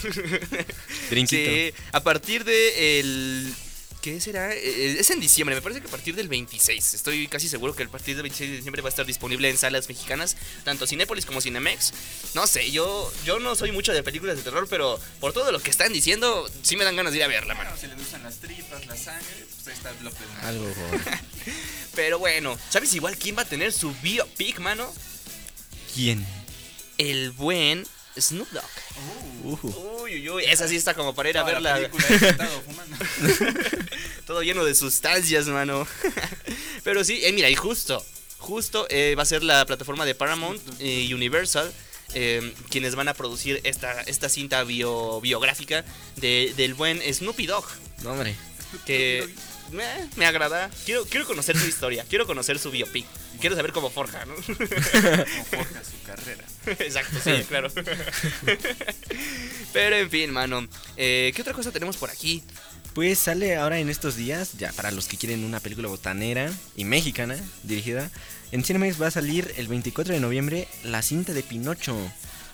trinquito. 1.09 1.51
Sí, 1.51 1.73
a 1.93 2.03
partir 2.03 2.45
de 2.45 2.99
el... 3.01 3.55
¿Qué 4.03 4.21
será? 4.21 4.53
Eh, 4.53 4.97
Es 4.99 5.11
en 5.11 5.21
diciembre, 5.21 5.55
me 5.55 5.63
parece 5.63 5.81
que 5.81 5.87
a 5.87 5.91
partir 5.91 6.17
del 6.17 6.27
26. 6.27 6.95
Estoy 6.95 7.29
casi 7.29 7.49
seguro 7.49 7.73
que 7.75 7.85
a 7.85 7.89
partir 7.89 8.17
del 8.17 8.25
26 8.25 8.51
de 8.51 8.57
diciembre 8.57 8.83
va 8.83 8.89
a 8.89 8.91
estar 8.91 9.07
disponible 9.07 9.49
en 9.49 9.57
salas 9.57 9.89
mexicanas, 9.89 10.37
tanto 10.65 10.89
Cinépolis 10.89 11.25
como 11.25 11.41
Cinemex. 11.41 11.93
No 12.35 12.49
sé, 12.49 12.73
yo, 12.73 13.13
yo 13.25 13.39
no 13.39 13.55
soy 13.55 13.71
mucho 13.71 13.93
de 13.93 14.03
películas 14.03 14.37
de 14.37 14.43
terror, 14.43 14.67
pero 14.69 14.99
por 15.21 15.33
todo 15.33 15.53
lo 15.53 15.61
que 15.61 15.71
están 15.71 15.93
diciendo, 15.93 16.51
sí 16.63 16.77
me 16.77 16.85
dan 16.85 16.97
ganas 16.97 17.13
de 17.13 17.19
ir 17.19 17.25
a 17.25 17.29
verla, 17.29 17.55
mano. 17.55 17.71
Bueno, 17.71 17.81
si 17.81 17.87
le 17.87 17.95
gustan 17.95 18.25
las 18.25 18.39
tripas, 18.41 18.85
la 18.87 18.97
sangre, 18.97 19.47
pues 19.55 19.69
ahí 19.69 19.75
está 19.75 19.91
el 19.91 19.97
del 19.99 20.05
mal. 20.05 20.47
Algo. 20.47 20.75
Pero 21.95 22.19
bueno, 22.19 22.59
¿sabes 22.71 22.93
igual 22.95 23.17
quién 23.17 23.37
va 23.39 23.43
a 23.43 23.49
tener 23.49 23.73
su 23.73 23.95
biopic, 24.03 24.59
mano? 24.59 24.93
¿Quién? 25.95 26.27
El 26.99 27.31
buen 27.31 27.87
Snoop 28.19 28.49
Dogg. 28.51 28.65
Uh, 29.45 30.03
Uy, 30.03 30.15
uy, 30.21 30.29
uy, 30.31 30.45
esa 30.45 30.69
sí 30.69 30.77
está 30.77 30.95
como 30.95 31.15
para 31.15 31.31
ir 31.31 31.39
a 31.39 31.45
Toda 31.45 31.61
la 31.61 31.79
verla. 31.79 31.91
fumando. 32.67 32.97
Todo 34.27 34.43
lleno 34.43 34.65
de 34.65 34.75
sustancias, 34.75 35.47
mano. 35.47 35.87
Pero 36.85 37.05
sí, 37.05 37.21
eh, 37.25 37.33
mira, 37.33 37.49
y 37.51 37.55
justo, 37.57 38.05
justo 38.39 38.87
eh, 38.91 39.15
va 39.17 39.23
a 39.23 39.27
ser 39.27 39.43
la 39.43 39.65
plataforma 39.67 40.05
de 40.05 40.15
Paramount 40.15 40.61
y 40.81 41.13
Universal. 41.13 41.73
eh, 42.15 42.53
quienes 42.69 42.95
van 42.95 43.09
a 43.09 43.15
producir 43.15 43.61
esta, 43.65 44.03
esta 44.03 44.29
cinta 44.29 44.65
bio- 44.65 45.21
biográfica 45.23 45.85
de, 46.17 46.53
del 46.57 46.75
buen 46.75 47.01
Snoopy 47.03 47.47
Dogg. 47.47 47.65
no, 48.03 48.13
hombre. 48.13 48.35
Que 48.87 49.29
me, 49.73 49.85
me 50.17 50.27
agrada. 50.27 50.71
Quiero, 50.85 51.05
quiero 51.05 51.27
conocer 51.27 51.57
su 51.59 51.67
historia, 51.67 52.05
quiero 52.09 52.27
conocer 52.27 52.59
su 52.59 52.71
biopic. 52.71 53.07
Quiero 53.41 53.57
saber 53.57 53.73
cómo 53.73 53.91
forja, 53.91 54.25
¿no? 54.25 54.35
Como 54.43 55.45
forja 55.45 55.83
su 55.85 56.03
carrera. 56.07 56.45
Exacto, 56.67 57.19
sí, 57.23 57.45
claro. 57.49 57.69
Pero 59.73 59.97
en 59.97 60.11
fin, 60.11 60.31
mano. 60.31 60.67
Eh, 60.97 61.33
¿Qué 61.35 61.43
otra 61.43 61.55
cosa 61.55 61.73
tenemos 61.73 61.97
por 61.97 62.11
aquí? 62.11 62.43
Pues 62.95 63.19
sale 63.19 63.57
ahora 63.57 63.79
en 63.79 63.89
estos 63.89 64.17
días, 64.17 64.53
ya 64.59 64.71
para 64.73 64.91
los 64.91 65.09
que 65.09 65.17
quieren 65.17 65.45
una 65.45 65.61
película 65.61 65.89
botanera 65.89 66.53
y 66.77 66.85
mexicana 66.85 67.37
dirigida. 67.63 68.11
En 68.53 68.63
Cinemex 68.63 69.01
va 69.01 69.07
a 69.07 69.11
salir 69.11 69.53
el 69.57 69.67
24 69.67 70.13
de 70.13 70.21
noviembre 70.21 70.69
la 70.85 71.01
cinta 71.01 71.33
de 71.33 71.43
Pinocho 71.43 71.97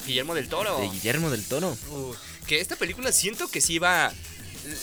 Guillermo 0.06 0.34
del 0.34 0.48
Toro. 0.48 0.78
de 0.80 0.88
Guillermo 0.88 1.28
del 1.28 1.44
Toro. 1.44 1.76
Uh, 1.90 2.14
que 2.46 2.60
esta 2.60 2.76
película 2.76 3.10
siento 3.10 3.48
que 3.48 3.60
sí 3.60 3.78
va, 3.80 4.12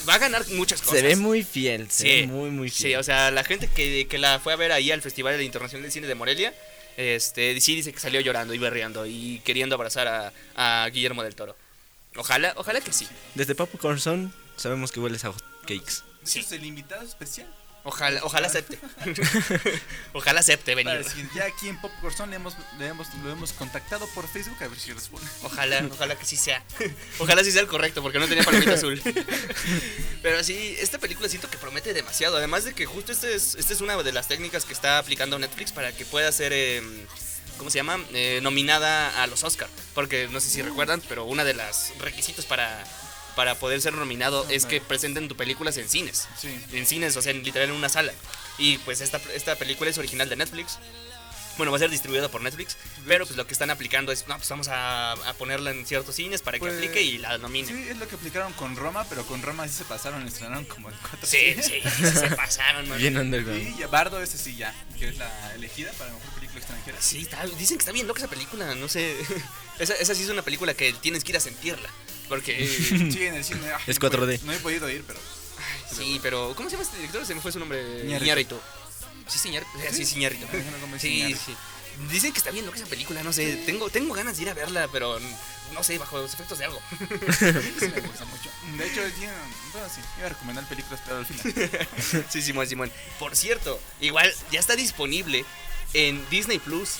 va 0.07 0.15
a 0.15 0.17
ganar 0.19 0.47
muchas 0.49 0.81
cosas. 0.81 0.99
Se 0.99 1.05
ve 1.05 1.15
muy 1.15 1.43
fiel, 1.43 1.89
se 1.89 2.03
Sí, 2.03 2.09
ve 2.21 2.27
muy 2.27 2.49
muy 2.49 2.69
fiel. 2.69 2.91
Sí, 2.91 2.95
o 2.95 3.03
sea, 3.03 3.31
la 3.31 3.43
gente 3.43 3.67
que, 3.67 4.07
que 4.07 4.17
la 4.17 4.39
fue 4.39 4.53
a 4.53 4.55
ver 4.55 4.71
ahí 4.71 4.91
al 4.91 5.01
Festival 5.01 5.41
Internacional 5.41 5.83
de 5.85 5.91
Cine 5.91 6.07
de 6.07 6.15
Morelia, 6.15 6.53
este, 6.97 7.59
sí 7.61 7.75
dice 7.75 7.91
que 7.93 7.99
salió 7.99 8.21
llorando 8.21 8.53
y 8.53 8.57
berreando 8.57 9.05
y 9.05 9.41
queriendo 9.43 9.75
abrazar 9.75 10.07
a, 10.07 10.33
a 10.55 10.89
Guillermo 10.89 11.23
del 11.23 11.35
Toro. 11.35 11.55
Ojalá, 12.15 12.53
ojalá 12.57 12.79
que 12.81 12.93
sí. 12.93 13.07
Desde 13.33 13.55
Popcorn 13.55 13.99
Zone 13.99 14.29
sabemos 14.55 14.91
que 14.91 14.99
hueles 14.99 15.25
a 15.25 15.31
hot 15.33 15.43
cakes. 15.61 16.03
Sí. 16.23 16.39
Es 16.39 16.51
el 16.53 16.65
invitado 16.65 17.05
especial. 17.05 17.47
Ojalá, 17.87 18.19
ojalá 18.23 18.47
acepte. 18.47 18.79
ojalá 20.13 20.39
acepte 20.39 20.73
Para 20.75 20.93
venir. 20.93 21.05
decir, 21.05 21.29
ya 21.35 21.45
aquí 21.45 21.69
en 21.69 21.79
Popcorn 21.79 22.15
Zone 22.17 22.31
le 22.31 22.35
hemos, 22.37 22.55
le 22.79 22.87
hemos, 22.87 23.13
lo 23.23 23.31
hemos 23.31 23.53
contactado 23.53 24.07
por 24.07 24.27
Facebook 24.27 24.57
a 24.63 24.67
ver 24.67 24.79
si 24.79 24.91
responde. 24.91 25.27
Ojalá, 25.43 25.87
ojalá 25.91 26.15
que 26.15 26.25
sí 26.25 26.35
sea. 26.35 26.63
Ojalá 27.19 27.43
sí 27.43 27.51
sea 27.51 27.61
el 27.61 27.67
correcto, 27.67 28.01
porque 28.01 28.17
no 28.17 28.27
tenía 28.27 28.43
palomita 28.43 28.73
azul. 28.75 28.99
Pero 30.23 30.43
sí, 30.43 30.75
esta 30.79 30.97
película 30.97 31.29
siento 31.29 31.47
que 31.47 31.59
promete 31.59 31.93
demasiado. 31.93 32.37
Además 32.37 32.63
de 32.63 32.73
que 32.73 32.87
justo 32.87 33.11
esta 33.11 33.29
es, 33.29 33.53
esta 33.53 33.73
es 33.73 33.81
una 33.81 33.95
de 34.01 34.11
las 34.11 34.27
técnicas 34.27 34.65
que 34.65 34.73
está 34.73 34.97
aplicando 34.97 35.37
Netflix 35.37 35.71
para 35.71 35.91
que 35.91 36.05
pueda 36.05 36.31
ser, 36.31 36.53
eh, 36.53 36.81
¿cómo 37.59 37.69
se 37.69 37.77
llama? 37.77 38.03
Eh, 38.13 38.39
nominada 38.41 39.21
a 39.21 39.27
los 39.27 39.43
Oscar. 39.43 39.69
Porque 39.93 40.27
no 40.31 40.39
sé 40.39 40.49
si 40.49 40.63
recuerdan, 40.63 41.01
pero 41.07 41.25
una 41.25 41.43
de 41.43 41.53
las 41.53 41.93
requisitos 41.99 42.45
para, 42.45 42.83
para 43.35 43.55
poder 43.55 43.81
ser 43.81 43.93
nominado 43.93 44.45
es 44.49 44.65
que 44.65 44.81
presenten 44.81 45.27
tu 45.27 45.35
películas 45.35 45.77
en 45.77 45.89
cines. 45.89 46.27
Sí. 46.39 46.57
En 46.73 46.85
cines, 46.85 47.15
o 47.17 47.21
sea, 47.21 47.31
en, 47.31 47.43
literal 47.43 47.69
en 47.69 47.75
una 47.75 47.89
sala. 47.89 48.13
Y 48.57 48.77
pues 48.79 49.01
esta, 49.01 49.19
esta 49.33 49.55
película 49.55 49.89
es 49.89 49.97
original 49.97 50.29
de 50.29 50.35
Netflix. 50.37 50.79
Bueno, 51.57 51.71
va 51.71 51.77
a 51.77 51.79
ser 51.79 51.89
distribuida 51.89 52.27
por 52.27 52.41
Netflix, 52.41 52.75
pero 53.07 53.25
pues 53.25 53.37
lo 53.37 53.47
que 53.47 53.53
están 53.53 53.69
aplicando 53.69 54.11
es, 54.11 54.27
no, 54.27 54.35
pues 54.35 54.49
vamos 54.49 54.67
a, 54.67 55.13
a 55.13 55.33
ponerla 55.35 55.71
en 55.71 55.85
ciertos 55.85 56.13
cines 56.15 56.41
para 56.41 56.57
que 56.57 56.65
Pues, 56.65 56.73
aplique 56.73 57.01
y 57.01 57.17
la 57.17 57.37
nominen. 57.37 57.73
Sí, 57.73 57.87
es 57.89 57.97
lo 57.97 58.09
que 58.09 58.15
aplicaron 58.15 58.51
con 58.53 58.75
Roma, 58.75 59.05
pero 59.07 59.25
con 59.25 59.41
Roma 59.41 59.65
sí 59.65 59.73
se 59.73 59.85
pasaron, 59.85 60.27
estrenaron 60.27 60.65
como 60.65 60.89
en 60.89 60.95
cuatro 60.99 61.25
Sí, 61.25 61.37
cines. 61.37 61.65
sí, 61.65 61.79
sí, 61.81 62.07
se 62.11 62.29
pasaron, 62.35 62.89
man. 62.89 62.97
Bien 62.99 63.17
underground. 63.17 63.69
Y 63.73 63.79
ya 63.79 63.87
Bardo, 63.87 64.21
ese 64.21 64.37
sí 64.37 64.57
ya, 64.57 64.75
que 64.99 65.07
es 65.07 65.17
la 65.17 65.53
elegida 65.55 65.93
para 65.93 66.11
mejor 66.11 66.29
película 66.33 66.59
extranjera. 66.59 66.97
Sí, 67.01 67.21
está- 67.21 67.45
dicen 67.45 67.77
que 67.77 67.83
está 67.83 67.93
bien 67.93 68.05
loca 68.07 68.19
esa 68.19 68.27
película, 68.29 68.75
no 68.75 68.89
sé. 68.89 69.15
Esa, 69.79 69.93
esa 69.95 70.15
sí 70.15 70.23
es 70.23 70.29
una 70.29 70.41
película 70.41 70.73
que 70.73 70.91
tienes 70.93 71.23
que 71.25 71.31
ir 71.33 71.37
a 71.37 71.41
sentirla. 71.41 71.89
Porque. 72.27 72.67
Sí, 73.11 73.25
en 73.25 73.35
el 73.35 73.43
cine. 73.43 73.59
ah, 73.73 73.79
Es 73.87 73.99
no 74.01 74.07
he 74.07 74.11
4D. 74.11 74.19
podido- 74.19 74.45
No 74.45 74.53
he 74.53 74.57
podido 74.59 74.89
ir, 74.89 75.03
pero. 75.05 75.19
sí, 75.95 76.19
pero. 76.21 76.53
¿Cómo 76.55 76.69
se 76.69 76.75
llama 76.75 76.83
este 76.83 76.97
director? 76.97 77.25
Se 77.25 77.35
me 77.35 77.41
fue 77.41 77.51
su 77.51 77.59
nombre. 77.59 78.05
Iñárritu. 78.05 78.59
Sí, 79.27 79.39
señor. 79.39 79.63
Sí, 79.91 80.05
sí, 80.05 80.13
convence 80.81 81.07
Sí, 81.07 81.35
sí. 81.45 81.55
Dicen 82.11 82.33
que 82.33 82.39
está 82.39 82.51
bien 82.51 82.65
loca 82.65 82.77
esa 82.77 82.87
película, 82.87 83.23
no 83.23 83.31
sé. 83.31 83.55
Tengo, 83.65 83.89
tengo 83.89 84.13
ganas 84.13 84.35
de 84.35 84.43
ir 84.43 84.49
a 84.49 84.53
verla, 84.53 84.89
pero 84.91 85.17
no 85.73 85.81
sé, 85.83 85.97
bajo 85.97 86.17
los 86.17 86.33
efectos 86.33 86.59
de 86.59 86.65
algo. 86.65 86.79
Sí 87.39 87.85
me 87.95 88.01
gusta 88.01 88.25
mucho. 88.25 88.49
De 88.77 88.85
hecho, 88.85 89.01
tiene. 89.17 89.33
Bueno, 89.71 89.87
sí, 89.93 90.01
iba 90.17 90.25
a 90.27 90.29
recomendar 90.29 90.67
películas, 90.67 90.99
pero 91.05 91.17
al 91.19 91.25
final. 91.25 91.87
Sí, 92.29 92.41
Simón, 92.41 92.67
Simón. 92.67 92.91
Por 93.17 93.35
cierto, 93.35 93.79
igual 94.01 94.31
ya 94.51 94.59
está 94.59 94.75
disponible 94.75 95.45
en 95.93 96.21
Disney 96.29 96.59
Plus 96.59 96.97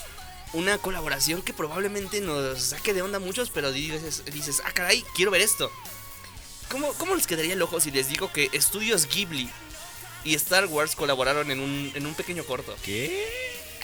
una 0.56 0.78
colaboración 0.78 1.42
que 1.42 1.54
probablemente 1.54 2.22
nos 2.22 2.62
saque 2.62 2.94
de 2.94 3.02
onda 3.02 3.18
a 3.18 3.20
muchos, 3.20 3.50
pero 3.50 3.72
dices, 3.72 4.24
dices 4.34 4.62
ah, 4.66 4.72
caray, 4.72 5.04
quiero 5.16 5.32
ver 5.32 5.42
esto. 5.42 5.72
¿Cómo, 6.70 6.94
¿Cómo 6.94 7.16
les 7.16 7.28
quedaría 7.28 7.54
el 7.54 7.62
ojo 7.62 7.80
si 7.80 7.92
les 7.92 8.08
digo 8.10 8.32
que 8.32 8.50
Estudios 8.54 9.08
Ghibli 9.08 9.50
y 10.24 10.34
Star 10.36 10.66
Wars 10.66 10.96
colaboraron 10.96 11.52
en 11.52 11.60
un, 11.60 11.92
en 11.94 12.06
un 12.06 12.16
pequeño 12.16 12.44
corto? 12.44 12.76
¿Qué? 12.84 13.24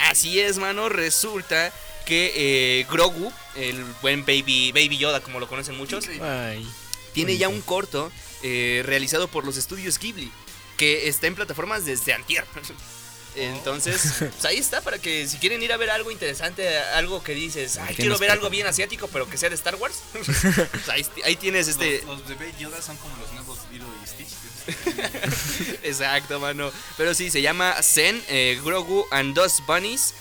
Así 0.09 0.39
es, 0.39 0.57
mano, 0.57 0.89
resulta 0.89 1.71
que 2.05 2.31
eh, 2.35 2.87
Grogu, 2.89 3.31
el 3.55 3.83
buen 4.01 4.25
Baby, 4.25 4.71
Baby 4.71 4.97
Yoda, 4.97 5.21
como 5.21 5.39
lo 5.39 5.47
conocen 5.47 5.77
muchos, 5.77 6.07
Ay. 6.21 6.67
tiene 7.13 7.37
ya 7.37 7.49
un 7.49 7.61
corto 7.61 8.11
eh, 8.41 8.81
realizado 8.85 9.27
por 9.27 9.45
los 9.45 9.57
estudios 9.57 9.99
Ghibli 9.99 10.31
que 10.77 11.07
está 11.07 11.27
en 11.27 11.35
plataformas 11.35 11.85
desde 11.85 12.13
antier. 12.13 12.43
Entonces, 13.35 14.13
pues 14.19 14.45
ahí 14.45 14.57
está 14.57 14.81
para 14.81 14.99
que 14.99 15.27
si 15.27 15.37
quieren 15.37 15.61
ir 15.63 15.71
a 15.71 15.77
ver 15.77 15.89
algo 15.89 16.11
interesante, 16.11 16.77
algo 16.77 17.23
que 17.23 17.33
dices, 17.33 17.77
ay, 17.77 17.95
¿Qué 17.95 18.03
quiero 18.03 18.17
ver 18.17 18.31
algo 18.31 18.49
bien 18.49 18.67
asiático, 18.67 19.07
pero 19.07 19.29
que 19.29 19.37
sea 19.37 19.49
de 19.49 19.55
Star 19.55 19.75
Wars. 19.75 20.01
pues 20.11 20.89
ahí, 20.89 21.05
ahí 21.23 21.35
tienes 21.35 21.67
este. 21.67 22.03
Los, 22.05 22.19
los 22.19 22.39
Baby 22.39 22.53
Yoda 22.59 22.81
son 22.81 22.97
como 22.97 23.15
los 23.17 23.31
nuevos 23.33 23.59
Lilo 23.71 23.85
y 24.03 24.07
Stitch. 24.07 24.31
Exacto, 25.83 26.39
mano. 26.39 26.71
Pero 26.97 27.13
sí, 27.13 27.29
se 27.29 27.41
llama 27.41 27.75
Zen, 27.81 28.21
eh, 28.27 28.59
Grogu 28.63 29.05
and 29.11 29.33
Dos 29.33 29.63
Bunnies. 29.65 30.13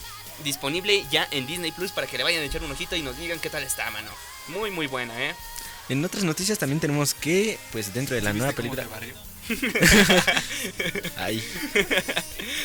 Disponible 0.44 1.04
ya 1.10 1.28
en 1.32 1.46
Disney 1.46 1.70
Plus 1.70 1.92
para 1.92 2.06
que 2.06 2.16
le 2.16 2.24
vayan 2.24 2.42
a 2.42 2.46
echar 2.46 2.62
un 2.64 2.70
ojito 2.70 2.96
y 2.96 3.02
nos 3.02 3.18
digan 3.18 3.38
qué 3.40 3.50
tal 3.50 3.62
está, 3.62 3.90
mano. 3.90 4.10
Muy, 4.48 4.70
muy 4.70 4.86
buena, 4.86 5.12
¿eh? 5.22 5.34
En 5.90 6.02
otras 6.02 6.24
noticias 6.24 6.58
también 6.58 6.80
tenemos 6.80 7.12
que, 7.12 7.58
pues 7.72 7.92
dentro 7.92 8.14
de 8.14 8.22
la 8.22 8.32
nueva 8.32 8.52
¿Viste 8.52 8.62
cómo 8.62 8.74
película... 8.74 9.29
Ay. 11.16 11.42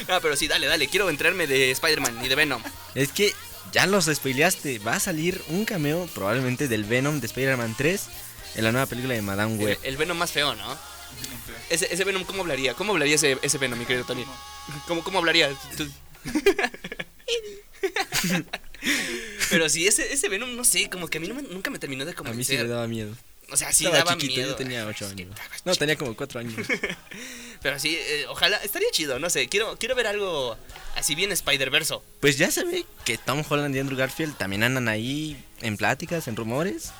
Ah, 0.07 0.19
pero 0.21 0.35
sí, 0.35 0.47
dale, 0.47 0.67
dale. 0.67 0.87
Quiero 0.87 1.09
entrarme 1.09 1.47
de 1.47 1.71
Spider-Man 1.71 2.23
y 2.23 2.27
de 2.27 2.35
Venom. 2.35 2.61
Es 2.93 3.11
que 3.11 3.33
ya 3.73 3.87
los 3.87 4.05
spoileaste. 4.05 4.77
Va 4.79 4.93
a 4.95 4.99
salir 4.99 5.41
un 5.49 5.65
cameo 5.65 6.07
probablemente 6.13 6.67
del 6.67 6.83
Venom 6.83 7.19
de 7.19 7.25
Spider-Man 7.27 7.73
3 7.77 8.01
en 8.55 8.63
la 8.63 8.71
nueva 8.71 8.85
película 8.85 9.13
de 9.15 9.21
Madame 9.23 9.53
El, 9.55 9.59
Web. 9.59 9.79
el 9.83 9.97
Venom 9.97 10.17
más 10.17 10.31
feo, 10.31 10.53
¿no? 10.55 10.77
Ese, 11.69 11.91
ese 11.91 12.03
Venom, 12.03 12.23
¿cómo 12.23 12.41
hablaría? 12.41 12.73
¿Cómo 12.75 12.93
hablaría 12.93 13.15
ese, 13.15 13.37
ese 13.41 13.57
Venom, 13.57 13.79
mi 13.79 13.85
querido 13.85 14.05
Tony? 14.05 14.23
¿Cómo, 14.87 15.03
cómo 15.03 15.17
hablaría? 15.19 15.49
Tú- 15.75 15.89
Pero 19.49 19.69
sí, 19.69 19.87
ese, 19.87 20.13
ese 20.13 20.29
Venom, 20.29 20.55
no 20.55 20.63
sé, 20.63 20.89
como 20.89 21.07
que 21.07 21.17
a 21.17 21.21
mí 21.21 21.27
no 21.27 21.35
me- 21.35 21.41
nunca 21.43 21.69
me 21.71 21.79
terminó 21.79 22.05
de 22.05 22.11
A 22.11 22.13
mí 22.13 22.17
sí 22.19 22.23
convencer. 22.23 22.63
me 22.63 22.67
daba 22.69 22.87
miedo. 22.87 23.15
O 23.51 23.57
sea, 23.57 23.71
sí 23.71 23.85
Estaba 23.85 24.03
daba 24.03 24.13
chiquito, 24.17 24.35
miedo. 24.35 24.49
yo 24.49 24.55
tenía 24.55 24.81
Ay, 24.83 24.87
8 24.89 25.05
es 25.05 25.13
que 25.13 25.21
años. 25.23 25.35
No, 25.37 25.43
chiquito. 25.73 25.75
tenía 25.75 25.95
como 25.97 26.15
4 26.15 26.39
años. 26.39 26.55
Pero 27.61 27.79
sí, 27.79 27.95
eh, 27.99 28.25
ojalá, 28.29 28.57
estaría 28.57 28.89
chido, 28.91 29.17
no 29.19 29.29
sé, 29.29 29.47
quiero, 29.47 29.77
quiero 29.77 29.95
ver 29.95 30.07
algo 30.07 30.57
así 30.95 31.15
bien 31.15 31.31
Spider-Verso. 31.31 32.03
Pues 32.19 32.37
ya 32.37 32.51
se 32.51 32.63
ve 32.63 32.85
que 33.05 33.17
Tom 33.17 33.43
Holland 33.47 33.75
y 33.75 33.79
Andrew 33.79 33.97
Garfield 33.97 34.35
también 34.37 34.63
andan 34.63 34.87
ahí 34.87 35.43
en 35.61 35.77
pláticas, 35.77 36.27
en 36.27 36.35
rumores. 36.35 36.91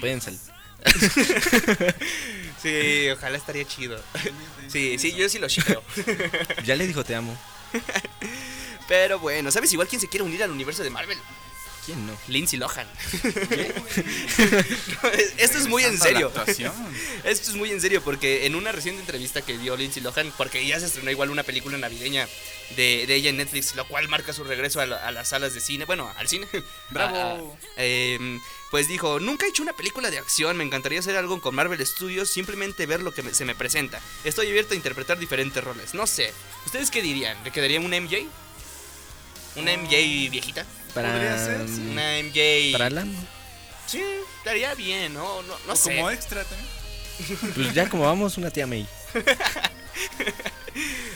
Pueden 0.00 0.20
salir. 0.20 0.40
Sí, 2.62 3.08
ojalá 3.10 3.36
estaría 3.36 3.64
chido. 3.66 4.00
Sí, 4.68 4.98
sí, 4.98 5.12
yo 5.14 5.28
sí 5.28 5.38
lo 5.38 5.46
chido. 5.48 5.82
Ya 6.64 6.74
le 6.74 6.86
dijo 6.88 7.04
te 7.04 7.14
amo. 7.14 7.36
Pero 8.88 9.18
bueno, 9.20 9.50
¿sabes 9.52 9.72
igual 9.72 9.86
quién 9.88 10.00
se 10.00 10.08
quiere 10.08 10.24
unir 10.24 10.42
al 10.42 10.50
universo 10.50 10.82
de 10.82 10.90
Marvel? 10.90 11.18
¿Quién 11.86 12.04
no? 12.06 12.12
Lindsay 12.28 12.58
Lohan. 12.58 12.86
Esto 15.38 15.58
es 15.58 15.68
muy 15.68 15.84
en 15.84 15.96
serio. 15.98 16.32
Esto 17.24 17.50
es 17.50 17.56
muy 17.56 17.70
en 17.70 17.80
serio 17.80 18.02
porque 18.02 18.46
en 18.46 18.54
una 18.56 18.72
reciente 18.72 19.00
entrevista 19.00 19.42
que 19.42 19.56
dio 19.56 19.76
Lindsay 19.76 20.02
Lohan, 20.02 20.32
porque 20.36 20.66
ya 20.66 20.80
se 20.80 20.86
estrenó 20.86 21.10
igual 21.12 21.30
una 21.30 21.44
película 21.44 21.78
navideña 21.78 22.28
de, 22.76 23.04
de 23.06 23.14
ella 23.14 23.30
en 23.30 23.36
Netflix, 23.36 23.74
lo 23.76 23.86
cual 23.86 24.08
marca 24.08 24.32
su 24.32 24.42
regreso 24.42 24.80
a, 24.80 24.86
la- 24.86 24.96
a 25.06 25.12
las 25.12 25.28
salas 25.28 25.54
de 25.54 25.60
cine, 25.60 25.84
bueno, 25.84 26.12
al 26.16 26.28
cine. 26.28 26.48
Bravo. 26.90 27.56
Ah, 27.56 27.72
em, 27.76 28.40
pues 28.72 28.88
dijo, 28.88 29.20
nunca 29.20 29.46
he 29.46 29.50
hecho 29.50 29.62
una 29.62 29.72
película 29.72 30.10
de 30.10 30.18
acción, 30.18 30.56
me 30.56 30.64
encantaría 30.64 30.98
hacer 30.98 31.16
algo 31.16 31.40
con 31.40 31.54
Marvel 31.54 31.84
Studios, 31.86 32.28
simplemente 32.28 32.86
ver 32.86 33.00
lo 33.02 33.14
que 33.14 33.22
me- 33.22 33.32
se 33.32 33.44
me 33.44 33.54
presenta. 33.54 34.00
Estoy 34.24 34.48
abierto 34.48 34.74
a 34.74 34.76
interpretar 34.76 35.18
diferentes 35.20 35.62
roles. 35.62 35.94
No 35.94 36.06
sé, 36.08 36.32
¿ustedes 36.66 36.90
qué 36.90 37.00
dirían? 37.00 37.36
¿Le 37.44 37.52
quedaría 37.52 37.78
una 37.80 37.96
MJ? 38.00 38.26
¿Una 39.54 39.72
MJ 39.76 40.28
viejita? 40.30 40.66
Para, 40.96 41.12
Podría 41.12 41.38
ser, 41.38 41.68
sí. 41.68 41.80
Una 41.92 42.18
MJ... 42.22 42.72
para 42.72 42.86
Alan. 42.86 43.14
Sí, 43.86 44.02
estaría 44.38 44.74
bien, 44.74 45.14
¿no? 45.14 45.42
No, 45.42 45.56
no 45.66 45.72
O 45.74 45.76
sé. 45.76 45.94
como 45.94 46.10
extra 46.10 46.42
también. 46.42 47.54
Pues 47.54 47.72
ya 47.72 47.88
como 47.88 48.02
vamos, 48.04 48.36
una 48.38 48.50
tía 48.50 48.66
May. 48.66 48.84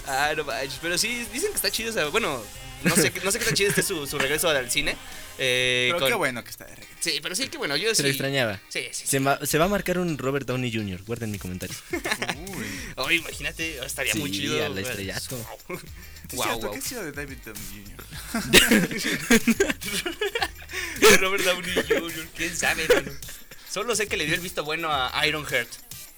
Ah, 0.07 0.33
no 0.37 0.45
manches, 0.45 0.79
pero 0.81 0.97
sí, 0.99 1.27
dicen 1.33 1.51
que 1.51 1.57
está 1.57 1.71
chido, 1.71 1.91
o 1.91 1.93
sea, 1.93 2.07
bueno, 2.07 2.43
no 2.83 2.97
sé, 2.97 3.13
no 3.23 3.31
sé 3.31 3.39
qué 3.39 3.45
tan 3.45 3.55
chido 3.55 3.69
esté 3.69 3.83
su, 3.83 4.07
su 4.07 4.19
regreso 4.19 4.49
al 4.49 4.71
cine. 4.71 4.97
eh, 5.39 5.89
Pero 5.91 5.99
con- 6.01 6.09
qué 6.09 6.15
bueno 6.15 6.43
que 6.43 6.51
está 6.51 6.65
de 6.65 6.71
regreso. 6.77 6.97
Sí, 7.01 7.19
pero 7.23 7.35
sí, 7.37 7.49
que 7.49 7.59
bueno, 7.59 7.77
yo 7.77 7.91
Se 7.91 7.97
sí. 7.97 8.03
lo 8.05 8.09
extrañaba. 8.09 8.59
Sí, 8.71 8.85
sí, 8.91 9.03
sí. 9.03 9.07
Se 9.07 9.19
va, 9.19 9.39
se 9.45 9.59
va 9.59 9.67
a 9.67 9.69
marcar 9.69 9.99
un 9.99 10.17
Robert 10.19 10.47
Downey 10.47 10.73
Jr. 10.73 11.03
Guarden 11.05 11.31
mi 11.31 11.39
comentario. 11.39 11.77
Uy. 12.57 12.67
Ay, 12.97 13.17
imagínate, 13.19 13.85
estaría 13.85 14.15
muy 14.15 14.31
Sí, 14.31 14.39
chido. 14.41 14.65
al 14.65 14.77
estrellato. 14.79 15.37
Sí, 16.31 16.37
Wow, 16.37 16.45
cierto, 16.45 16.67
wow. 16.67 16.73
¿Qué 16.73 16.79
ha 16.79 16.83
sido 16.83 17.03
de 17.05 17.13
David 17.13 17.39
Downey 17.45 17.85
Jr.? 17.85 18.05
Robert 21.21 21.45
Downey 21.45 21.75
Jr., 21.89 22.27
quién 22.37 22.57
sabe, 22.57 22.87
mano? 22.89 23.11
Solo 23.71 23.95
sé 23.97 24.07
que 24.09 24.17
le 24.17 24.27
dio 24.27 24.35
el 24.35 24.41
visto 24.41 24.65
bueno 24.65 24.89
a 24.93 25.27
Iron 25.27 25.45
Heart. 25.47 25.69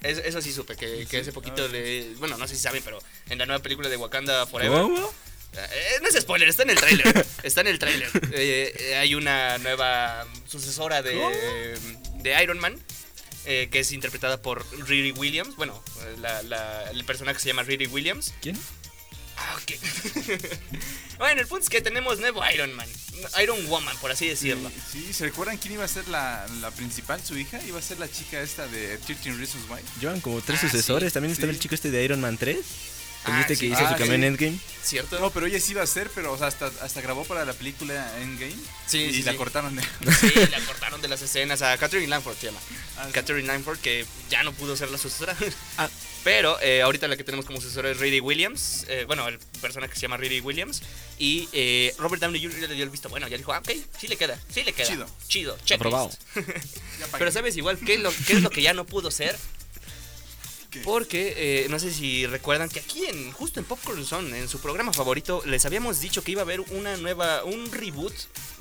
Es- 0.02 0.18
eso 0.18 0.40
sí 0.42 0.52
supe, 0.52 0.76
que, 0.76 1.06
que 1.08 1.18
hace 1.18 1.32
poquito 1.32 1.66
le... 1.68 2.14
Bueno, 2.16 2.36
no 2.36 2.46
sé 2.48 2.56
si 2.56 2.60
saben, 2.62 2.82
pero 2.84 2.98
en 3.28 3.38
la 3.38 3.46
nueva 3.46 3.62
película 3.62 3.88
de 3.88 3.96
Wakanda 3.96 4.46
Forever... 4.46 4.80
¿Cómo? 4.82 5.12
Eh, 5.54 5.98
no 6.00 6.08
es 6.08 6.14
spoiler, 6.20 6.48
está 6.48 6.62
en 6.62 6.70
el 6.70 6.76
tráiler. 6.78 7.26
Está 7.42 7.60
en 7.60 7.66
el 7.68 7.78
tráiler. 7.78 8.08
Eh, 8.32 8.74
eh, 8.78 8.94
hay 8.96 9.14
una 9.14 9.58
nueva 9.58 10.26
sucesora 10.46 11.02
de, 11.02 11.76
de 12.22 12.42
Iron 12.42 12.58
Man. 12.58 12.80
eh, 13.44 13.68
que 13.70 13.80
es 13.80 13.92
interpretada 13.92 14.40
por 14.40 14.64
Riri 14.88 15.12
Williams. 15.12 15.54
Bueno, 15.56 15.82
la- 16.20 16.42
la- 16.42 16.90
el 16.90 17.04
personaje 17.04 17.38
se 17.38 17.48
llama 17.48 17.62
Riri 17.64 17.86
Williams. 17.86 18.32
¿Quién? 18.40 18.58
Ok. 19.62 20.38
bueno, 21.18 21.40
el 21.40 21.46
punto 21.46 21.64
es 21.64 21.68
que 21.70 21.80
tenemos 21.80 22.18
nuevo 22.18 22.42
Iron 22.52 22.72
Man. 22.74 22.88
Iron 23.42 23.64
Woman, 23.68 23.96
por 23.98 24.10
así 24.10 24.26
decirlo. 24.28 24.70
Sí, 24.90 25.04
sí, 25.06 25.12
¿se 25.12 25.24
recuerdan 25.24 25.56
quién 25.58 25.74
iba 25.74 25.84
a 25.84 25.88
ser 25.88 26.08
la, 26.08 26.46
la 26.60 26.70
principal, 26.72 27.20
su 27.22 27.38
hija? 27.38 27.60
Iba 27.66 27.78
a 27.78 27.82
ser 27.82 27.98
la 27.98 28.10
chica 28.10 28.40
esta 28.40 28.66
de 28.66 28.98
13 28.98 29.32
Reasons 29.34 29.64
Why. 29.68 29.80
Llevan 30.00 30.20
como 30.20 30.40
tres 30.40 30.58
Ah, 30.64 30.68
sucesores. 30.68 31.10
sí, 31.10 31.14
También 31.14 31.32
estaba 31.32 31.52
sí. 31.52 31.56
el 31.56 31.60
chico 31.62 31.74
este 31.74 31.90
de 31.90 32.04
Iron 32.04 32.20
Man 32.20 32.36
3. 32.38 32.58
Ah, 33.24 33.38
¿Viste 33.38 33.54
sí. 33.54 33.60
que 33.60 33.66
hizo 33.74 33.84
Ah, 33.86 33.90
su 33.92 33.96
cambio 33.98 34.14
en 34.14 34.20
sí. 34.22 34.26
Endgame? 34.26 34.58
¿Cierto? 34.82 35.20
No, 35.20 35.30
pero 35.30 35.46
ella 35.46 35.60
sí 35.60 35.72
iba 35.72 35.82
a 35.82 35.86
ser, 35.86 36.10
pero 36.14 36.32
o 36.32 36.38
sea, 36.38 36.48
hasta, 36.48 36.66
hasta 36.80 37.00
grabó 37.00 37.24
para 37.24 37.44
la 37.44 37.52
película 37.52 38.20
Endgame. 38.20 38.56
Sí, 38.86 38.98
y 38.98 39.14
sí, 39.14 39.22
la 39.22 39.32
sí. 39.32 39.38
cortaron 39.38 39.76
de. 39.76 39.82
Sí, 40.20 40.32
la 40.50 40.60
cortaron 40.66 41.00
de 41.00 41.08
las 41.08 41.22
escenas 41.22 41.62
a 41.62 41.76
Catherine 41.78 42.08
Langford 42.08 42.36
se 42.36 42.46
llama. 42.46 42.58
Ah, 42.98 43.04
sí. 43.06 43.12
Catherine 43.12 43.46
Langford 43.46 43.78
que 43.78 44.04
ya 44.28 44.42
no 44.42 44.52
pudo 44.52 44.76
ser 44.76 44.90
la 44.90 44.98
sucesora. 44.98 45.36
Ah. 45.78 45.88
Pero 46.24 46.56
eh, 46.60 46.82
ahorita 46.82 47.08
la 47.08 47.16
que 47.16 47.24
tenemos 47.24 47.44
como 47.46 47.60
sucesora 47.60 47.90
es 47.90 47.98
Riri 47.98 48.20
Williams. 48.20 48.84
eh, 48.88 49.04
bueno, 49.08 49.26
el 49.26 49.40
personaje 49.60 49.92
que 49.92 49.96
se 49.96 50.02
llama 50.02 50.16
Riri 50.18 50.38
Williams. 50.40 50.80
Y 51.18 51.48
eh, 51.52 51.92
Robert 51.98 52.22
Downey 52.22 52.40
Jr. 52.40 52.68
le 52.68 52.74
dio 52.76 52.84
el 52.84 52.90
visto 52.90 53.08
bueno. 53.08 53.26
Ya 53.26 53.36
dijo, 53.36 53.52
ah, 53.52 53.58
ok, 53.58 53.70
sí 53.98 54.06
le 54.06 54.16
queda, 54.16 54.38
sí 54.52 54.62
le 54.62 54.72
queda. 54.72 54.86
Chido. 54.86 55.06
Chido, 55.26 55.56
checklist. 55.64 55.72
Aprobado. 55.80 56.10
Pero 57.18 57.32
sabes 57.32 57.56
igual 57.56 57.76
qué 57.84 57.94
es 57.94 58.00
lo, 58.00 58.12
qué 58.26 58.34
es 58.34 58.42
lo 58.42 58.50
que 58.50 58.62
ya 58.62 58.72
no 58.72 58.84
pudo 58.84 59.10
ser. 59.10 59.36
¿Qué? 60.72 60.80
Porque 60.80 61.34
eh, 61.36 61.66
no 61.68 61.78
sé 61.78 61.92
si 61.92 62.26
recuerdan 62.26 62.68
que 62.68 62.80
aquí 62.80 63.04
en 63.06 63.30
justo 63.30 63.60
en 63.60 63.66
Popcorn 63.66 64.04
Zone, 64.04 64.38
en 64.38 64.48
su 64.48 64.58
programa 64.58 64.92
favorito, 64.92 65.42
les 65.46 65.64
habíamos 65.66 66.00
dicho 66.00 66.24
que 66.24 66.32
iba 66.32 66.40
a 66.40 66.44
haber 66.44 66.60
una 66.60 66.96
nueva, 66.96 67.44
un 67.44 67.70
reboot 67.70 68.14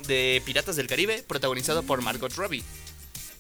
de 0.08 0.42
Piratas 0.46 0.76
del 0.76 0.88
Caribe 0.88 1.24
protagonizado 1.28 1.84
por 1.84 2.02
Margot 2.02 2.34
Robbie. 2.36 2.64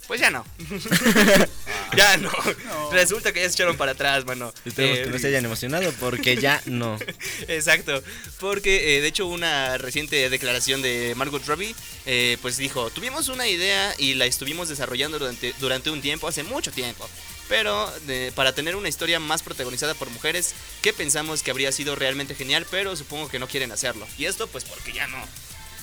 Pues 0.07 0.19
ya 0.19 0.31
no. 0.31 0.45
ya 1.95 2.17
no. 2.17 2.31
No. 2.65 2.91
Resulta 2.91 3.31
que 3.31 3.41
ya 3.41 3.47
se 3.49 3.53
echaron 3.55 3.77
para 3.77 3.91
atrás, 3.91 4.25
mano. 4.25 4.53
Esperemos 4.65 4.97
Eh, 4.97 5.03
que 5.03 5.09
no 5.09 5.19
se 5.19 5.27
hayan 5.27 5.45
emocionado 5.45 5.91
porque 5.99 6.35
ya 6.35 6.61
no. 6.65 6.97
Exacto, 7.47 8.01
porque 8.39 8.97
eh, 8.97 9.01
de 9.01 9.07
hecho 9.07 9.27
una 9.27 9.77
reciente 9.77 10.29
declaración 10.29 10.81
de 10.81 11.13
Margot 11.15 11.45
Robbie, 11.45 11.75
eh, 12.05 12.37
pues 12.41 12.57
dijo, 12.57 12.89
tuvimos 12.89 13.29
una 13.29 13.47
idea 13.47 13.93
y 13.97 14.15
la 14.15 14.25
estuvimos 14.25 14.69
desarrollando 14.69 15.19
durante, 15.19 15.53
durante 15.59 15.89
un 15.91 16.01
tiempo, 16.01 16.27
hace 16.27 16.43
mucho 16.43 16.71
tiempo, 16.71 17.07
pero 17.51 17.91
de- 18.07 18.31
para 18.33 18.55
tener 18.55 18.77
una 18.77 18.87
historia 18.87 19.19
más 19.19 19.43
protagonizada 19.43 19.93
por 19.93 20.09
mujeres 20.09 20.55
que 20.81 20.93
pensamos 20.93 21.43
que 21.43 21.51
habría 21.51 21.73
sido 21.73 21.97
realmente 21.97 22.33
genial, 22.33 22.65
pero 22.71 22.95
supongo 22.95 23.27
que 23.27 23.39
no 23.39 23.47
quieren 23.49 23.73
hacerlo. 23.73 24.07
Y 24.17 24.23
esto 24.23 24.47
pues 24.47 24.63
porque 24.63 24.93
ya 24.93 25.05
no, 25.07 25.17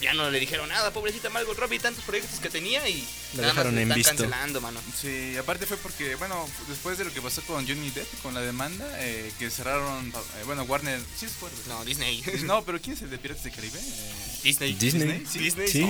ya 0.01 0.15
no 0.15 0.31
le 0.31 0.39
dijeron 0.41 0.69
nada, 0.69 0.93
pobrecita 0.93 1.29
Margot 1.31 1.57
Robbie, 1.59 1.79
tantos 1.81 2.05
proyectos 2.05 2.39
que 2.41 2.51
tenía 2.51 2.89
y 2.89 3.01
La 3.35 3.43
nada 3.43 3.55
más 3.55 3.55
dejaron 3.55 3.75
le 3.75 3.83
en 3.83 3.89
están 3.91 3.97
visto. 3.97 4.11
cancelando, 4.11 4.61
mano. 4.61 4.81
Sí, 5.01 5.37
aparte 5.37 5.67
fue 5.67 5.77
porque, 5.79 6.15
bueno, 6.17 6.49
después 6.69 6.99
de 6.99 7.05
lo 7.05 7.13
que 7.13 7.21
pasó 7.21 7.43
con 7.43 7.67
Johnny 7.67 7.91
Depp, 7.91 8.23
con 8.23 8.35
la 8.35 8.41
demanda, 8.41 8.87
eh, 9.01 9.33
que 9.39 9.51
cerraron, 9.51 10.09
eh, 10.09 10.43
bueno, 10.47 10.63
Warner, 10.65 11.01
sí 11.17 11.27
es 11.27 11.33
Warner. 11.41 11.67
No, 11.69 11.85
Disney. 11.85 12.23
No, 12.45 12.65
pero 12.65 12.81
¿quién 12.81 12.97
es 12.97 13.03
el 13.03 13.11
de 13.11 13.19
Piratas 13.19 13.45
del 13.45 13.53
Caribe? 13.55 13.79
Eh, 13.79 14.13
Disney. 14.43 14.73
Disney. 14.75 15.27
Sí. 15.31 15.39
Disney. 15.41 15.69
Sí. 15.69 15.85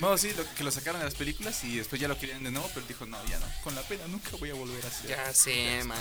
No, 0.00 0.16
sí, 0.18 0.32
lo- 0.36 0.54
que 0.54 0.62
lo 0.64 0.70
sacaron 0.70 1.00
de 1.00 1.04
las 1.06 1.14
películas 1.14 1.62
y 1.64 1.76
después 1.76 2.00
ya 2.00 2.08
lo 2.08 2.18
querían 2.18 2.42
de 2.44 2.50
nuevo, 2.50 2.70
pero 2.72 2.86
dijo, 2.86 3.04
no, 3.06 3.18
ya 3.26 3.38
no, 3.38 3.46
con 3.62 3.74
la 3.74 3.82
pena 3.82 4.06
nunca 4.06 4.30
voy 4.38 4.50
a 4.50 4.54
volver 4.54 4.84
a 4.84 4.88
hacer. 4.88 5.10
Ya 5.10 5.32
sé, 5.34 5.82
mano. 5.84 6.00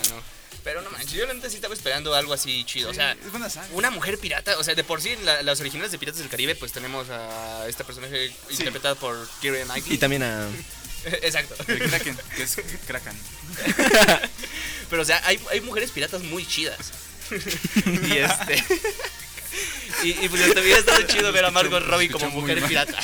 Pero 0.63 0.82
no 0.84 0.91
manches, 0.91 1.12
yo 1.13 1.26
la 1.26 1.34
neta 1.34 1.50
sí 1.50 1.56
estaba 1.56 1.74
esperando 1.74 2.13
algo 2.13 2.32
así 2.32 2.63
chido. 2.63 2.91
O 2.91 2.93
sea, 2.93 3.13
es 3.13 3.32
buena 3.32 3.50
saga. 3.50 3.67
una 3.74 3.89
mujer 3.89 4.19
pirata. 4.19 4.58
O 4.60 4.63
sea, 4.63 4.76
de 4.76 4.84
por 4.84 5.02
sí, 5.02 5.15
la- 5.24 5.41
las 5.41 5.60
originales 5.60 5.91
de 5.91 5.98
Piratas 5.98 6.19
del 6.19 6.30
Caribe, 6.30 6.54
pues 6.56 6.72
tenemos 6.72 7.10
a 7.10 7.23
esta 7.68 7.84
personaje 7.84 8.32
interpretada 8.50 8.96
por 8.96 9.28
Keira 9.42 9.64
Knightley. 9.66 9.96
Y 9.96 9.98
también 9.98 10.24
a. 10.24 10.48
Exacto. 11.22 11.56
El 11.68 11.80
Kraken, 11.80 12.18
que 12.36 12.44
es 12.44 12.58
Kraken. 12.88 13.18
Pero, 14.90 15.02
o 15.02 15.06
sea, 15.06 15.22
hay, 15.26 15.40
hay 15.52 15.62
mujeres 15.62 15.92
piratas 15.92 16.22
muy 16.22 16.46
chidas. 16.46 16.92
y 17.34 18.18
este. 18.18 18.64
y, 20.04 20.26
y 20.26 20.30
pues 20.30 20.42
hasta 20.44 20.62
hubiera 20.62 20.80
estado 20.80 21.02
chido 21.04 21.32
ver 21.32 21.46
a 21.46 21.52
Margot 21.52 21.84
Robbie 21.84 22.10
como 22.10 22.30
mujer 22.30 22.62
pirata. 22.64 23.00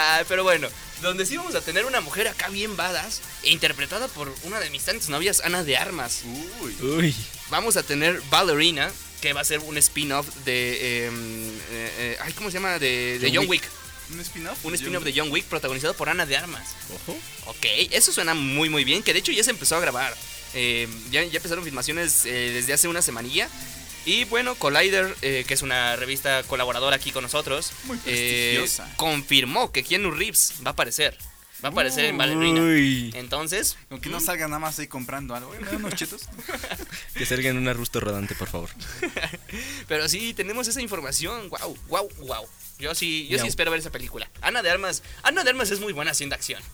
Ah, 0.00 0.22
pero 0.28 0.44
bueno, 0.44 0.68
donde 1.02 1.26
sí 1.26 1.36
vamos 1.36 1.56
a 1.56 1.60
tener 1.60 1.84
una 1.84 2.00
mujer 2.00 2.28
acá 2.28 2.48
bien 2.50 2.76
badass, 2.76 3.20
interpretada 3.42 4.06
por 4.06 4.32
una 4.44 4.60
de 4.60 4.70
mis 4.70 4.84
tantas 4.84 5.08
novias, 5.08 5.40
Ana 5.44 5.64
de 5.64 5.76
Armas. 5.76 6.22
Uy. 6.60 6.76
Uy. 6.80 7.16
Vamos 7.50 7.76
a 7.76 7.82
tener 7.82 8.22
Ballerina, 8.30 8.92
que 9.20 9.32
va 9.32 9.40
a 9.40 9.44
ser 9.44 9.58
un 9.60 9.76
spin-off 9.78 10.26
de. 10.44 11.06
em, 11.06 11.48
eh, 11.48 11.92
eh, 11.98 12.16
ay, 12.20 12.32
¿cómo 12.34 12.50
se 12.50 12.54
llama? 12.58 12.78
De, 12.78 13.18
de 13.18 13.28
John 13.28 13.36
John 13.38 13.48
Wick. 13.48 13.68
¿Un 14.12 14.20
spin-off? 14.20 14.64
Un 14.64 14.74
spin-off 14.74 15.04
de 15.04 15.12
John 15.14 15.30
Wick 15.30 15.44
protagonizado 15.46 15.94
por 15.94 16.08
Ana 16.08 16.24
de 16.26 16.36
Armas. 16.36 16.74
Ojo. 16.94 17.18
Ok, 17.46 17.66
eso 17.90 18.12
suena 18.12 18.34
muy 18.34 18.68
muy 18.70 18.84
bien, 18.84 19.02
que 19.02 19.12
de 19.12 19.18
hecho 19.18 19.32
ya 19.32 19.44
se 19.44 19.50
empezó 19.50 19.76
a 19.76 19.80
grabar. 19.80 20.14
Eh, 20.54 20.88
ya, 21.10 21.22
ya 21.24 21.36
empezaron 21.36 21.62
filmaciones 21.64 22.24
eh, 22.24 22.50
desde 22.54 22.72
hace 22.72 22.88
una 22.88 23.02
semanilla. 23.02 23.48
Y 24.06 24.24
bueno, 24.24 24.54
Collider, 24.54 25.12
que 25.20 25.44
es 25.52 25.60
una 25.60 25.94
revista 25.96 26.42
colaboradora 26.44 26.96
aquí 26.96 27.10
con 27.10 27.22
nosotros, 27.22 27.72
Muy 27.84 27.98
prestigiosa. 27.98 28.90
confirmó 28.96 29.70
que 29.70 29.84
Keanu 29.84 30.10
Reeves 30.10 30.54
va 30.64 30.70
a 30.70 30.72
aparecer. 30.72 31.18
Va 31.64 31.68
a 31.68 31.72
aparecer 31.72 32.04
en 32.04 32.16
Ballerina. 32.16 32.60
Uy. 32.60 33.10
Entonces, 33.14 33.76
Con 33.88 34.00
que 34.00 34.08
no 34.08 34.20
salga 34.20 34.46
nada 34.46 34.60
más 34.60 34.78
ahí 34.78 34.86
comprando 34.86 35.34
algo. 35.34 35.50
Oye, 35.50 35.60
¿Me 35.60 35.66
dan 35.66 35.76
unos 35.76 35.94
chetos? 35.94 36.28
Que 37.14 37.26
salga 37.26 37.50
en 37.50 37.58
un 37.58 37.66
arbusto 37.66 37.98
rodante, 38.00 38.34
por 38.36 38.48
favor. 38.48 38.70
pero 39.88 40.08
sí, 40.08 40.34
tenemos 40.34 40.68
esa 40.68 40.80
información. 40.80 41.48
Wow, 41.48 41.76
wow, 41.88 42.08
wow. 42.18 42.48
Yo 42.78 42.94
sí, 42.94 43.26
yo 43.26 43.40
sí 43.40 43.48
espero 43.48 43.72
ver 43.72 43.80
esa 43.80 43.90
película. 43.90 44.30
Ana 44.40 44.62
de 44.62 44.70
Armas, 44.70 45.02
Ana 45.24 45.42
de 45.42 45.50
Armas 45.50 45.70
es 45.72 45.80
muy 45.80 45.92
buena 45.92 46.12
haciendo 46.12 46.36
acción. 46.36 46.62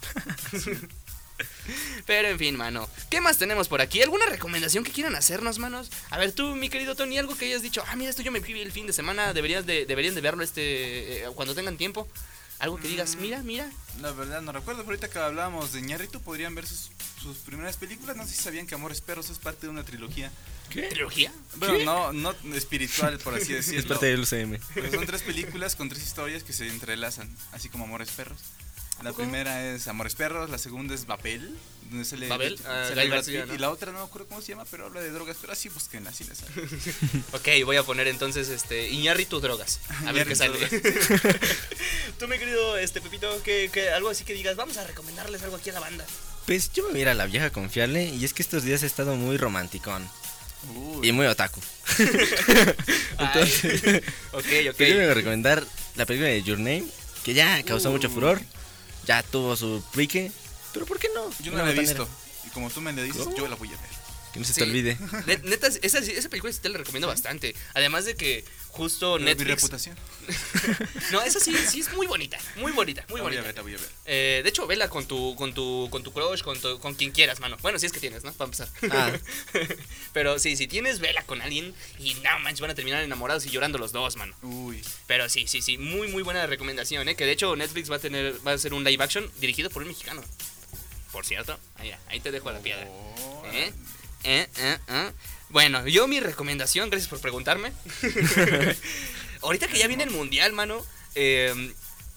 Pero 2.07 2.29
en 2.29 2.38
fin, 2.38 2.57
mano. 2.57 2.88
¿Qué 3.11 3.20
más 3.20 3.38
tenemos 3.38 3.68
por 3.68 3.81
aquí? 3.81 4.03
¿Alguna 4.03 4.27
recomendación 4.27 4.85
que 4.85 4.92
quieran 4.92 5.16
hacernos, 5.16 5.59
manos? 5.59 5.90
A 6.11 6.18
ver, 6.18 6.33
tú, 6.33 6.55
mi 6.55 6.68
querido 6.68 6.94
Tony, 6.94 7.18
algo 7.18 7.37
que 7.37 7.47
hayas 7.47 7.62
dicho. 7.62 7.83
Ah, 7.88 7.97
mira, 7.97 8.11
esto 8.11 8.23
yo 8.23 8.31
me 8.31 8.40
vi 8.40 8.61
el 8.61 8.73
fin 8.73 8.87
de 8.87 8.92
semana. 8.92 9.33
Deberías 9.33 9.64
de, 9.66 9.87
deberían 9.87 10.14
de 10.14 10.20
verlo 10.20 10.44
este 10.44 11.25
eh, 11.25 11.29
cuando 11.35 11.54
tengan 11.54 11.77
tiempo. 11.77 12.06
Algo 12.59 12.79
que 12.79 12.88
digas, 12.88 13.17
mira, 13.17 13.42
mira. 13.42 13.71
La 14.00 14.13
verdad 14.13 14.40
no 14.40 14.52
recuerdo, 14.52 14.83
pero 14.83 14.92
ahorita 14.92 15.11
que 15.11 15.19
hablábamos 15.19 15.73
de 15.73 15.83
Ñarrito 15.83 16.21
podrían 16.21 16.55
ver 16.55 16.67
sus, 16.67 16.90
sus 17.21 17.38
primeras 17.38 17.77
películas. 17.77 18.17
No 18.17 18.25
sé 18.25 18.35
si 18.35 18.42
sabían 18.42 18.67
que 18.67 18.75
Amores 18.75 19.00
Perros 19.00 19.31
es 19.31 19.38
parte 19.38 19.67
de 19.67 19.71
una 19.71 19.85
trilogía. 19.85 20.31
¿Trilogía? 20.71 21.33
Bueno, 21.57 22.13
no, 22.13 22.33
no 22.42 22.55
espiritual, 22.55 23.19
por 23.19 23.35
así 23.35 23.52
decirlo. 23.55 23.81
Es 23.81 23.87
parte 23.87 24.07
del 24.07 24.21
UCM. 24.21 24.59
Pero 24.75 24.90
son 24.90 25.07
tres 25.07 25.23
películas 25.23 25.77
con 25.77 25.88
tres 25.88 26.02
historias 26.02 26.42
que 26.42 26.52
se 26.52 26.69
entrelazan, 26.69 27.29
así 27.52 27.69
como 27.69 27.85
Amores 27.85 28.11
Perros. 28.11 28.40
La 29.03 29.13
primera 29.13 29.75
es 29.75 29.87
Amores 29.88 30.15
Perros, 30.15 30.49
la 30.49 30.59
segunda 30.59 30.95
es 30.95 31.07
Babel, 31.07 31.57
donde 31.90 32.05
sale, 32.05 32.29
Babel, 32.29 32.59
ah. 32.67 32.88
Y 33.55 33.59
la 33.59 33.71
otra 33.71 33.92
no 33.92 33.99
me 33.99 34.05
acuerdo 34.05 34.29
cómo 34.29 34.40
se 34.40 34.53
llama, 34.53 34.65
pero 34.71 34.87
habla 34.87 35.01
de 35.01 35.11
drogas, 35.11 35.37
pero 35.40 35.53
así 35.53 35.69
búsquenla, 35.69 36.11
así 36.11 36.25
les 36.25 36.38
sale. 36.38 36.53
Ok, 37.33 37.49
voy 37.65 37.77
a 37.77 37.83
poner 37.83 38.09
entonces 38.09 38.49
este 38.49 38.88
Iñárritu 38.88 39.40
drogas. 39.40 39.81
A 40.07 40.13
ver 40.13 40.27
qué 40.27 40.35
sale. 40.37 40.59
Tú, 42.19 42.29
mi 42.29 42.38
querido 42.38 42.79
este 42.79 43.01
Pepito, 43.01 43.42
que, 43.42 43.69
que 43.73 43.90
algo 43.90 44.09
así 44.09 44.25
que 44.25 44.33
digas, 44.33 44.57
vamos 44.57 44.77
a 44.79 44.85
recomendarles 44.85 45.42
algo 45.42 45.57
aquí 45.57 45.71
a 45.71 45.75
la 45.75 45.81
banda. 45.81 46.07
Pues 46.47 46.73
yo 46.73 46.85
me 46.85 46.90
voy 46.90 46.99
a 47.01 47.03
ir 47.03 47.09
a 47.09 47.15
la 47.15 47.27
vieja 47.27 47.51
confiable 47.51 48.05
y 48.07 48.25
es 48.25 48.33
que 48.33 48.42
estos 48.42 48.63
días 48.65 48.83
he 48.83 48.87
estado 48.87 49.17
muy 49.17 49.37
romanticón 49.37 50.09
Uy, 50.75 51.09
y 51.09 51.13
muy 51.13 51.27
otaku. 51.27 51.61
Entonces, 53.19 53.83
Ay, 53.85 54.03
ok, 54.33 54.71
ok. 54.71 54.77
pues 54.77 54.88
yo 54.90 54.97
vengo 54.97 55.11
a 55.11 55.15
recomendar 55.15 55.65
la 55.97 56.07
película 56.07 56.29
de 56.29 56.42
Your 56.42 56.59
Name, 56.59 56.85
que 57.25 57.35
ya 57.35 57.63
causó 57.65 57.90
mucho 57.90 58.09
furor, 58.11 58.40
ya 59.05 59.23
tuvo 59.23 59.57
su 59.57 59.83
pique, 59.94 60.31
pero 60.73 60.87
¿por 60.87 60.98
qué 60.98 61.09
no? 61.15 61.29
yo 61.40 61.52
no 61.52 61.59
la 61.65 61.71
he 61.71 61.75
visto. 61.79 62.07
Y 62.46 62.50
como 62.50 62.71
tú 62.71 62.81
me 62.81 62.92
lo 62.92 63.02
dices, 63.02 63.23
¿Cómo? 63.25 63.37
yo 63.37 63.48
la 63.48 63.57
voy 63.57 63.69
a 63.69 63.73
ver. 63.73 63.90
Que 64.35 64.40
no 64.40 64.44
se 64.44 64.52
Sí. 64.52 64.58
te 64.60 64.64
olvide. 64.66 64.98
Net- 65.26 65.42
Neta, 65.44 65.68
esa, 65.68 65.98
esa 66.00 66.28
película 66.28 66.52
sí 66.52 66.58
te 66.60 66.68
la 66.68 66.76
recomiendo 66.78 67.06
bastante. 67.08 67.54
Además 67.72 68.04
de 68.04 68.14
que 68.16 68.44
justo 68.68 69.18
Mi 69.18 69.24
Netflix. 69.26 69.48
reputación. 69.62 69.96
No, 71.12 71.22
esa 71.22 71.38
sí, 71.38 71.54
sí 71.70 71.80
es 71.80 71.92
muy 71.92 72.06
bonita. 72.06 72.38
Muy 72.56 72.72
bonita, 72.72 73.04
muy 73.08 73.18
la 73.20 73.22
voy 73.24 73.37
a 73.37 73.40
bonita. 73.42 73.46
ver, 73.46 73.54
la 73.54 73.62
voy 73.62 73.74
a 73.74 73.76
ver. 73.76 73.88
Eh, 74.06 74.40
de 74.42 74.48
hecho, 74.48 74.66
vela 74.66 74.88
con 74.88 75.06
tu, 75.06 75.37
con 75.37 75.54
tu, 75.54 75.88
con 75.90 76.02
tu 76.02 76.12
crush, 76.12 76.42
con, 76.42 76.58
tu- 76.60 76.78
con 76.80 76.94
quien 76.94 77.12
quieras, 77.12 77.38
mano. 77.40 77.56
Bueno, 77.62 77.78
si 77.78 77.87
es 77.87 77.92
que 77.92 78.00
tienes, 78.00 78.24
¿no? 78.24 78.32
Para 78.32 78.46
empezar. 78.46 78.68
Ah. 78.90 79.12
Pero 80.12 80.38
sí, 80.38 80.56
si 80.56 80.66
tienes, 80.66 80.98
vela 80.98 81.22
con 81.24 81.40
alguien 81.42 81.74
y 81.98 82.14
no 82.14 82.38
manches, 82.40 82.60
van 82.60 82.70
a 82.70 82.74
terminar 82.74 83.02
enamorados 83.04 83.46
y 83.46 83.50
llorando 83.50 83.78
los 83.78 83.92
dos, 83.92 84.16
mano. 84.16 84.35
Uy, 84.42 84.82
Pero 85.06 85.28
sí, 85.28 85.46
sí, 85.46 85.62
sí, 85.62 85.78
muy, 85.78 86.08
muy 86.08 86.22
buena 86.22 86.46
recomendación, 86.46 87.08
¿eh? 87.08 87.14
Que 87.16 87.26
de 87.26 87.32
hecho 87.32 87.54
Netflix 87.54 87.90
va 87.90 87.96
a 87.96 88.00
tener, 88.00 88.35
va 88.46 88.52
a 88.52 88.54
hacer 88.54 88.74
un 88.74 88.82
live 88.82 89.02
action 89.04 89.30
dirigido 89.40 89.70
por 89.70 89.82
un 89.82 89.88
mexicano. 89.88 90.22
Por 91.12 91.24
cierto, 91.24 91.58
ahí, 91.76 91.94
ahí 92.08 92.18
te 92.20 92.32
dejo 92.32 92.50
la 92.50 92.58
piedra. 92.60 92.87
oh, 92.88 93.44
¿Eh? 93.52 93.72
¿Eh? 94.25 94.48
¿Eh? 94.56 94.79
¿Eh? 94.88 95.12
Bueno, 95.50 95.87
yo 95.87 96.08
mi 96.08 96.18
recomendación, 96.18 96.90
gracias 96.90 97.08
por 97.08 97.20
preguntarme. 97.20 97.72
Ahorita 99.42 99.68
que 99.68 99.79
ya 99.79 99.87
viene 99.87 100.04
el 100.04 100.10
mundial, 100.10 100.52
mano, 100.52 100.85
eh, 101.14 101.72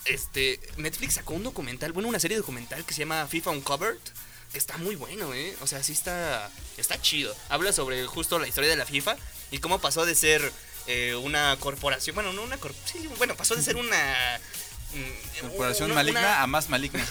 este, 0.06 0.60
Netflix 0.78 1.16
sacó 1.16 1.34
un 1.34 1.44
documental, 1.44 1.92
bueno, 1.92 2.10
una 2.10 2.20
serie 2.20 2.38
documental 2.38 2.86
que 2.86 2.94
se 2.94 3.00
llama 3.00 3.28
FIFA 3.28 3.52
Uncovered, 3.52 4.00
que 4.52 4.58
está 4.58 4.78
muy 4.78 4.96
bueno, 4.96 5.34
¿eh? 5.34 5.56
O 5.62 5.68
sea, 5.68 5.84
sí 5.84 5.92
está, 5.92 6.50
está 6.78 7.00
chido. 7.02 7.36
Habla 7.50 7.74
sobre 7.74 8.06
justo 8.06 8.40
la 8.40 8.48
historia 8.48 8.70
de 8.70 8.78
la 8.78 8.86
FIFA 8.86 9.18
y 9.52 9.60
cómo 9.60 9.80
pasó 9.80 10.06
de 10.06 10.16
ser 10.16 10.52
eh, 10.88 11.16
una 11.16 11.58
corporación, 11.60 12.16
bueno, 12.16 12.32
no 12.32 12.44
una 12.44 12.58
corporación, 12.58 13.04
sí, 13.04 13.10
bueno, 13.18 13.36
pasó 13.36 13.56
de 13.56 13.64
ser 13.64 13.76
una... 13.76 14.40
mm, 14.94 15.40
corporación 15.42 15.88
una- 15.92 15.96
maligna 15.96 16.20
una- 16.20 16.42
a 16.44 16.48
más 16.48 16.70
maligna. 16.70 17.06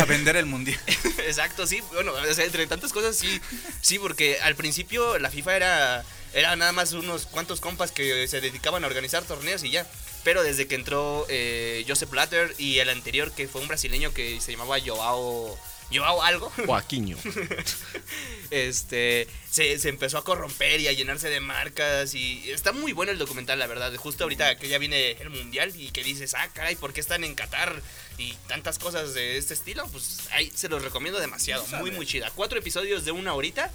A 0.00 0.04
vender 0.06 0.36
el 0.36 0.46
mundial. 0.46 0.80
Exacto, 1.26 1.66
sí. 1.66 1.80
Bueno, 1.92 2.12
o 2.12 2.34
sea, 2.34 2.44
entre 2.44 2.66
tantas 2.66 2.92
cosas, 2.92 3.16
sí. 3.16 3.40
Sí, 3.80 3.98
porque 3.98 4.38
al 4.40 4.54
principio 4.56 5.18
la 5.18 5.30
FIFA 5.30 5.56
era, 5.56 6.04
era 6.34 6.56
nada 6.56 6.72
más 6.72 6.92
unos 6.92 7.26
cuantos 7.26 7.60
compas 7.60 7.92
que 7.92 8.26
se 8.28 8.40
dedicaban 8.40 8.84
a 8.84 8.86
organizar 8.86 9.22
torneos 9.24 9.62
y 9.64 9.70
ya. 9.70 9.86
Pero 10.24 10.42
desde 10.42 10.66
que 10.66 10.74
entró 10.74 11.24
eh, 11.28 11.84
Joseph 11.88 12.10
Blatter 12.10 12.54
y 12.58 12.78
el 12.80 12.90
anterior, 12.90 13.30
que 13.32 13.46
fue 13.48 13.60
un 13.60 13.68
brasileño 13.68 14.12
que 14.12 14.40
se 14.40 14.52
llamaba 14.52 14.76
Joao. 14.84 15.58
Joao 15.92 16.22
algo. 16.22 16.50
Joaquiño. 16.66 17.16
este 18.50 19.28
se, 19.50 19.78
se 19.78 19.88
empezó 19.88 20.18
a 20.18 20.24
corromper 20.24 20.80
y 20.80 20.88
a 20.88 20.92
llenarse 20.92 21.28
de 21.28 21.40
marcas 21.40 22.14
y 22.14 22.50
está 22.50 22.72
muy 22.72 22.92
bueno 22.92 23.12
el 23.12 23.18
documental 23.18 23.58
la 23.58 23.66
verdad 23.66 23.94
justo 23.96 24.24
ahorita 24.24 24.56
que 24.56 24.68
ya 24.68 24.78
viene 24.78 25.12
el 25.12 25.30
mundial 25.30 25.72
y 25.76 25.90
que 25.90 26.02
dices 26.02 26.34
ah 26.34 26.48
caray 26.54 26.76
por 26.76 26.92
qué 26.92 27.00
están 27.00 27.24
en 27.24 27.34
Qatar 27.34 27.80
y 28.16 28.32
tantas 28.46 28.78
cosas 28.78 29.14
de 29.14 29.36
este 29.36 29.54
estilo 29.54 29.86
pues 29.88 30.28
ahí 30.32 30.50
se 30.54 30.68
los 30.68 30.82
recomiendo 30.82 31.20
demasiado 31.20 31.66
muy 31.78 31.90
muy 31.90 32.06
chida 32.06 32.30
cuatro 32.34 32.58
episodios 32.58 33.04
de 33.04 33.12
una 33.12 33.34
horita 33.34 33.70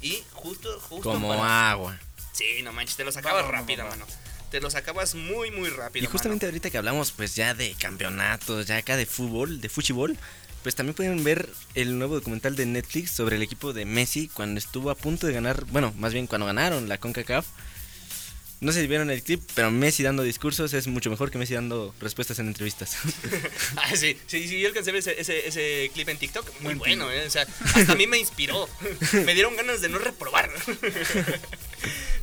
y 0.00 0.22
justo 0.32 0.78
justo 0.80 1.10
Como 1.10 1.28
para- 1.28 1.70
agua. 1.72 1.98
sí 2.32 2.62
no 2.62 2.72
manches 2.72 2.96
te 2.96 3.04
los 3.04 3.16
acabas 3.16 3.42
Va, 3.42 3.46
va, 3.48 3.52
va, 3.52 3.58
rápido 3.60 3.84
va. 3.84 3.90
mano 3.90 4.06
te 4.50 4.60
los 4.60 4.74
acabas 4.74 5.14
muy 5.14 5.50
muy 5.50 5.68
rápido 5.68 6.04
Y 6.04 6.06
justamente 6.06 6.46
ahorita 6.46 6.70
que 6.70 6.78
hablamos 6.78 7.10
pues 7.10 7.34
ya 7.34 7.54
de 7.54 7.74
campeonatos, 7.74 8.66
ya 8.66 8.76
acá 8.76 8.96
de 8.96 9.04
fútbol, 9.04 9.60
de 9.60 9.68
fútbol, 9.68 10.16
pues 10.64 10.74
también 10.74 10.94
pueden 10.94 11.22
ver 11.22 11.48
el 11.74 11.98
nuevo 11.98 12.14
documental 12.14 12.56
de 12.56 12.64
Netflix 12.64 13.10
sobre 13.10 13.36
el 13.36 13.42
equipo 13.42 13.74
de 13.74 13.84
Messi 13.84 14.28
cuando 14.28 14.58
estuvo 14.58 14.90
a 14.90 14.94
punto 14.94 15.26
de 15.26 15.34
ganar, 15.34 15.66
bueno, 15.66 15.92
más 15.98 16.14
bien 16.14 16.26
cuando 16.26 16.46
ganaron 16.46 16.88
la 16.88 16.96
CONCACAF. 16.96 17.46
No 18.60 18.72
sé 18.72 18.80
si 18.80 18.86
vieron 18.86 19.10
el 19.10 19.22
clip, 19.22 19.42
pero 19.54 19.70
Messi 19.70 20.02
dando 20.02 20.22
discursos 20.22 20.72
es 20.72 20.86
mucho 20.86 21.10
mejor 21.10 21.30
que 21.30 21.36
Messi 21.36 21.52
dando 21.52 21.94
respuestas 22.00 22.38
en 22.38 22.48
entrevistas. 22.48 22.96
Ah, 23.76 23.94
sí, 23.94 24.16
sí, 24.26 24.48
sí, 24.48 24.58
yo 24.58 24.68
alcancé 24.68 24.88
a 24.90 24.92
ver 24.94 25.00
ese, 25.00 25.20
ese, 25.20 25.46
ese 25.46 25.90
clip 25.92 26.08
en 26.08 26.16
TikTok. 26.16 26.46
Muy 26.60 26.74
Buen 26.74 26.78
bueno. 26.78 27.12
¿eh? 27.12 27.26
O 27.26 27.30
sea, 27.30 27.46
hasta 27.74 27.92
a 27.92 27.96
mí 27.96 28.06
me 28.06 28.16
inspiró. 28.16 28.66
Me 29.26 29.34
dieron 29.34 29.54
ganas 29.56 29.82
de 29.82 29.90
no 29.90 29.98
reprobar. 29.98 30.50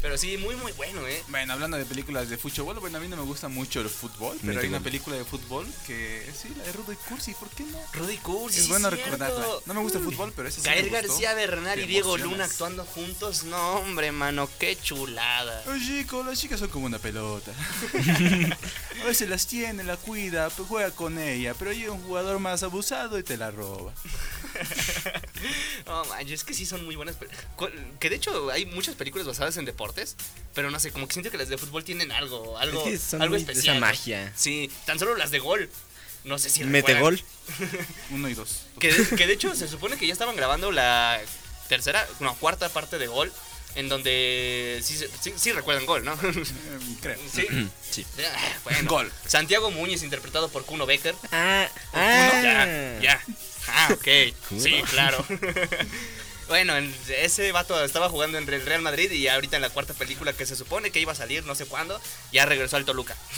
Pero 0.02 0.18
sí, 0.18 0.38
muy, 0.38 0.56
muy 0.56 0.72
bueno, 0.74 1.08
¿eh? 1.08 1.24
Bueno, 1.28 1.54
hablando 1.54 1.78
de 1.78 1.86
películas 1.86 2.30
de 2.30 2.38
fútbol, 2.38 2.80
bueno, 2.80 2.98
a 2.98 3.02
mí 3.02 3.08
no 3.08 3.18
me 3.18 3.24
gusta 3.24 3.48
mucho 3.48 3.82
el 3.82 3.90
fútbol, 3.90 4.38
pero 4.44 4.60
hay 4.60 4.68
una 4.68 4.80
película 4.80 5.16
de 5.16 5.24
fútbol 5.26 5.68
que 5.86 6.28
sí, 6.36 6.50
la 6.58 6.64
de 6.64 6.72
Rudo 6.72 6.94
y 6.94 6.96
Cursi, 6.96 7.34
¿por 7.34 7.50
qué 7.50 7.64
no? 7.64 7.80
Rudy 7.94 8.18
Cursi. 8.18 8.58
es 8.58 8.64
sí, 8.64 8.70
bueno 8.70 8.90
cierto. 8.90 9.06
recordarla. 9.06 9.46
No 9.66 9.74
me 9.74 9.82
gusta 9.82 10.00
el 10.00 10.04
fútbol, 10.04 10.34
pero 10.36 10.50
ese 10.50 10.62
sí 10.62 10.66
Gael 10.68 10.90
me 10.90 10.90
gustó. 10.90 11.08
García 11.08 11.34
Bernal 11.34 11.80
y 11.80 11.88
Diego. 11.88 12.18
Luna 12.18 12.46
actuando 12.46 12.84
juntos. 12.86 13.44
No, 13.44 13.76
hombre, 13.76 14.12
mano, 14.12 14.50
qué 14.60 14.76
chulada. 14.76 15.64
Ay, 15.68 15.86
chico, 15.86 16.24
las 16.24 16.40
chicas 16.40 16.60
son 16.60 16.70
como 16.70 16.86
una 16.88 17.00
pelota. 17.00 17.52
a 19.02 19.06
veces 19.06 19.30
las 19.30 19.48
tiene, 19.48 19.84
la 19.84 19.98
cuida, 19.98 20.50
juega 20.50 20.92
con 20.92 21.18
ella, 21.18 21.54
pero 21.58 21.72
llega 21.72 21.92
un 21.92 22.02
jugador 22.04 22.40
más 22.40 22.64
abusado 22.64 23.20
y 23.20 23.24
te 23.24 23.38
la 23.38 23.52
roba. 23.52 23.94
No, 25.86 26.06
manches, 26.06 26.42
es 26.42 26.44
que 26.44 26.54
sí 26.54 26.66
son 26.66 26.86
muy 26.86 26.96
buenas. 26.96 27.16
Que 28.00 28.10
de 28.10 28.16
hecho 28.16 28.52
hay 28.52 28.66
muchas 28.66 28.96
películas 28.96 29.28
basadas 29.28 29.58
en 29.58 29.66
deportes, 29.66 30.16
pero 30.54 30.70
no 30.72 30.80
sé, 30.80 30.92
como 30.92 31.08
que 31.08 31.14
siento 31.14 31.32
que 31.32 31.38
las 31.38 31.50
de 31.50 31.58
fútbol 31.58 31.84
tienen 31.84 32.12
algo, 32.12 32.58
algo, 32.58 32.82
Es 32.86 32.92
que 32.92 32.98
son 32.98 33.22
algo 33.22 33.36
esa 33.36 33.52
especial. 33.52 33.76
¿no? 33.80 33.82
magia. 33.88 34.32
Sí, 34.36 34.70
tan 34.86 35.00
solo 35.00 35.16
las 35.16 35.32
de 35.32 35.40
gol. 35.40 35.70
No 36.24 36.38
sé 36.38 36.50
si 36.52 36.64
Mete 36.64 37.00
gol. 37.00 37.20
Uno 38.12 38.30
y 38.30 38.36
dos. 38.36 38.64
Que 38.80 38.94
de, 38.94 39.16
que 39.16 39.26
de 39.28 39.34
hecho 39.34 39.56
se 39.56 39.68
supone 39.68 39.98
que 39.98 40.06
ya 40.06 40.14
estaban 40.14 40.36
grabando 40.36 40.72
la 40.72 41.20
tercera, 41.68 42.08
no, 42.20 42.36
cuarta 42.36 42.70
parte 42.70 43.00
de 43.00 43.08
Gol, 43.08 43.32
en 43.76 43.90
donde 43.90 44.80
sí, 44.84 44.96
se- 44.98 45.10
sí, 45.20 45.34
sí 45.36 45.52
recuerdan 45.52 45.86
Gol, 45.88 46.04
¿no? 46.06 46.14
Em, 46.22 46.44
creo. 47.02 47.18
sí. 47.34 47.48
Sí. 47.92 48.06
Ah, 48.24 48.54
Bueno, 48.64 48.88
Gol. 48.90 49.12
Santiago 49.28 49.70
Muñiz 49.72 50.02
interpretado 50.04 50.48
por 50.50 50.64
Kuno 50.66 50.86
Becker. 50.86 51.14
Ah, 51.32 51.68
Kuno, 51.92 52.04
ah. 52.04 52.42
ya, 52.44 53.00
ya. 53.02 53.22
Ah, 53.68 53.90
ok. 53.94 54.08
Sí, 54.60 54.82
claro. 54.90 55.26
Bueno, 56.48 56.76
en- 56.76 56.94
ese 57.08 57.50
vato 57.54 57.82
estaba 57.82 58.10
jugando 58.10 58.38
en 58.38 58.50
el 58.50 58.66
Real 58.66 58.82
Madrid 58.82 59.10
y 59.10 59.30
ahorita 59.30 59.56
en 59.56 59.62
la 59.62 59.70
cuarta 59.70 59.94
película 59.94 60.34
que 60.34 60.46
se 60.46 60.58
supone 60.58 60.92
que 60.92 61.00
iba 61.00 61.14
a 61.14 61.16
salir, 61.16 61.46
no 61.46 61.56
sé 61.56 61.66
cuándo, 61.66 62.02
ya 62.34 62.46
regresó 62.46 62.76
al 62.76 62.84
Toluca. 62.84 63.16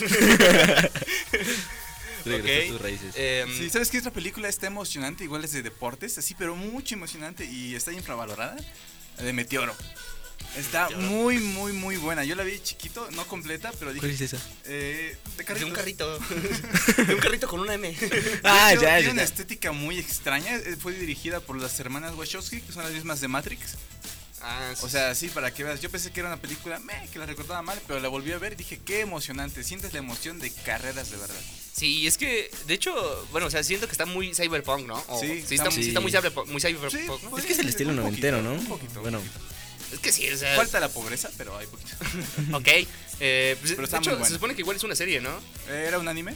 Regresó 2.24 2.60
a 2.60 2.64
Ok. 2.64 2.68
sus 2.72 2.80
raíces. 2.80 3.14
Em, 3.16 3.56
Sí, 3.56 3.70
¿sabes 3.70 3.90
qué 3.90 3.98
otra 3.98 4.10
película 4.10 4.48
está 4.48 4.66
emocionante? 4.66 5.22
Igual 5.24 5.44
es 5.44 5.52
de 5.52 5.62
deportes, 5.62 6.16
así, 6.18 6.34
pero 6.34 6.56
mucho 6.56 6.94
emocionante 6.96 7.44
y 7.44 7.74
está 7.76 7.92
infravalorada. 7.92 8.56
La 9.18 9.22
de 9.24 9.32
Meteoro. 9.32 9.76
Está 10.56 10.88
muy, 10.90 11.38
muy, 11.38 11.72
muy 11.72 11.96
buena. 11.96 12.24
Yo 12.24 12.36
la 12.36 12.44
vi 12.44 12.60
chiquito, 12.60 13.08
no 13.12 13.26
completa, 13.26 13.72
pero 13.78 13.92
dije. 13.92 14.00
¿Cuál 14.06 14.12
es 14.12 14.20
esa? 14.20 14.38
Eh, 14.66 15.16
de, 15.36 15.54
de 15.54 15.64
un 15.64 15.72
carrito. 15.72 16.18
de 17.06 17.14
un 17.14 17.20
carrito 17.20 17.48
con 17.48 17.60
una 17.60 17.74
M. 17.74 17.94
Ah, 18.44 18.72
hecho, 18.72 18.82
ya, 18.82 18.88
Tiene 18.96 19.02
ya. 19.06 19.12
una 19.12 19.22
estética 19.22 19.72
muy 19.72 19.98
extraña. 19.98 20.54
eh, 20.56 20.76
Fue 20.78 20.92
dirigida 20.92 21.40
por 21.40 21.60
las 21.60 21.78
hermanas 21.80 22.14
Wachowski, 22.14 22.60
que 22.60 22.72
son 22.72 22.84
las 22.84 22.92
mismas 22.92 23.20
de 23.20 23.28
Matrix. 23.28 23.74
Ah, 24.42 24.74
O 24.82 24.88
sea, 24.88 25.14
sí, 25.14 25.28
para 25.28 25.52
que 25.52 25.64
veas. 25.64 25.80
Yo 25.80 25.90
pensé 25.90 26.12
que 26.12 26.20
era 26.20 26.28
una 26.28 26.40
película 26.40 26.78
meh, 26.78 27.08
que 27.12 27.18
la 27.18 27.26
recordaba 27.26 27.62
mal, 27.62 27.80
pero 27.88 27.98
la 27.98 28.08
volví 28.08 28.30
a 28.30 28.38
ver 28.38 28.52
y 28.52 28.56
dije, 28.56 28.78
qué 28.84 29.00
emocionante. 29.00 29.64
Sientes 29.64 29.92
la 29.92 29.98
emoción 30.00 30.38
de 30.38 30.50
carreras 30.50 31.10
de 31.10 31.16
verdad. 31.16 31.40
Sí, 31.74 32.06
es 32.06 32.16
que, 32.18 32.50
de 32.68 32.74
hecho, 32.74 33.26
bueno, 33.32 33.48
o 33.48 33.50
sea, 33.50 33.64
siento 33.64 33.86
que 33.86 33.92
está 33.92 34.06
muy 34.06 34.32
cyberpunk, 34.34 34.86
¿no? 34.86 35.02
O- 35.08 35.18
Sí, 35.20 35.42
sí, 35.48 35.54
está 35.54 35.54
está, 35.54 35.70
muy- 35.70 35.82
sí 35.82 35.88
está 35.88 36.00
muy 36.00 36.12
cyberpunk, 36.12 36.48
muy 36.48 36.60
cyberpunk, 36.60 37.22
¿no? 37.24 37.30
pues, 37.30 37.42
Es 37.42 37.46
que 37.48 37.52
es 37.54 37.58
el 37.58 37.68
estilo 37.68 37.92
noventero, 37.92 38.40
¿no? 38.42 38.52
Un 38.52 38.66
poquito. 38.66 39.00
Bueno, 39.00 39.20
Es 39.92 39.98
que 40.00 40.12
sí, 40.12 40.28
o 40.30 40.36
sea, 40.36 40.56
Falta 40.56 40.80
la 40.80 40.88
pobreza, 40.88 41.30
pero 41.36 41.56
hay 41.56 41.66
poquito. 41.66 41.90
ok. 42.52 42.68
Eh, 43.20 43.56
pues, 43.60 43.72
Pero 43.72 43.84
está 43.84 43.98
de 44.00 44.02
hecho, 44.10 44.24
se 44.24 44.32
supone 44.32 44.54
que 44.54 44.62
igual 44.62 44.76
es 44.76 44.82
una 44.84 44.96
serie, 44.96 45.20
¿no? 45.20 45.30
¿Era 45.68 45.98
un 45.98 46.08
anime? 46.08 46.34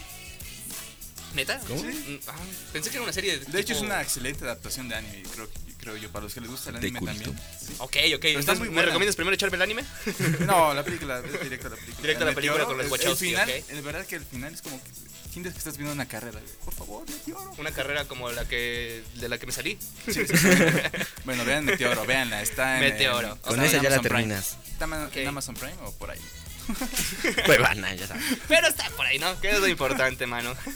¿Neta? 1.35 1.61
¿Cómo? 1.67 1.81
Sí. 1.81 2.21
Ah, 2.27 2.35
pensé 2.73 2.91
que 2.91 2.97
era 2.97 3.05
una 3.05 3.13
serie. 3.13 3.39
De 3.39 3.61
hecho, 3.61 3.73
es 3.75 3.81
una 3.81 4.01
excelente 4.01 4.45
adaptación 4.45 4.89
de 4.89 4.95
anime, 4.95 5.23
creo, 5.35 5.49
creo 5.79 5.97
yo, 5.97 6.11
para 6.11 6.25
los 6.25 6.35
que 6.35 6.41
les 6.41 6.51
gusta 6.51 6.71
el 6.71 6.81
De 6.81 6.87
anime 6.89 7.01
también. 7.01 7.37
Sí. 7.61 7.75
Ok, 7.79 7.97
ok. 8.17 8.25
Entonces, 8.25 8.59
muy 8.61 8.71
¿me 8.71 8.83
recomiendas 8.83 9.17
primero 9.17 9.35
echarme 9.35 9.57
el 9.57 9.63
anime? 9.63 9.85
No, 10.47 10.73
la 10.73 10.85
película, 10.85 11.19
es 11.21 11.43
directo 11.43 11.67
a 11.67 11.71
la 11.71 11.77
película. 11.77 12.01
Directo 12.03 12.23
a 12.23 12.25
la 12.25 12.31
El 12.31 12.35
película 12.37 12.65
con 12.65 12.79
los 12.79 12.91
Wachowski, 12.91 13.35
El 13.35 13.41
final, 13.41 13.49
ok. 13.51 13.71
es 13.71 13.85
verdad 13.85 14.07
que 14.07 14.17
el 14.17 14.25
final 14.25 14.55
es 14.55 14.63
como 14.63 14.83
que 14.83 14.91
sientes 15.39 15.53
que 15.53 15.59
estás 15.59 15.77
viendo 15.77 15.93
una 15.93 16.07
carrera. 16.09 16.41
Por 16.65 16.75
favor, 16.75 17.09
Meteoro. 17.09 17.53
Una 17.59 17.71
carrera 17.71 18.05
como 18.07 18.31
la 18.31 18.47
que 18.47 19.03
de 19.15 19.29
la 19.29 19.39
que 19.39 19.47
me 19.47 19.53
salí. 19.53 19.79
Bueno, 21.25 21.45
vean 21.45 21.65
Meteoro, 21.65 22.05
véanla, 22.07 22.43
está 22.43 22.75
en... 22.77 22.81
Meteoro. 22.81 23.33
en- 23.33 23.39
con 23.39 23.53
está 23.53 23.63
en 23.63 23.69
esa 23.69 23.83
ya 23.83 23.91
la 23.91 23.97
Amazon 23.97 24.03
Prime. 24.03 24.35
terminas. 24.35 24.57
¿Está 24.69 24.85
en 24.87 24.93
Ok. 24.95 25.17
en 25.17 25.29
Amazon 25.29 25.55
Prime 25.55 25.75
o 25.85 25.93
por 25.93 26.11
ahí? 26.11 26.21
Cuevana, 27.47 27.95
ya 27.95 28.07
sabes. 28.07 28.23
Pero 28.49 28.69
está 28.69 28.89
por 28.91 29.07
ahí, 29.07 29.19
¿no? 29.19 29.41
Que 29.41 29.51
es 29.51 29.59
lo 29.61 29.69
importante, 29.69 30.27
mano. 30.27 30.55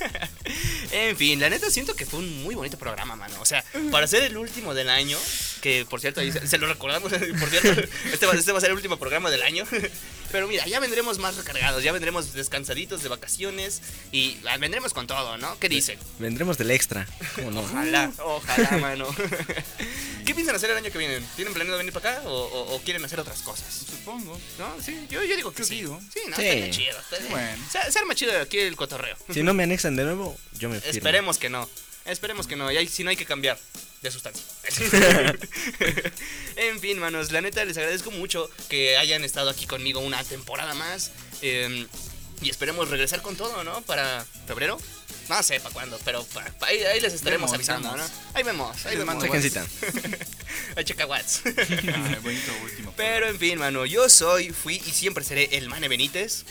En 0.90 1.16
fin, 1.16 1.40
la 1.40 1.48
neta 1.48 1.70
siento 1.70 1.96
que 1.96 2.04
fue 2.04 2.18
un 2.18 2.42
muy 2.42 2.54
bonito 2.54 2.76
programa, 2.78 3.16
mano. 3.16 3.34
O 3.40 3.46
sea, 3.46 3.64
para 3.90 4.06
ser 4.06 4.24
el 4.24 4.36
último 4.36 4.74
del 4.74 4.90
año, 4.90 5.16
que 5.62 5.86
por 5.88 6.00
cierto, 6.02 6.20
ahí 6.20 6.30
se, 6.30 6.46
se 6.46 6.58
lo 6.58 6.66
recordamos, 6.66 7.10
por 7.40 7.48
cierto, 7.48 7.82
este 8.12 8.26
va, 8.26 8.34
este 8.34 8.52
va 8.52 8.58
a 8.58 8.60
ser 8.60 8.70
el 8.70 8.76
último 8.76 8.98
programa 8.98 9.30
del 9.30 9.42
año. 9.42 9.64
Pero 10.30 10.48
mira, 10.48 10.66
ya 10.66 10.80
vendremos 10.80 11.18
más 11.18 11.36
recargados, 11.36 11.82
ya 11.82 11.92
vendremos 11.92 12.34
descansaditos 12.34 13.02
de 13.02 13.08
vacaciones 13.08 13.80
y 14.12 14.36
ah, 14.46 14.58
vendremos 14.58 14.92
con 14.92 15.06
todo, 15.06 15.38
¿no? 15.38 15.58
¿Qué 15.58 15.68
dicen? 15.70 15.98
Vendremos 16.18 16.58
del 16.58 16.70
extra. 16.72 17.06
¿Cómo 17.36 17.50
no? 17.50 17.60
Ojalá, 17.60 18.12
ojalá, 18.18 18.70
mano. 18.78 19.06
¿Qué 20.26 20.34
piensan 20.34 20.54
hacer 20.56 20.70
el 20.70 20.76
año 20.76 20.90
que 20.90 20.98
viene? 20.98 21.20
¿Tienen 21.36 21.52
planeado 21.54 21.78
venir 21.78 21.92
para 21.92 22.18
acá 22.18 22.28
o, 22.28 22.32
o- 22.32 22.74
o 22.76 22.82
quieren 22.82 23.04
hacer 23.04 23.18
otras 23.20 23.40
cosas? 23.42 23.86
Supongo. 23.90 24.38
¿No? 24.58 24.74
Sí, 24.82 25.06
yo, 25.10 25.22
yo 25.24 25.36
digo 25.36 25.52
que 25.52 25.64
sí. 25.64 25.81
Sí, 26.12 26.20
no, 26.28 26.36
Sí. 26.36 26.42
estaría 26.42 26.70
chido. 26.70 26.98
estaría- 27.00 27.28
Bueno. 27.30 27.64
Se, 27.70 27.92
se 27.92 27.98
arma 27.98 28.14
chido 28.14 28.40
aquí 28.40 28.58
el 28.58 28.76
cotorreo. 28.76 29.16
Si 29.32 29.42
no 29.42 29.54
me 29.54 29.62
anexan 29.64 29.96
de 29.96 30.04
nuevo, 30.04 30.38
yo 30.58 30.68
me 30.68 30.80
firmo. 30.80 30.92
Esperemos 30.96 31.38
que 31.38 31.48
no. 31.50 31.68
Esperemos 32.04 32.46
que 32.46 32.56
no. 32.56 32.70
Y 32.72 32.76
ahí- 32.76 32.88
si 32.88 33.04
no 33.04 33.10
hay 33.10 33.16
que 33.16 33.24
cambiar 33.26 33.58
de 34.02 34.10
sustancia. 34.10 34.42
en 36.56 36.80
fin, 36.80 36.98
manos, 36.98 37.30
la 37.32 37.40
neta 37.40 37.64
les 37.64 37.76
agradezco 37.76 38.10
mucho 38.10 38.50
que 38.68 38.96
hayan 38.96 39.24
estado 39.24 39.50
aquí 39.50 39.66
conmigo 39.66 40.00
una 40.00 40.22
temporada 40.24 40.74
más. 40.74 41.10
eh, 41.42 41.86
y 42.42 42.50
esperemos 42.50 42.88
regresar 42.90 43.22
con 43.22 43.36
todo, 43.36 43.62
¿no? 43.64 43.80
Para 43.82 44.24
febrero. 44.46 44.78
No 45.28 45.42
sé 45.42 45.60
para 45.60 45.72
cuándo, 45.72 45.98
pero 46.04 46.24
pa- 46.24 46.44
pa- 46.58 46.66
ahí, 46.66 46.82
ahí 46.82 47.00
les 47.00 47.14
estaremos 47.14 47.50
Vemos, 47.50 47.54
avisando, 47.54 47.92
vemos. 47.92 48.10
¿no? 48.10 48.16
Ahí 48.34 48.42
vemos, 48.42 48.76
ahí 48.86 48.96
Les 48.96 48.98
vemos. 48.98 49.06
mando 49.06 49.24
Chequen 49.24 49.42
cita. 49.42 49.66
Ahí 50.76 50.84
checa 50.84 51.06
Whats. 51.06 51.42
Ah, 51.46 52.18
bonito 52.22 52.52
último. 52.64 52.92
Pero 52.96 53.28
en 53.28 53.38
fin, 53.38 53.58
mano, 53.58 53.86
yo 53.86 54.08
soy, 54.08 54.50
fui 54.50 54.76
y 54.84 54.90
siempre 54.90 55.24
seré 55.24 55.48
el 55.56 55.68
Mane 55.68 55.88
Benítez, 55.88 56.44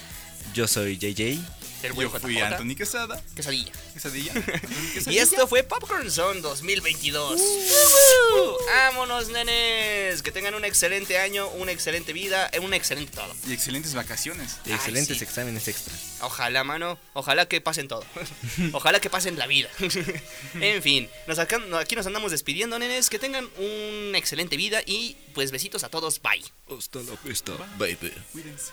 Yo 0.53 0.67
soy 0.67 0.97
JJ. 0.97 1.39
El 1.83 1.93
buen 1.93 2.11
Yo 2.11 2.19
fui 2.19 2.35
JJ, 2.35 2.43
Anthony 2.43 2.75
Quesada. 2.75 3.23
quesadilla. 3.35 3.71
Quesadilla. 3.93 4.33
Y 5.07 5.17
esto 5.17 5.47
fue 5.47 5.63
Popcorn 5.63 6.11
Zone 6.11 6.41
2022. 6.41 7.41
Uh, 7.41 8.57
¡Vámonos, 8.67 9.29
nenes! 9.29 10.21
Que 10.21 10.31
tengan 10.31 10.53
un 10.55 10.65
excelente 10.65 11.17
año, 11.17 11.47
una 11.49 11.71
excelente 11.71 12.13
vida, 12.13 12.49
eh, 12.53 12.59
un 12.59 12.73
excelente 12.73 13.11
todo. 13.11 13.33
Y 13.47 13.53
excelentes 13.53 13.93
vacaciones. 13.93 14.57
Y 14.65 14.71
excelentes 14.71 15.17
sí. 15.17 15.23
exámenes 15.23 15.67
extra. 15.67 15.93
Ojalá, 16.21 16.63
mano. 16.63 16.99
Ojalá 17.13 17.47
que 17.47 17.61
pasen 17.61 17.87
todo. 17.87 18.05
Ojalá 18.73 18.99
que 18.99 19.09
pasen 19.09 19.37
la 19.37 19.47
vida. 19.47 19.69
en 20.59 20.81
fin, 20.81 21.09
nos 21.27 21.39
aquí 21.39 21.95
nos 21.95 22.05
andamos 22.05 22.31
despidiendo, 22.31 22.77
nenes. 22.79 23.09
Que 23.09 23.19
tengan 23.19 23.47
una 23.57 24.17
excelente 24.17 24.55
vida 24.57 24.81
y 24.85 25.17
pues 25.33 25.51
besitos 25.51 25.83
a 25.83 25.89
todos. 25.89 26.21
Bye. 26.21 26.43
Hasta 26.77 26.99
la 26.99 27.13
vista, 27.23 27.53
baby. 27.77 28.13
Cuídense. 28.31 28.71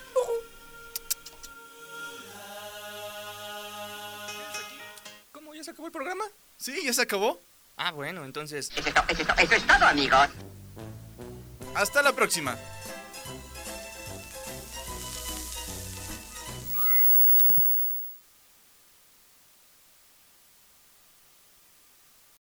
Acabó 5.79 5.87
el 5.87 5.93
programa? 5.93 6.25
Sí, 6.57 6.77
ya 6.83 6.91
se 6.93 7.01
acabó. 7.01 7.39
Ah, 7.77 7.91
bueno, 7.91 8.25
entonces... 8.25 8.69
Hasta 11.73 12.01
la 12.01 12.11
próxima. 12.11 12.57